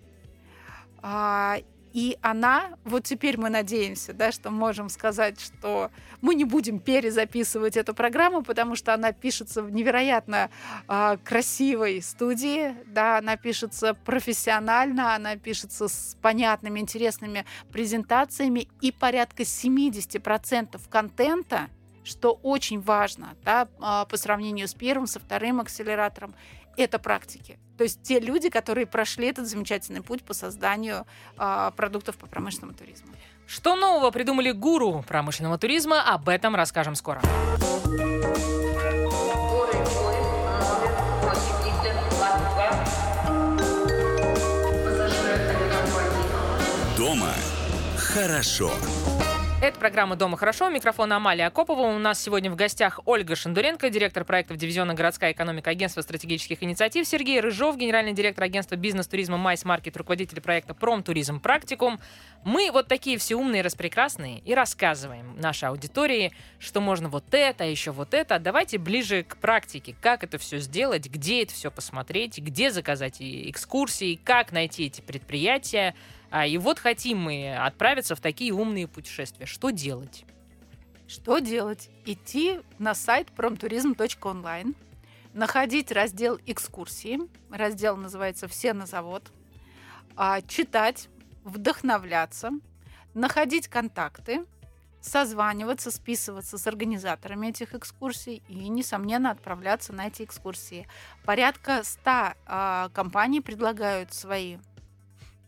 А, 1.02 1.57
и 1.92 2.16
она, 2.22 2.78
вот 2.84 3.02
теперь 3.02 3.36
мы 3.36 3.50
надеемся, 3.50 4.12
да, 4.12 4.30
что 4.30 4.52
можем 4.52 4.90
сказать, 4.90 5.40
что 5.40 5.90
мы 6.20 6.36
не 6.36 6.44
будем 6.44 6.78
перезаписывать 6.78 7.76
эту 7.76 7.94
программу, 7.94 8.42
потому 8.42 8.76
что 8.76 8.94
она 8.94 9.11
пишется 9.11 9.61
в 9.61 9.72
невероятно 9.72 10.50
э, 10.88 11.16
красивой 11.24 12.00
студии, 12.00 12.76
да, 12.86 13.18
она 13.18 13.36
пишется 13.36 13.94
профессионально, 13.94 15.16
она 15.16 15.34
пишется 15.34 15.88
с 15.88 16.16
понятными, 16.22 16.78
интересными 16.78 17.44
презентациями, 17.72 18.68
и 18.80 18.92
порядка 18.92 19.42
70% 19.42 20.80
контента— 20.90 21.68
что 22.05 22.38
очень 22.42 22.80
важно 22.80 23.36
да, 23.42 23.68
а, 23.80 24.05
по 24.05 24.16
сравнению 24.16 24.68
с 24.68 24.74
первым, 24.74 25.07
со 25.07 25.18
вторым 25.18 25.61
акселератором, 25.61 26.34
это 26.76 26.98
практики. 26.98 27.59
То 27.78 27.84
есть 27.84 28.02
те 28.02 28.20
люди, 28.20 28.50
которые 28.50 28.86
прошли 28.86 29.28
этот 29.28 29.46
замечательный 29.48 30.02
путь 30.02 30.22
по 30.22 30.34
созданию 30.34 31.07
а, 31.36 31.70
продуктов 31.72 32.16
по 32.16 32.26
промышленному 32.26 32.74
туризму. 32.74 33.09
Что 33.46 33.76
нового 33.76 34.11
придумали 34.11 34.52
гуру 34.52 35.05
промышленного 35.07 35.59
туризма, 35.59 36.02
об 36.02 36.28
этом 36.28 36.55
расскажем 36.55 36.94
скоро. 36.94 37.20
Дома 46.96 47.34
хорошо. 47.96 48.72
Это 49.64 49.80
программа 49.80 50.14
«Дома 50.14 50.36
хорошо». 50.36 50.68
Микрофон 50.68 51.10
Амалия 51.10 51.46
Акопова. 51.46 51.86
У 51.86 51.98
нас 51.98 52.22
сегодня 52.22 52.50
в 52.50 52.54
гостях 52.54 53.00
Ольга 53.06 53.34
Шандуренко, 53.34 53.88
директор 53.88 54.22
проектов 54.22 54.58
дивизиона 54.58 54.92
«Городская 54.92 55.32
экономика» 55.32 55.70
Агентства 55.70 56.02
стратегических 56.02 56.62
инициатив, 56.62 57.08
Сергей 57.08 57.40
Рыжов, 57.40 57.78
генеральный 57.78 58.12
директор 58.12 58.44
агентства 58.44 58.76
бизнес-туризма 58.76 59.38
«Майс 59.38 59.64
Маркет», 59.64 59.96
руководитель 59.96 60.42
проекта 60.42 60.74
«Промтуризм 60.74 61.40
Практикум». 61.40 61.98
Мы 62.44 62.70
вот 62.70 62.88
такие 62.88 63.16
все 63.16 63.36
умные, 63.36 63.62
распрекрасные 63.62 64.40
и 64.40 64.54
рассказываем 64.54 65.40
нашей 65.40 65.70
аудитории, 65.70 66.34
что 66.58 66.82
можно 66.82 67.08
вот 67.08 67.32
это, 67.32 67.64
а 67.64 67.66
еще 67.66 67.90
вот 67.90 68.12
это. 68.12 68.38
Давайте 68.38 68.76
ближе 68.76 69.22
к 69.22 69.38
практике. 69.38 69.96
Как 69.98 70.24
это 70.24 70.36
все 70.36 70.58
сделать, 70.58 71.08
где 71.08 71.42
это 71.42 71.54
все 71.54 71.70
посмотреть, 71.70 72.36
где 72.36 72.70
заказать 72.70 73.16
экскурсии, 73.18 74.20
как 74.22 74.52
найти 74.52 74.88
эти 74.88 75.00
предприятия, 75.00 75.94
а, 76.31 76.47
и 76.47 76.59
вот 76.59 76.79
хотим 76.79 77.18
мы 77.18 77.57
отправиться 77.57 78.14
в 78.16 78.20
такие 78.20 78.53
умные 78.53 78.89
путешествия. 78.89 79.47
Что 79.47 79.70
делать? 79.70 80.25
Что 81.07 81.39
делать? 81.39 81.91
Идти 82.07 82.61
на 82.79 82.95
сайт 82.95 83.31
промтуризм.онлайн, 83.33 84.75
находить 85.33 85.93
раздел 85.93 86.39
экскурсии, 86.47 87.20
раздел 87.51 87.97
называется 87.97 88.49
«Все 88.49 88.72
на 88.72 88.87
завод», 88.87 89.22
а, 90.16 90.41
читать, 90.43 91.09
вдохновляться, 91.45 92.51
находить 93.14 93.68
контакты, 93.68 94.45
созваниваться, 95.01 95.91
списываться 95.91 96.57
с 96.57 96.66
организаторами 96.66 97.49
этих 97.49 97.75
экскурсий 97.75 98.43
и, 98.49 98.68
несомненно, 98.68 99.31
отправляться 99.31 99.93
на 99.93 100.07
эти 100.07 100.22
экскурсии. 100.22 100.89
Порядка 101.25 101.83
100 101.85 102.11
а, 102.47 102.89
компаний 102.95 103.41
предлагают 103.41 104.14
свои 104.14 104.57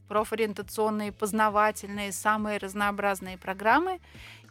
профориентационные, 0.09 1.13
познавательные, 1.13 2.13
самые 2.13 2.59
разнообразные 2.59 3.39
программы. 3.39 4.01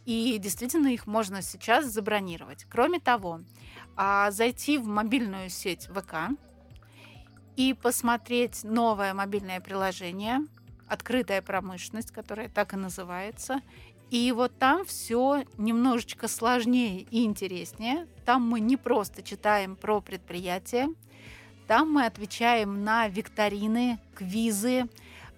И 0.04 0.38
действительно 0.38 0.88
их 0.88 1.06
можно 1.06 1.42
сейчас 1.42 1.86
забронировать. 1.86 2.64
Кроме 2.70 3.00
того, 3.00 3.40
а, 3.96 4.30
зайти 4.30 4.78
в 4.78 4.86
мобильную 4.86 5.50
сеть 5.50 5.88
ВК 5.88 6.30
и 7.56 7.74
посмотреть 7.74 8.62
новое 8.62 9.14
мобильное 9.14 9.60
приложение 9.60 10.40
«Открытая 10.86 11.42
промышленность», 11.42 12.12
которое 12.12 12.48
так 12.48 12.74
и 12.74 12.76
называется, 12.76 13.60
И 14.08 14.30
вот 14.30 14.56
там 14.56 14.84
все 14.84 15.42
немножечко 15.58 16.28
сложнее 16.28 17.00
и 17.10 17.24
интереснее. 17.24 18.06
Там 18.24 18.48
мы 18.48 18.60
не 18.60 18.76
просто 18.76 19.20
читаем 19.20 19.74
про 19.74 20.00
предприятия, 20.00 20.88
там 21.66 21.92
мы 21.92 22.06
отвечаем 22.06 22.84
на 22.84 23.08
викторины, 23.08 23.98
квизы, 24.14 24.88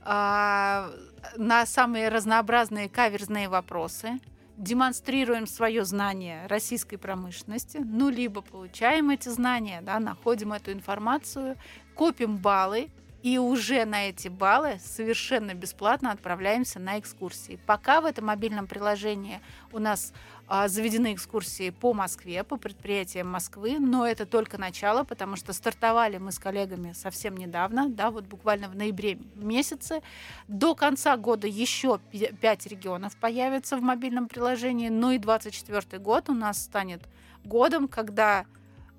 на 0.08 1.66
самые 1.66 2.08
разнообразные 2.08 2.88
каверзные 2.88 3.48
вопросы, 3.48 4.20
демонстрируем 4.56 5.46
свое 5.46 5.84
знание 5.84 6.46
российской 6.46 6.96
промышленности, 6.96 7.78
ну, 7.78 8.08
либо 8.08 8.40
получаем 8.40 9.10
эти 9.10 9.28
знания, 9.28 9.80
да, 9.82 10.00
находим 10.00 10.52
эту 10.52 10.72
информацию, 10.72 11.56
копим 11.94 12.38
баллы, 12.38 12.90
и 13.22 13.36
уже 13.36 13.84
на 13.84 14.08
эти 14.08 14.28
баллы 14.28 14.78
совершенно 14.80 15.52
бесплатно 15.52 16.12
отправляемся 16.12 16.78
на 16.78 16.98
экскурсии. 16.98 17.58
Пока 17.66 18.00
в 18.00 18.04
этом 18.06 18.26
мобильном 18.26 18.66
приложении 18.66 19.40
у 19.72 19.78
нас 19.78 20.12
а, 20.12 20.37
заведены 20.48 21.12
экскурсии 21.12 21.70
по 21.70 21.92
Москве, 21.92 22.42
по 22.42 22.56
предприятиям 22.56 23.28
Москвы, 23.28 23.78
но 23.78 24.06
это 24.06 24.24
только 24.24 24.56
начало, 24.58 25.04
потому 25.04 25.36
что 25.36 25.52
стартовали 25.52 26.16
мы 26.18 26.32
с 26.32 26.38
коллегами 26.38 26.92
совсем 26.92 27.36
недавно, 27.36 27.88
да, 27.88 28.10
вот 28.10 28.24
буквально 28.24 28.68
в 28.68 28.74
ноябре 28.74 29.18
месяце. 29.34 30.00
До 30.48 30.74
конца 30.74 31.16
года 31.16 31.46
еще 31.46 32.00
5 32.40 32.66
регионов 32.66 33.16
появятся 33.16 33.76
в 33.76 33.82
мобильном 33.82 34.26
приложении, 34.28 34.88
ну 34.88 35.10
и 35.10 35.18
24 35.18 36.02
год 36.02 36.30
у 36.30 36.34
нас 36.34 36.62
станет 36.62 37.02
годом, 37.44 37.86
когда 37.86 38.46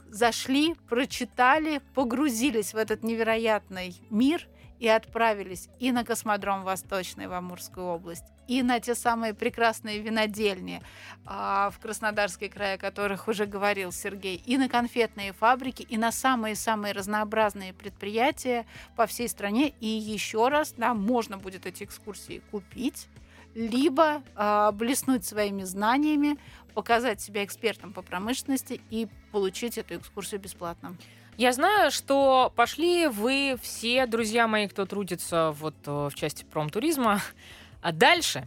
зашли, 0.09 0.75
прочитали, 0.87 1.81
погрузились 1.93 2.73
в 2.73 2.77
этот 2.77 3.03
невероятный 3.03 3.95
мир 4.09 4.47
и 4.79 4.87
отправились 4.87 5.69
и 5.79 5.91
на 5.91 6.03
космодром 6.03 6.63
Восточный 6.63 7.27
в 7.27 7.33
Амурскую 7.33 7.85
область, 7.85 8.25
и 8.47 8.63
на 8.63 8.79
те 8.79 8.95
самые 8.95 9.33
прекрасные 9.33 9.99
винодельни 9.99 10.81
а, 11.25 11.69
в 11.69 11.79
Краснодарский 11.79 12.49
край, 12.49 12.75
о 12.75 12.77
которых 12.77 13.27
уже 13.27 13.45
говорил 13.45 13.91
Сергей, 13.91 14.41
и 14.43 14.57
на 14.57 14.69
конфетные 14.69 15.33
фабрики, 15.33 15.83
и 15.83 15.97
на 15.97 16.11
самые-самые 16.11 16.93
разнообразные 16.93 17.73
предприятия 17.73 18.65
по 18.95 19.05
всей 19.05 19.29
стране. 19.29 19.73
И 19.79 19.87
еще 19.87 20.47
раз, 20.47 20.73
да, 20.75 20.93
можно 20.93 21.37
будет 21.37 21.65
эти 21.65 21.83
экскурсии 21.83 22.41
купить, 22.49 23.07
либо 23.53 24.23
а, 24.35 24.71
блеснуть 24.71 25.25
своими 25.25 25.63
знаниями, 25.63 26.37
показать 26.73 27.21
себя 27.21 27.43
экспертом 27.43 27.93
по 27.93 28.01
промышленности 28.01 28.81
и 28.89 29.07
получить 29.31 29.77
эту 29.77 29.97
экскурсию 29.97 30.39
бесплатно. 30.39 30.95
Я 31.39 31.53
знаю, 31.53 31.89
что 31.89 32.51
пошли 32.57 33.07
вы 33.07 33.57
все, 33.61 34.05
друзья 34.07 34.45
мои, 34.45 34.67
кто 34.67 34.85
трудится 34.85 35.51
вот 35.51 35.73
э, 35.85 36.09
в 36.11 36.13
части 36.13 36.43
промтуризма, 36.43 37.21
а 37.81 37.93
дальше. 37.93 38.45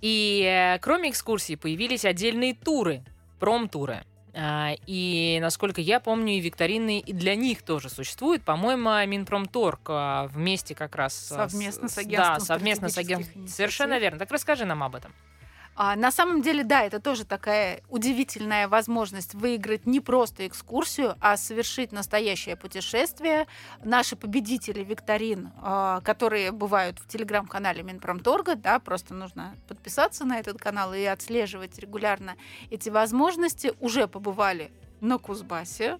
И 0.00 0.42
э, 0.42 0.78
кроме 0.78 1.10
экскурсий 1.10 1.58
появились 1.58 2.06
отдельные 2.06 2.54
туры, 2.54 3.04
промтуры. 3.38 4.06
А, 4.32 4.70
и, 4.86 5.40
насколько 5.42 5.82
я 5.82 6.00
помню, 6.00 6.32
и 6.32 6.40
викторины 6.40 7.00
и 7.00 7.12
для 7.12 7.34
них 7.34 7.60
тоже 7.60 7.90
существуют. 7.90 8.42
По-моему, 8.44 9.06
Минпромторг 9.06 9.80
а, 9.88 10.28
вместе 10.28 10.74
как 10.74 10.96
раз... 10.96 11.14
Совместно 11.14 11.90
с 11.90 11.98
агентством. 11.98 12.38
Да, 12.38 12.40
совместно 12.40 12.88
с 12.88 12.96
агентством. 12.96 13.46
Совершенно 13.46 13.98
верно. 13.98 14.18
Так 14.18 14.30
расскажи 14.30 14.64
нам 14.64 14.82
об 14.82 14.96
этом. 14.96 15.12
А, 15.74 15.96
на 15.96 16.10
самом 16.10 16.42
деле, 16.42 16.64
да, 16.64 16.82
это 16.82 17.00
тоже 17.00 17.24
такая 17.24 17.82
удивительная 17.88 18.68
возможность 18.68 19.34
выиграть 19.34 19.86
не 19.86 20.00
просто 20.00 20.46
экскурсию, 20.46 21.16
а 21.20 21.36
совершить 21.36 21.92
настоящее 21.92 22.56
путешествие. 22.56 23.46
Наши 23.82 24.14
победители 24.14 24.84
викторин, 24.84 25.50
а, 25.60 26.00
которые 26.02 26.52
бывают 26.52 26.98
в 26.98 27.08
телеграм-канале 27.08 27.82
Минпромторга, 27.82 28.54
да, 28.54 28.78
просто 28.78 29.14
нужно 29.14 29.54
подписаться 29.66 30.24
на 30.24 30.38
этот 30.38 30.58
канал 30.58 30.92
и 30.92 31.04
отслеживать 31.04 31.78
регулярно 31.78 32.36
эти 32.70 32.90
возможности, 32.90 33.72
уже 33.80 34.08
побывали 34.08 34.70
на 35.00 35.18
Кузбассе, 35.18 35.98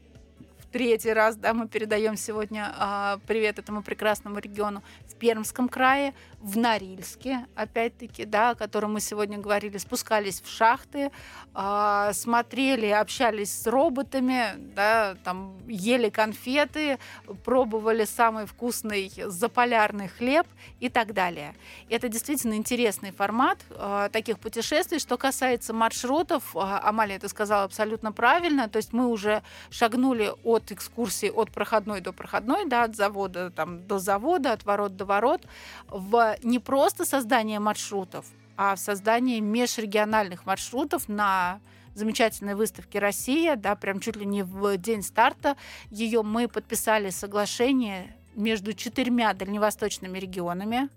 третий 0.73 1.13
раз, 1.13 1.37
да, 1.37 1.53
мы 1.53 1.69
передаем 1.69 2.17
сегодня 2.17 2.75
а, 2.77 3.19
привет 3.27 3.59
этому 3.59 3.83
прекрасному 3.83 4.39
региону 4.39 4.83
в 5.07 5.15
Пермском 5.17 5.69
крае, 5.69 6.15
в 6.43 6.59
Норильске, 6.59 7.47
опять-таки, 7.55 8.25
да, 8.25 8.51
о 8.51 8.55
котором 8.57 8.95
мы 8.95 9.01
сегодня 9.01 9.39
говорили, 9.39 9.79
спускались 9.79 10.41
в 10.41 10.51
шахты, 10.51 11.13
а, 11.55 12.13
смотрели, 12.15 12.87
общались 12.87 13.53
с 13.53 13.67
роботами, 13.69 14.55
да, 14.75 15.17
там 15.23 15.57
ели 15.69 16.09
конфеты, 16.09 16.99
пробовали 17.45 18.05
самый 18.05 18.47
вкусный 18.47 19.13
заполярный 19.27 20.09
хлеб 20.09 20.47
и 20.81 20.89
так 20.89 21.15
далее. 21.15 21.55
Это 21.89 22.09
действительно 22.09 22.55
интересный 22.55 23.13
формат 23.13 23.59
а, 23.71 24.09
таких 24.09 24.41
путешествий. 24.41 24.99
Что 24.99 25.17
касается 25.17 25.73
маршрутов, 25.73 26.57
а, 26.57 26.81
Амалия 26.83 27.17
это 27.17 27.29
сказала 27.29 27.65
абсолютно 27.65 28.11
правильно, 28.11 28.69
то 28.69 28.79
есть 28.79 28.93
мы 28.93 29.07
уже 29.07 29.43
шагнули 29.71 30.33
от 30.43 30.73
экскурсии 30.73 31.29
от 31.29 31.53
проходной 31.53 32.01
до 32.01 32.13
проходной, 32.13 32.67
да, 32.67 32.83
от 32.83 32.97
завода 32.97 33.51
там, 33.51 33.87
до 33.87 34.01
завода, 34.01 34.53
от 34.53 34.65
ворот 34.65 34.97
до 34.97 35.05
ворот, 35.05 35.43
в 35.89 36.32
не 36.43 36.59
просто 36.59 37.05
создание 37.05 37.61
маршрутов, 37.61 38.27
а 38.57 38.75
в 38.77 38.79
создание 38.79 39.41
межрегиональных 39.41 40.47
маршрутов 40.47 41.09
на 41.09 41.61
замечательной 41.95 42.55
выставке 42.55 42.99
«Россия», 42.99 43.57
да, 43.57 43.77
прям 43.77 44.01
чуть 44.01 44.17
ли 44.17 44.25
не 44.25 44.43
в 44.43 44.77
день 44.79 45.03
старта. 45.03 45.57
Ее 45.91 46.23
мы 46.23 46.49
подписали 46.49 47.11
соглашение 47.11 48.17
между 48.35 48.73
четырьмя 48.73 49.35
дальневосточными 49.35 50.19
регионами, 50.19 50.89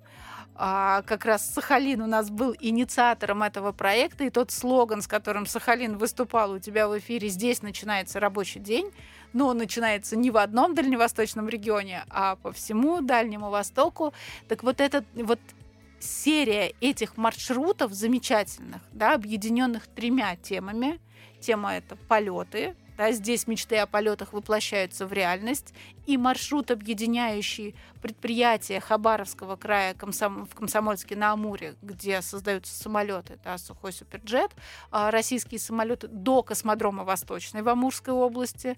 а, 0.57 1.01
как 1.01 1.25
раз 1.25 1.45
Сахалин 1.53 2.01
у 2.01 2.07
нас 2.07 2.29
был 2.29 2.55
инициатором 2.59 3.43
этого 3.43 3.73
проекта, 3.73 4.23
и 4.23 4.29
тот 4.29 4.51
слоган, 4.51 5.01
с 5.01 5.07
которым 5.07 5.45
Сахалин 5.45 5.97
выступал 5.97 6.51
у 6.51 6.59
тебя 6.59 6.87
в 6.87 6.97
эфире 6.97 7.27
«Здесь 7.27 7.61
начинается 7.61 8.21
рабочий 8.21 8.61
день», 8.61 8.89
но 9.35 9.53
начинается 9.53 10.15
не 10.15 10.31
в 10.31 10.37
одном 10.37 10.73
дальневосточном 10.73 11.49
регионе, 11.49 12.05
а 12.09 12.37
по 12.37 12.53
всему 12.53 13.01
Дальнему 13.01 13.49
Востоку. 13.49 14.13
Так 14.47 14.63
вот 14.63 14.79
этот 14.79 15.05
вот 15.13 15.39
серия 15.99 16.73
этих 16.79 17.17
маршрутов 17.17 17.91
замечательных, 17.91 18.81
да, 18.93 19.13
объединенных 19.13 19.87
тремя 19.87 20.37
темами. 20.37 21.01
Тема 21.41 21.75
это 21.75 21.97
полеты, 22.07 22.75
да, 22.97 23.11
здесь 23.11 23.45
мечты 23.45 23.75
о 23.77 23.87
полетах 23.87 24.31
воплощаются 24.31 25.05
в 25.05 25.11
реальность. 25.11 25.73
И 26.05 26.17
маршрут, 26.17 26.71
объединяющий 26.71 27.75
предприятия 28.01 28.79
Хабаровского 28.79 29.57
края 29.57 29.93
Комсом... 29.93 30.45
в 30.45 30.55
Комсомольске 30.55 31.15
на 31.15 31.33
Амуре, 31.33 31.75
где 31.81 32.21
создаются 32.21 32.73
самолеты, 32.73 33.37
да, 33.43 33.57
сухой 33.57 33.91
суперджет, 33.91 34.51
а, 34.91 35.11
российские 35.11 35.59
самолеты 35.59 36.07
до 36.07 36.41
космодрома 36.41 37.03
Восточной 37.03 37.63
в 37.63 37.69
Амурской 37.69 38.13
области 38.13 38.77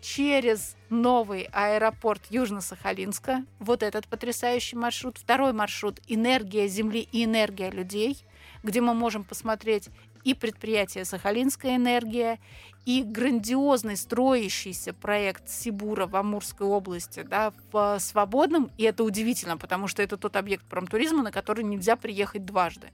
через 0.00 0.76
новый 0.90 1.48
аэропорт 1.52 2.22
Южно-Сахалинска. 2.30 3.44
Вот 3.58 3.82
этот 3.82 4.06
потрясающий 4.08 4.76
маршрут. 4.76 5.18
Второй 5.18 5.52
маршрут 5.52 6.00
«Энергия 6.06 6.68
Земли 6.68 7.08
и 7.10 7.24
энергия 7.24 7.70
людей», 7.70 8.18
где 8.62 8.80
мы 8.80 8.94
можем 8.94 9.24
посмотреть 9.24 9.88
и 10.24 10.34
предприятие 10.34 11.04
«Сахалинская 11.04 11.76
энергия», 11.76 12.38
и 12.84 13.02
грандиозный 13.02 13.98
строящийся 13.98 14.94
проект 14.94 15.50
Сибура 15.50 16.06
в 16.06 16.16
Амурской 16.16 16.66
области 16.66 17.22
да, 17.22 17.52
в 17.70 17.98
Свободном. 17.98 18.70
И 18.78 18.84
это 18.84 19.04
удивительно, 19.04 19.58
потому 19.58 19.88
что 19.88 20.02
это 20.02 20.16
тот 20.16 20.36
объект 20.36 20.64
промтуризма, 20.64 21.22
на 21.22 21.30
который 21.30 21.64
нельзя 21.64 21.96
приехать 21.96 22.46
дважды 22.46 22.88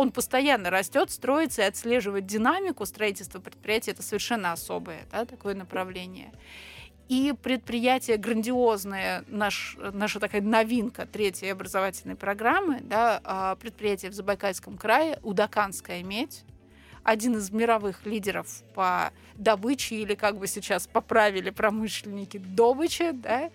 он 0.00 0.12
постоянно 0.12 0.70
растет, 0.70 1.10
строится 1.10 1.60
и 1.60 1.66
отслеживать 1.66 2.26
динамику 2.26 2.86
строительства 2.86 3.38
предприятия. 3.38 3.90
Это 3.90 4.02
совершенно 4.02 4.52
особое 4.52 5.06
да, 5.12 5.26
такое 5.26 5.54
направление. 5.54 6.32
И 7.08 7.34
предприятие 7.42 8.16
грандиозное, 8.16 9.24
наш, 9.28 9.76
наша 9.92 10.18
такая 10.18 10.40
новинка 10.40 11.04
третьей 11.06 11.50
образовательной 11.50 12.14
программы, 12.14 12.80
да, 12.80 13.20
а, 13.24 13.56
предприятие 13.56 14.10
в 14.10 14.14
Забайкальском 14.14 14.78
крае, 14.78 15.18
Удаканская 15.22 16.02
медь, 16.02 16.44
один 17.02 17.36
из 17.36 17.50
мировых 17.50 18.06
лидеров 18.06 18.62
по 18.74 19.12
добыче, 19.34 19.96
или 19.96 20.14
как 20.14 20.38
бы 20.38 20.46
сейчас 20.46 20.86
поправили 20.86 21.50
промышленники, 21.50 22.38
добычи, 22.38 23.10
да, 23.10 23.50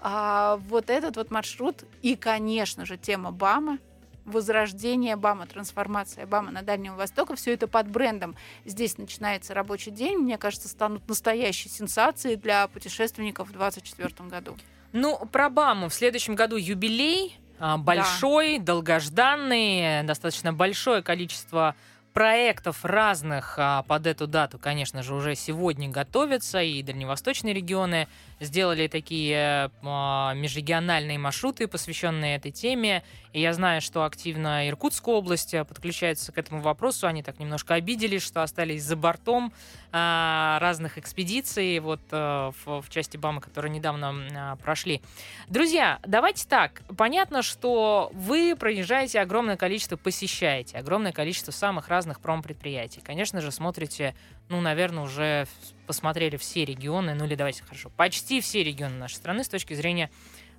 а 0.00 0.56
вот 0.68 0.90
этот 0.90 1.16
вот 1.16 1.30
маршрут 1.30 1.84
и, 2.02 2.16
конечно 2.16 2.84
же, 2.84 2.98
тема 2.98 3.30
БАМа, 3.30 3.78
возрождение 4.26 5.16
БАМа, 5.16 5.46
трансформация 5.46 6.26
БАМа 6.26 6.50
на 6.50 6.62
Дальнем 6.62 6.96
Востоке. 6.96 7.36
Все 7.36 7.54
это 7.54 7.66
под 7.68 7.88
брендом. 7.88 8.36
Здесь 8.64 8.98
начинается 8.98 9.54
рабочий 9.54 9.90
день. 9.90 10.18
Мне 10.18 10.36
кажется, 10.36 10.68
станут 10.68 11.08
настоящей 11.08 11.68
сенсацией 11.68 12.36
для 12.36 12.68
путешественников 12.68 13.48
в 13.48 13.52
2024 13.52 14.28
году. 14.28 14.56
Ну, 14.92 15.18
про 15.26 15.48
БАМу. 15.48 15.88
В 15.88 15.94
следующем 15.94 16.34
году 16.34 16.56
юбилей. 16.56 17.38
А, 17.58 17.78
большой, 17.78 18.58
да. 18.58 18.66
долгожданный, 18.66 20.02
достаточно 20.02 20.52
большое 20.52 21.02
количество 21.02 21.74
проектов 22.16 22.82
разных 22.82 23.56
а, 23.58 23.82
под 23.82 24.06
эту 24.06 24.26
дату, 24.26 24.58
конечно 24.58 25.02
же, 25.02 25.14
уже 25.14 25.34
сегодня 25.34 25.90
готовятся, 25.90 26.62
и 26.62 26.82
дальневосточные 26.82 27.52
регионы 27.52 28.08
сделали 28.40 28.88
такие 28.88 29.70
а, 29.82 30.32
межрегиональные 30.32 31.18
маршруты, 31.18 31.68
посвященные 31.68 32.36
этой 32.36 32.52
теме. 32.52 33.02
И 33.36 33.40
я 33.42 33.52
знаю, 33.52 33.82
что 33.82 34.04
активно 34.04 34.66
Иркутская 34.66 35.14
область 35.14 35.52
а, 35.52 35.66
подключается 35.66 36.32
к 36.32 36.38
этому 36.38 36.62
вопросу. 36.62 37.06
Они 37.06 37.22
так 37.22 37.38
немножко 37.38 37.74
обиделись, 37.74 38.22
что 38.22 38.42
остались 38.42 38.82
за 38.82 38.96
бортом 38.96 39.52
а, 39.92 40.58
разных 40.58 40.96
экспедиций 40.96 41.78
вот 41.80 42.00
а, 42.12 42.52
в, 42.64 42.88
части 42.88 43.18
БАМа, 43.18 43.42
которые 43.42 43.70
недавно 43.70 44.56
прошли. 44.62 45.02
Друзья, 45.48 45.98
давайте 46.06 46.46
так. 46.48 46.80
Понятно, 46.96 47.42
что 47.42 48.10
вы 48.14 48.56
проезжаете 48.58 49.20
огромное 49.20 49.58
количество, 49.58 49.98
посещаете 49.98 50.78
огромное 50.78 51.12
количество 51.12 51.52
самых 51.52 51.88
разных 51.88 52.05
промпредприятий. 52.14 53.02
Конечно 53.02 53.40
же, 53.40 53.50
смотрите, 53.50 54.14
ну, 54.48 54.60
наверное, 54.60 55.04
уже 55.04 55.46
посмотрели 55.86 56.36
все 56.36 56.64
регионы, 56.64 57.14
ну 57.14 57.24
или 57.24 57.34
давайте 57.34 57.62
хорошо, 57.62 57.90
почти 57.96 58.40
все 58.40 58.62
регионы 58.62 58.96
нашей 58.96 59.16
страны 59.16 59.44
с 59.44 59.48
точки 59.48 59.74
зрения 59.74 60.10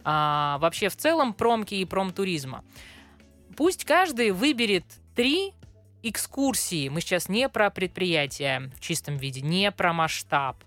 а, 0.03 0.57
вообще 0.59 0.89
в 0.89 0.95
целом 0.95 1.33
промки 1.33 1.75
и 1.75 1.85
промтуризма. 1.85 2.63
Пусть 3.55 3.85
каждый 3.85 4.31
выберет 4.31 4.85
три 5.15 5.53
экскурсии. 6.03 6.89
Мы 6.89 7.01
сейчас 7.01 7.29
не 7.29 7.49
про 7.49 7.69
предприятия 7.69 8.71
в 8.75 8.79
чистом 8.79 9.17
виде, 9.17 9.41
не 9.41 9.71
про 9.71 9.93
масштаб, 9.93 10.63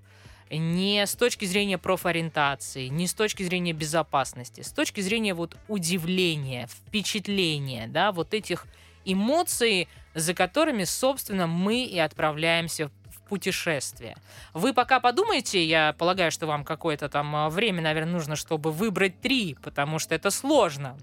не 0.51 1.07
с 1.07 1.15
точки 1.15 1.45
зрения 1.45 1.79
профориентации, 1.79 2.89
не 2.89 3.07
с 3.07 3.15
точки 3.15 3.43
зрения 3.43 3.73
безопасности, 3.73 4.63
с 4.63 4.73
точки 4.73 5.01
зрения 5.01 5.35
вот 5.35 5.57
удивления, 5.69 6.67
впечатления, 6.67 7.87
да, 7.87 8.13
вот 8.13 8.35
этих 8.35 8.67
эмоций, 9.05 9.89
за 10.15 10.35
которыми, 10.35 10.85
собственно, 10.85 11.47
мы 11.47 11.85
и 11.85 11.99
отправляемся 11.99 12.91
путешествие. 13.29 14.17
Вы 14.55 14.75
пока 14.75 14.99
подумайте, 14.99 15.65
я 15.65 15.95
полагаю, 15.97 16.33
что 16.33 16.47
вам 16.47 16.65
какое-то 16.65 17.09
там 17.09 17.35
а, 17.37 17.49
время, 17.49 17.81
наверное, 17.81 18.13
нужно, 18.13 18.35
чтобы 18.35 18.73
выбрать 18.73 19.21
три, 19.21 19.57
потому 19.63 20.01
что 20.01 20.17
это 20.17 20.31
сложно. 20.31 20.99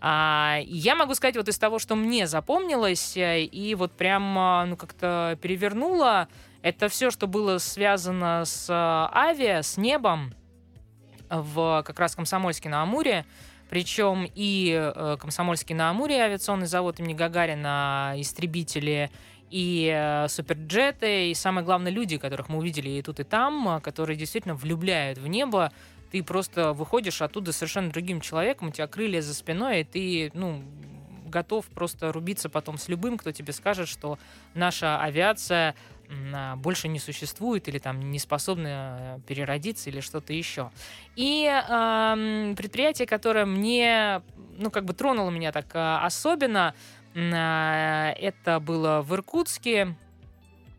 А, 0.00 0.58
я 0.64 0.94
могу 0.94 1.14
сказать 1.14 1.36
вот 1.36 1.48
из 1.48 1.58
того, 1.58 1.78
что 1.78 1.94
мне 1.96 2.26
запомнилось, 2.26 3.14
э, 3.16 3.42
и 3.42 3.74
вот 3.74 3.92
прям, 3.92 4.38
а, 4.38 4.64
ну, 4.64 4.76
как-то 4.76 5.38
перевернуло, 5.42 6.28
это 6.62 6.88
все, 6.88 7.10
что 7.10 7.26
было 7.26 7.58
связано 7.58 8.44
с 8.46 8.66
а, 8.70 9.10
авиа, 9.14 9.62
с 9.62 9.76
небом 9.76 10.32
в 11.28 11.82
как 11.86 11.98
раз 12.00 12.16
Комсомольске 12.16 12.70
на 12.70 12.82
Амуре. 12.82 13.26
Причем 13.70 14.28
и 14.34 14.76
э, 14.76 15.16
Комсомольский 15.20 15.76
на 15.76 15.90
Амуре 15.90 16.20
авиационный 16.20 16.66
завод 16.66 16.98
имени 16.98 17.14
Гагарина, 17.14 18.14
истребители, 18.16 19.12
и 19.48 19.88
э, 19.94 20.26
суперджеты, 20.26 21.30
и 21.30 21.34
самое 21.34 21.64
главное 21.64 21.92
люди, 21.92 22.18
которых 22.18 22.48
мы 22.48 22.58
увидели 22.58 22.90
и 22.90 23.02
тут, 23.02 23.20
и 23.20 23.24
там, 23.24 23.68
а, 23.68 23.80
которые 23.80 24.16
действительно 24.16 24.56
влюбляют 24.56 25.18
в 25.18 25.28
небо. 25.28 25.70
Ты 26.10 26.24
просто 26.24 26.72
выходишь 26.72 27.22
оттуда 27.22 27.52
совершенно 27.52 27.90
другим 27.90 28.20
человеком, 28.20 28.68
у 28.68 28.70
тебя 28.72 28.88
крылья 28.88 29.22
за 29.22 29.34
спиной, 29.34 29.82
и 29.82 29.84
ты, 29.84 30.30
ну, 30.34 30.64
готов 31.26 31.64
просто 31.66 32.12
рубиться 32.12 32.48
потом 32.48 32.76
с 32.76 32.88
любым, 32.88 33.16
кто 33.16 33.30
тебе 33.30 33.52
скажет, 33.52 33.86
что 33.86 34.18
наша 34.54 35.00
авиация 35.00 35.76
больше 36.56 36.88
не 36.88 36.98
существует 36.98 37.68
или 37.68 37.78
там 37.78 38.10
не 38.10 38.18
способна 38.18 38.68
э, 38.68 39.18
переродиться 39.26 39.90
или 39.90 40.00
что-то 40.00 40.32
еще. 40.32 40.70
И 41.16 41.46
э, 41.46 42.54
предприятие, 42.56 43.06
которое 43.06 43.46
мне, 43.46 44.22
ну, 44.58 44.70
как 44.70 44.84
бы 44.84 44.92
тронуло 44.92 45.30
меня 45.30 45.52
так 45.52 45.66
особенно, 45.74 46.74
э, 47.14 48.12
это 48.18 48.60
было 48.60 49.02
в 49.02 49.14
Иркутске. 49.14 49.94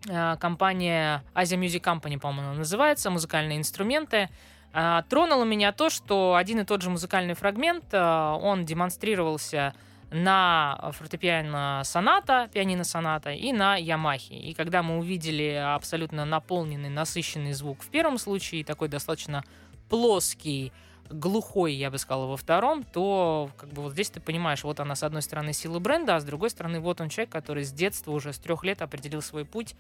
Э, 0.09 0.35
компания 0.39 1.23
Asia 1.35 1.59
Music 1.59 1.81
Company, 1.81 2.19
по-моему, 2.19 2.53
называется, 2.53 3.09
музыкальные 3.09 3.57
инструменты. 3.57 4.29
Э, 4.73 5.03
тронуло 5.09 5.43
меня 5.43 5.71
то, 5.71 5.89
что 5.89 6.35
один 6.35 6.59
и 6.59 6.65
тот 6.65 6.81
же 6.81 6.89
музыкальный 6.89 7.35
фрагмент, 7.35 7.85
э, 7.91 7.99
он 7.99 8.65
демонстрировался 8.65 9.73
на 10.11 10.91
фортепиано 10.91 11.81
соната, 11.85 12.49
пианино 12.53 12.83
соната 12.83 13.31
и 13.31 13.53
на 13.53 13.77
Ямахе. 13.77 14.35
И 14.35 14.53
когда 14.53 14.83
мы 14.83 14.97
увидели 14.97 15.53
абсолютно 15.53 16.25
наполненный, 16.25 16.89
насыщенный 16.89 17.53
звук 17.53 17.81
в 17.81 17.89
первом 17.89 18.17
случае, 18.17 18.65
такой 18.65 18.89
достаточно 18.89 19.43
плоский, 19.89 20.71
глухой, 21.09 21.73
я 21.73 21.89
бы 21.89 21.97
сказала, 21.97 22.25
во 22.25 22.37
втором, 22.37 22.83
то 22.83 23.49
как 23.57 23.69
бы 23.69 23.81
вот 23.81 23.93
здесь 23.93 24.09
ты 24.09 24.19
понимаешь, 24.19 24.63
вот 24.63 24.79
она 24.79 24.95
с 24.95 25.03
одной 25.03 25.21
стороны 25.21 25.53
сила 25.53 25.79
бренда, 25.79 26.15
а 26.15 26.19
с 26.19 26.23
другой 26.23 26.49
стороны 26.49 26.79
вот 26.79 27.01
он 27.01 27.09
человек, 27.09 27.31
который 27.31 27.63
с 27.63 27.71
детства 27.71 28.11
уже 28.11 28.33
с 28.33 28.37
трех 28.37 28.63
лет 28.63 28.81
определил 28.81 29.21
свой 29.21 29.45
путь 29.45 29.75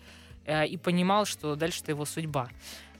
э, 0.45 0.65
и 0.67 0.77
понимал, 0.77 1.25
что 1.25 1.55
дальше 1.55 1.81
это 1.81 1.91
его 1.91 2.05
судьба. 2.05 2.49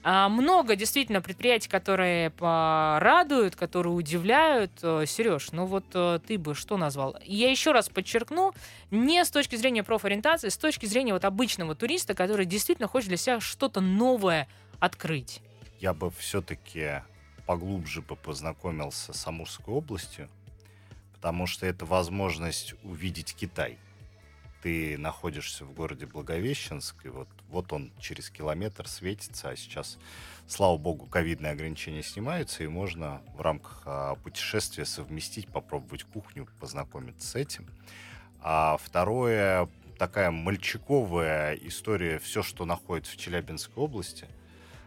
А, 0.04 0.28
много 0.28 0.74
действительно 0.74 1.22
предприятий, 1.22 1.68
которые 1.68 2.32
радуют, 2.38 3.54
которые 3.54 3.92
удивляют. 3.92 4.72
Э, 4.82 5.04
Сереж, 5.06 5.52
ну 5.52 5.64
вот 5.66 5.84
э, 5.94 6.18
ты 6.26 6.38
бы 6.38 6.54
что 6.54 6.76
назвал? 6.76 7.16
Я 7.24 7.50
еще 7.50 7.70
раз 7.70 7.88
подчеркну, 7.88 8.52
не 8.90 9.24
с 9.24 9.30
точки 9.30 9.54
зрения 9.54 9.84
профориентации, 9.84 10.48
с 10.48 10.56
точки 10.56 10.86
зрения 10.86 11.12
вот 11.12 11.24
обычного 11.24 11.76
туриста, 11.76 12.14
который 12.14 12.46
действительно 12.46 12.88
хочет 12.88 13.08
для 13.08 13.16
себя 13.16 13.40
что-то 13.40 13.80
новое 13.80 14.48
открыть. 14.80 15.40
Я 15.78 15.94
бы 15.94 16.10
все-таки 16.10 17.02
поглубже 17.46 18.02
бы 18.02 18.16
познакомился 18.16 19.12
с 19.12 19.26
Амурской 19.26 19.72
областью, 19.72 20.28
потому 21.12 21.46
что 21.46 21.64
это 21.64 21.84
возможность 21.84 22.74
увидеть 22.82 23.34
Китай– 23.36 23.78
ты 24.62 24.96
находишься 24.96 25.64
в 25.64 25.74
городе 25.74 26.06
Благовещенск, 26.06 27.04
и 27.04 27.08
вот, 27.08 27.28
вот 27.48 27.72
он 27.72 27.90
через 27.98 28.30
километр 28.30 28.86
светится, 28.86 29.50
а 29.50 29.56
сейчас, 29.56 29.98
слава 30.46 30.78
богу, 30.78 31.06
ковидные 31.06 31.52
ограничения 31.52 32.02
снимаются, 32.02 32.62
и 32.62 32.68
можно 32.68 33.20
в 33.36 33.40
рамках 33.40 33.82
а, 33.84 34.14
путешествия 34.14 34.84
совместить, 34.84 35.48
попробовать 35.48 36.04
кухню, 36.04 36.46
познакомиться 36.60 37.28
с 37.28 37.34
этим. 37.34 37.66
А 38.40 38.76
второе, 38.80 39.68
такая 39.98 40.30
мальчиковая 40.30 41.54
история, 41.54 42.20
все, 42.20 42.42
что 42.42 42.64
находится 42.64 43.12
в 43.12 43.16
Челябинской 43.16 43.82
области, 43.82 44.28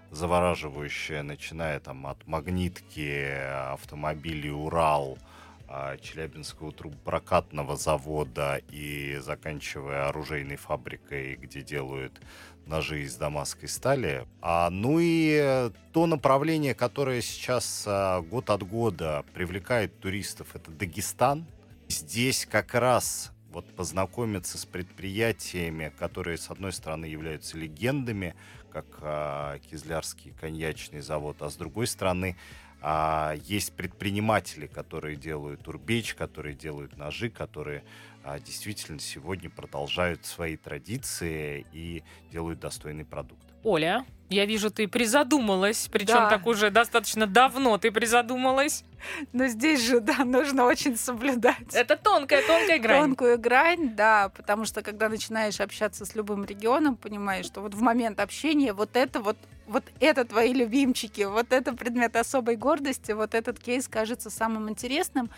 завораживающая, 0.09 1.21
начиная 1.21 1.81
там 1.81 2.07
от 2.07 2.25
магнитки, 2.27 3.71
автомобилей 3.73 4.51
Урал, 4.51 5.17
Челябинского 6.01 6.71
трубопрокатного 6.71 7.75
завода 7.77 8.61
и 8.69 9.17
заканчивая 9.19 10.09
оружейной 10.09 10.55
фабрикой, 10.55 11.35
где 11.35 11.61
делают 11.61 12.21
ножи 12.65 13.03
из 13.03 13.15
дамасской 13.15 13.69
стали. 13.69 14.27
А, 14.41 14.69
ну 14.69 14.97
и 14.99 15.71
то 15.93 16.05
направление, 16.07 16.73
которое 16.73 17.21
сейчас 17.21 17.83
а, 17.87 18.21
год 18.21 18.49
от 18.49 18.63
года 18.63 19.23
привлекает 19.33 19.99
туристов, 19.99 20.55
это 20.55 20.71
Дагестан. 20.71 21.45
Здесь 21.87 22.47
как 22.49 22.73
раз 22.73 23.31
вот 23.51 23.73
познакомиться 23.73 24.57
с 24.57 24.65
предприятиями, 24.65 25.93
которые, 25.97 26.37
с 26.37 26.49
одной 26.49 26.73
стороны, 26.73 27.05
являются 27.05 27.57
легендами, 27.57 28.35
как 28.71 28.85
а, 29.01 29.59
Кизлярский 29.59 30.33
коньячный 30.39 31.01
завод, 31.01 31.37
а 31.41 31.49
с 31.49 31.55
другой 31.55 31.87
стороны, 31.87 32.35
а, 32.87 33.33
есть 33.45 33.73
предприниматели, 33.73 34.67
которые 34.67 35.15
делают 35.15 35.67
урбеч, 35.67 36.13
которые 36.13 36.53
делают 36.53 36.97
ножи, 36.97 37.31
которые 37.31 37.83
а, 38.23 38.39
действительно 38.39 38.99
сегодня 38.99 39.49
продолжают 39.49 40.23
свои 40.23 40.55
традиции 40.55 41.65
и 41.73 42.03
делают 42.31 42.59
достойный 42.59 43.03
продукт. 43.03 43.41
Оля, 43.63 44.05
я 44.29 44.45
вижу, 44.45 44.69
ты 44.69 44.87
призадумалась, 44.87 45.89
причем 45.91 46.13
Да. 46.13 46.29
так 46.29 46.45
уже 46.45 46.69
достаточно 46.69 47.25
давно 47.25 47.79
ты 47.79 47.91
призадумалась. 47.91 48.83
Но 49.33 49.47
здесь 49.47 49.83
же, 49.83 49.99
да, 49.99 50.23
нужно 50.23 50.65
очень 50.65 50.95
соблюдать. 50.95 51.73
Это 51.73 51.97
тонкая, 51.97 52.43
тонкая 52.45 52.77
грань. 52.77 53.01
Тонкую 53.01 53.39
грань, 53.39 53.95
да, 53.95 54.29
потому 54.29 54.65
что 54.65 54.83
когда 54.83 55.09
начинаешь 55.09 55.59
общаться 55.59 56.05
с 56.05 56.13
любым 56.13 56.45
регионом, 56.45 56.97
понимаешь, 56.97 57.47
что 57.47 57.61
вот 57.61 57.73
в 57.73 57.81
момент 57.81 58.19
общения 58.19 58.73
вот 58.73 58.95
это 58.95 59.21
вот 59.21 59.37
вот 59.67 59.83
это 59.99 60.25
твои 60.25 60.53
любимчики, 60.53 61.23
вот 61.23 61.51
это 61.51 61.73
предмет 61.73 62.15
особой 62.15 62.55
гордости, 62.55 63.11
вот 63.11 63.33
этот 63.33 63.59
кейс 63.59 63.87
кажется 63.87 64.29
самым 64.29 64.69
интересным. 64.69 65.29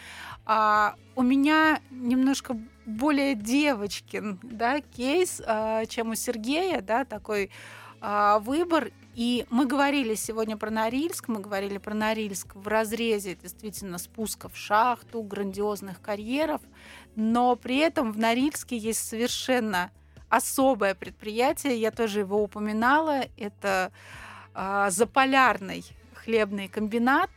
А 0.46 0.96
у 1.16 1.24
меня 1.24 1.82
немножко 1.90 2.58
более 2.86 3.36
девочкин, 3.36 4.40
да, 4.44 4.82
кейс, 4.82 5.42
а, 5.46 5.86
чем 5.86 6.12
у 6.12 6.16
Сергея, 6.16 6.82
да, 6.82 7.06
такой 7.06 7.52
а, 8.02 8.40
выбор. 8.40 8.92
И 9.16 9.46
мы 9.50 9.66
говорили 9.66 10.14
сегодня 10.14 10.58
про 10.58 10.70
Норильск, 10.70 11.28
мы 11.28 11.40
говорили 11.40 11.80
про 11.80 11.96
Норильск 11.96 12.56
в 12.56 12.68
разрезе 12.68 13.36
действительно 13.36 13.98
спуска 13.98 14.48
в 14.48 14.56
шахту, 14.56 15.24
грандиозных 15.24 16.02
карьеров, 16.02 16.62
но 17.16 17.56
при 17.56 17.78
этом 17.78 18.12
в 18.12 18.20
Норильске 18.20 18.78
есть 18.78 19.08
совершенно 19.08 19.90
особое 20.30 20.96
предприятие, 20.96 21.80
я 21.80 21.92
тоже 21.92 22.20
его 22.20 22.44
упоминала, 22.44 23.26
это 23.38 23.92
а, 24.54 24.90
заполярный 24.90 25.84
хлебный 26.14 26.68
комбинат, 26.68 27.30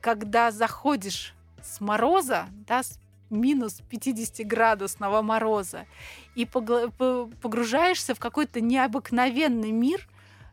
когда 0.00 0.50
заходишь 0.50 1.34
с 1.62 1.80
мороза, 1.80 2.46
да, 2.66 2.82
с 2.82 2.98
минус 3.30 3.82
50 3.90 4.46
градусного 4.46 5.20
мороза, 5.22 5.86
и 6.34 6.46
погружаешься 6.46 8.14
в 8.14 8.20
какой-то 8.20 8.60
необыкновенный 8.60 9.72
мир 9.72 10.08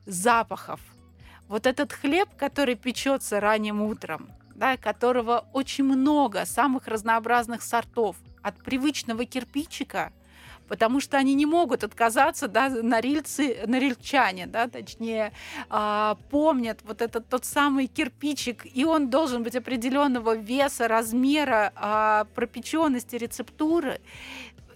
запахов. 0.05 0.79
Вот 1.47 1.67
этот 1.67 1.93
хлеб, 1.93 2.29
который 2.35 2.75
печется 2.75 3.39
ранним 3.39 3.81
утром, 3.81 4.29
да, 4.55 4.77
которого 4.77 5.45
очень 5.53 5.83
много, 5.83 6.45
самых 6.45 6.87
разнообразных 6.87 7.61
сортов, 7.61 8.17
от 8.41 8.57
привычного 8.63 9.25
кирпичика– 9.25 10.11
потому 10.67 10.99
что 10.99 11.17
они 11.17 11.33
не 11.33 11.45
могут 11.45 11.83
отказаться, 11.83 12.47
да, 12.47 12.69
норильцы, 12.69 13.57
норильчане, 13.67 14.47
да, 14.47 14.67
точнее, 14.67 15.31
а, 15.69 16.17
помнят 16.29 16.79
вот 16.83 17.01
этот 17.01 17.27
тот 17.27 17.45
самый 17.45 17.87
кирпичик, 17.87 18.65
и 18.65 18.85
он 18.85 19.09
должен 19.09 19.43
быть 19.43 19.55
определенного 19.55 20.35
веса, 20.35 20.87
размера, 20.87 21.71
а, 21.75 22.25
пропеченности, 22.35 23.15
рецептуры, 23.15 23.99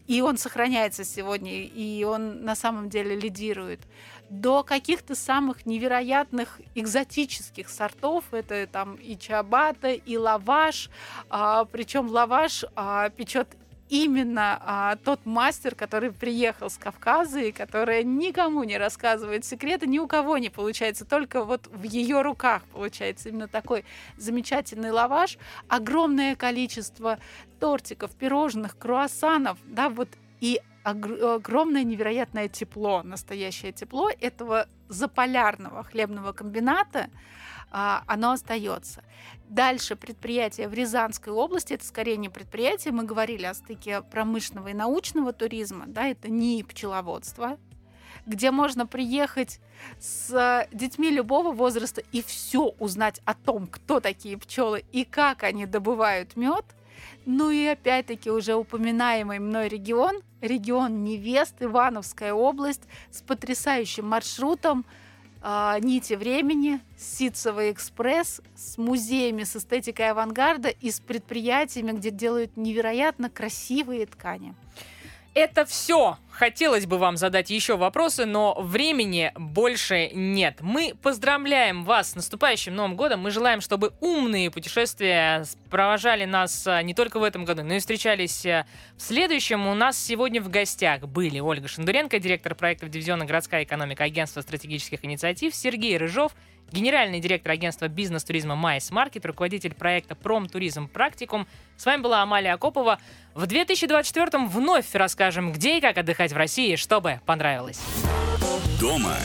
и 0.08 0.22
он 0.22 0.38
сохраняется 0.38 1.04
сегодня, 1.04 1.64
и 1.64 2.04
он 2.04 2.44
на 2.44 2.56
самом 2.56 2.90
деле 2.90 3.16
лидирует 3.16 3.82
до 4.30 4.64
каких-то 4.64 5.16
самых 5.16 5.66
невероятных 5.66 6.60
экзотических 6.76 7.70
сортов. 7.70 8.24
Это 8.32 8.68
там 8.68 8.96
и 8.96 9.18
чабата, 9.18 9.90
и 9.92 10.18
лаваш. 10.18 10.90
А, 11.30 11.66
причем 11.66 12.08
лаваш 12.08 12.66
а, 12.76 13.10
печет 13.10 13.48
именно 13.90 14.60
а, 14.62 14.96
тот 14.98 15.26
мастер, 15.26 15.76
который 15.76 16.12
приехал 16.12 16.70
с 16.70 16.78
Кавказа 16.78 17.40
и 17.40 17.52
который 17.52 18.04
никому 18.04 18.64
не 18.64 18.78
рассказывает 18.78 19.44
секреты, 19.44 19.88
ни 19.88 20.00
у 20.00 20.08
кого 20.08 20.38
не 20.38 20.50
получается, 20.50 21.06
только 21.06 21.44
вот 21.44 21.68
в 21.68 21.84
ее 21.84 22.22
руках 22.22 22.64
получается 22.72 23.30
именно 23.30 23.48
такой 23.48 23.84
замечательный 24.16 24.92
лаваш, 24.92 25.38
огромное 25.68 26.36
количество 26.36 27.18
тортиков, 27.60 28.12
пирожных, 28.12 28.78
круассанов, 28.78 29.58
да, 29.66 29.90
вот 29.90 30.10
и 30.40 30.62
огромное 30.84 31.84
невероятное 31.84 32.48
тепло, 32.48 33.04
настоящее 33.04 33.72
тепло 33.72 34.10
этого 34.22 34.68
заполярного 34.88 35.84
хлебного 35.84 36.32
комбината, 36.32 37.10
оно 37.72 38.32
остается. 38.32 39.03
Дальше 39.47 39.95
предприятие 39.95 40.67
в 40.67 40.74
Рязанской 40.74 41.34
области, 41.34 41.74
это 41.74 41.86
скорее 41.86 42.17
не 42.17 42.30
предприятие, 42.30 42.93
мы 42.93 43.03
говорили 43.03 43.45
о 43.45 43.53
стыке 43.53 44.01
промышленного 44.01 44.70
и 44.70 44.74
научного 44.74 45.34
туризма, 45.34 45.86
да, 45.88 46.07
это 46.07 46.30
не 46.30 46.63
пчеловодство, 46.63 47.57
где 48.26 48.51
можно 48.51 48.86
приехать 48.86 49.59
с 49.99 50.67
детьми 50.72 51.09
любого 51.09 51.51
возраста 51.51 52.03
и 52.11 52.22
все 52.22 52.76
узнать 52.80 53.22
о 53.26 53.34
том, 53.34 53.67
кто 53.67 53.99
такие 53.99 54.38
пчелы 54.38 54.84
и 54.91 55.03
как 55.03 55.43
они 55.43 55.65
добывают 55.65 56.36
мед. 56.36 56.65
Ну 57.26 57.49
и 57.49 57.65
опять-таки 57.65 58.30
уже 58.30 58.55
упоминаемый 58.55 59.39
мной 59.39 59.67
регион, 59.67 60.22
регион 60.41 61.03
Невест, 61.03 61.55
Ивановская 61.59 62.34
область 62.34 62.84
с 63.09 63.22
потрясающим 63.22 64.07
маршрутом 64.07 64.86
а, 64.86 65.09
нити 65.42 66.14
времени, 66.14 66.82
Ситцевый 66.98 67.72
экспресс 67.72 68.42
с 68.56 68.78
музеями 68.78 69.44
с 69.44 69.56
эстетикой 69.56 70.10
авангарда 70.12 70.70
и 70.70 70.92
с 70.92 71.00
предприятиями, 71.00 71.94
где 71.94 72.12
делают 72.12 72.58
невероятно 72.58 73.30
красивые 73.30 74.06
ткани. 74.06 74.54
Это 75.34 75.66
все. 75.66 76.18
Хотелось 76.32 76.86
бы 76.86 76.98
вам 76.98 77.18
задать 77.18 77.50
еще 77.50 77.76
вопросы, 77.76 78.26
но 78.26 78.56
времени 78.60 79.32
больше 79.36 80.10
нет. 80.14 80.60
Мы 80.62 80.94
поздравляем 81.02 81.84
вас 81.84 82.12
с 82.12 82.16
наступающим 82.16 82.74
Новым 82.74 82.96
годом. 82.96 83.20
Мы 83.20 83.32
желаем, 83.32 83.60
чтобы 83.60 83.92
умные 84.00 84.50
путешествия 84.50 85.46
провожали 85.70 86.24
нас 86.24 86.66
а, 86.66 86.82
не 86.82 86.94
только 86.94 87.20
в 87.20 87.24
этом 87.24 87.44
году, 87.44 87.64
но 87.64 87.74
и 87.74 87.80
встречались 87.80 88.46
а, 88.46 88.66
в 88.96 89.02
следующем. 89.02 89.68
У 89.68 89.74
нас 89.74 90.02
сегодня 90.02 90.42
в 90.42 90.50
гостях 90.50 91.02
были 91.02 91.42
Ольга 91.42 91.68
Шандуренко, 91.68 92.20
директор 92.20 92.56
проектов 92.56 92.90
дивизиона 92.90 93.26
«Городская 93.26 93.64
экономика» 93.64 94.06
Агентства 94.06 94.40
стратегических 94.40 95.04
инициатив, 95.04 95.54
Сергей 95.54 95.98
Рыжов, 95.98 96.32
генеральный 96.72 97.20
директор 97.20 97.51
агентства 97.51 97.88
бизнес-туризма 97.88 98.55
«Майс 98.55 98.91
Маркет», 98.91 99.26
руководитель 99.26 99.74
проекта 99.74 100.15
«Промтуризм 100.15 100.88
Практикум». 100.88 101.47
С 101.78 101.86
вами 101.86 102.01
была 102.01 102.22
Амалия 102.22 102.53
Акопова. 102.53 102.99
В 103.34 103.45
2024 103.47 104.45
вновь 104.47 104.93
расскажем, 104.93 105.51
где 105.51 105.78
и 105.78 105.82
как 105.82 105.97
отдыхать 105.97 106.32
в 106.34 106.38
России, 106.38 106.76
чтобы 106.76 107.22
понравилось. 107.26 107.82
Дома 108.80 109.15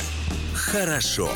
хорошо. 0.54 1.30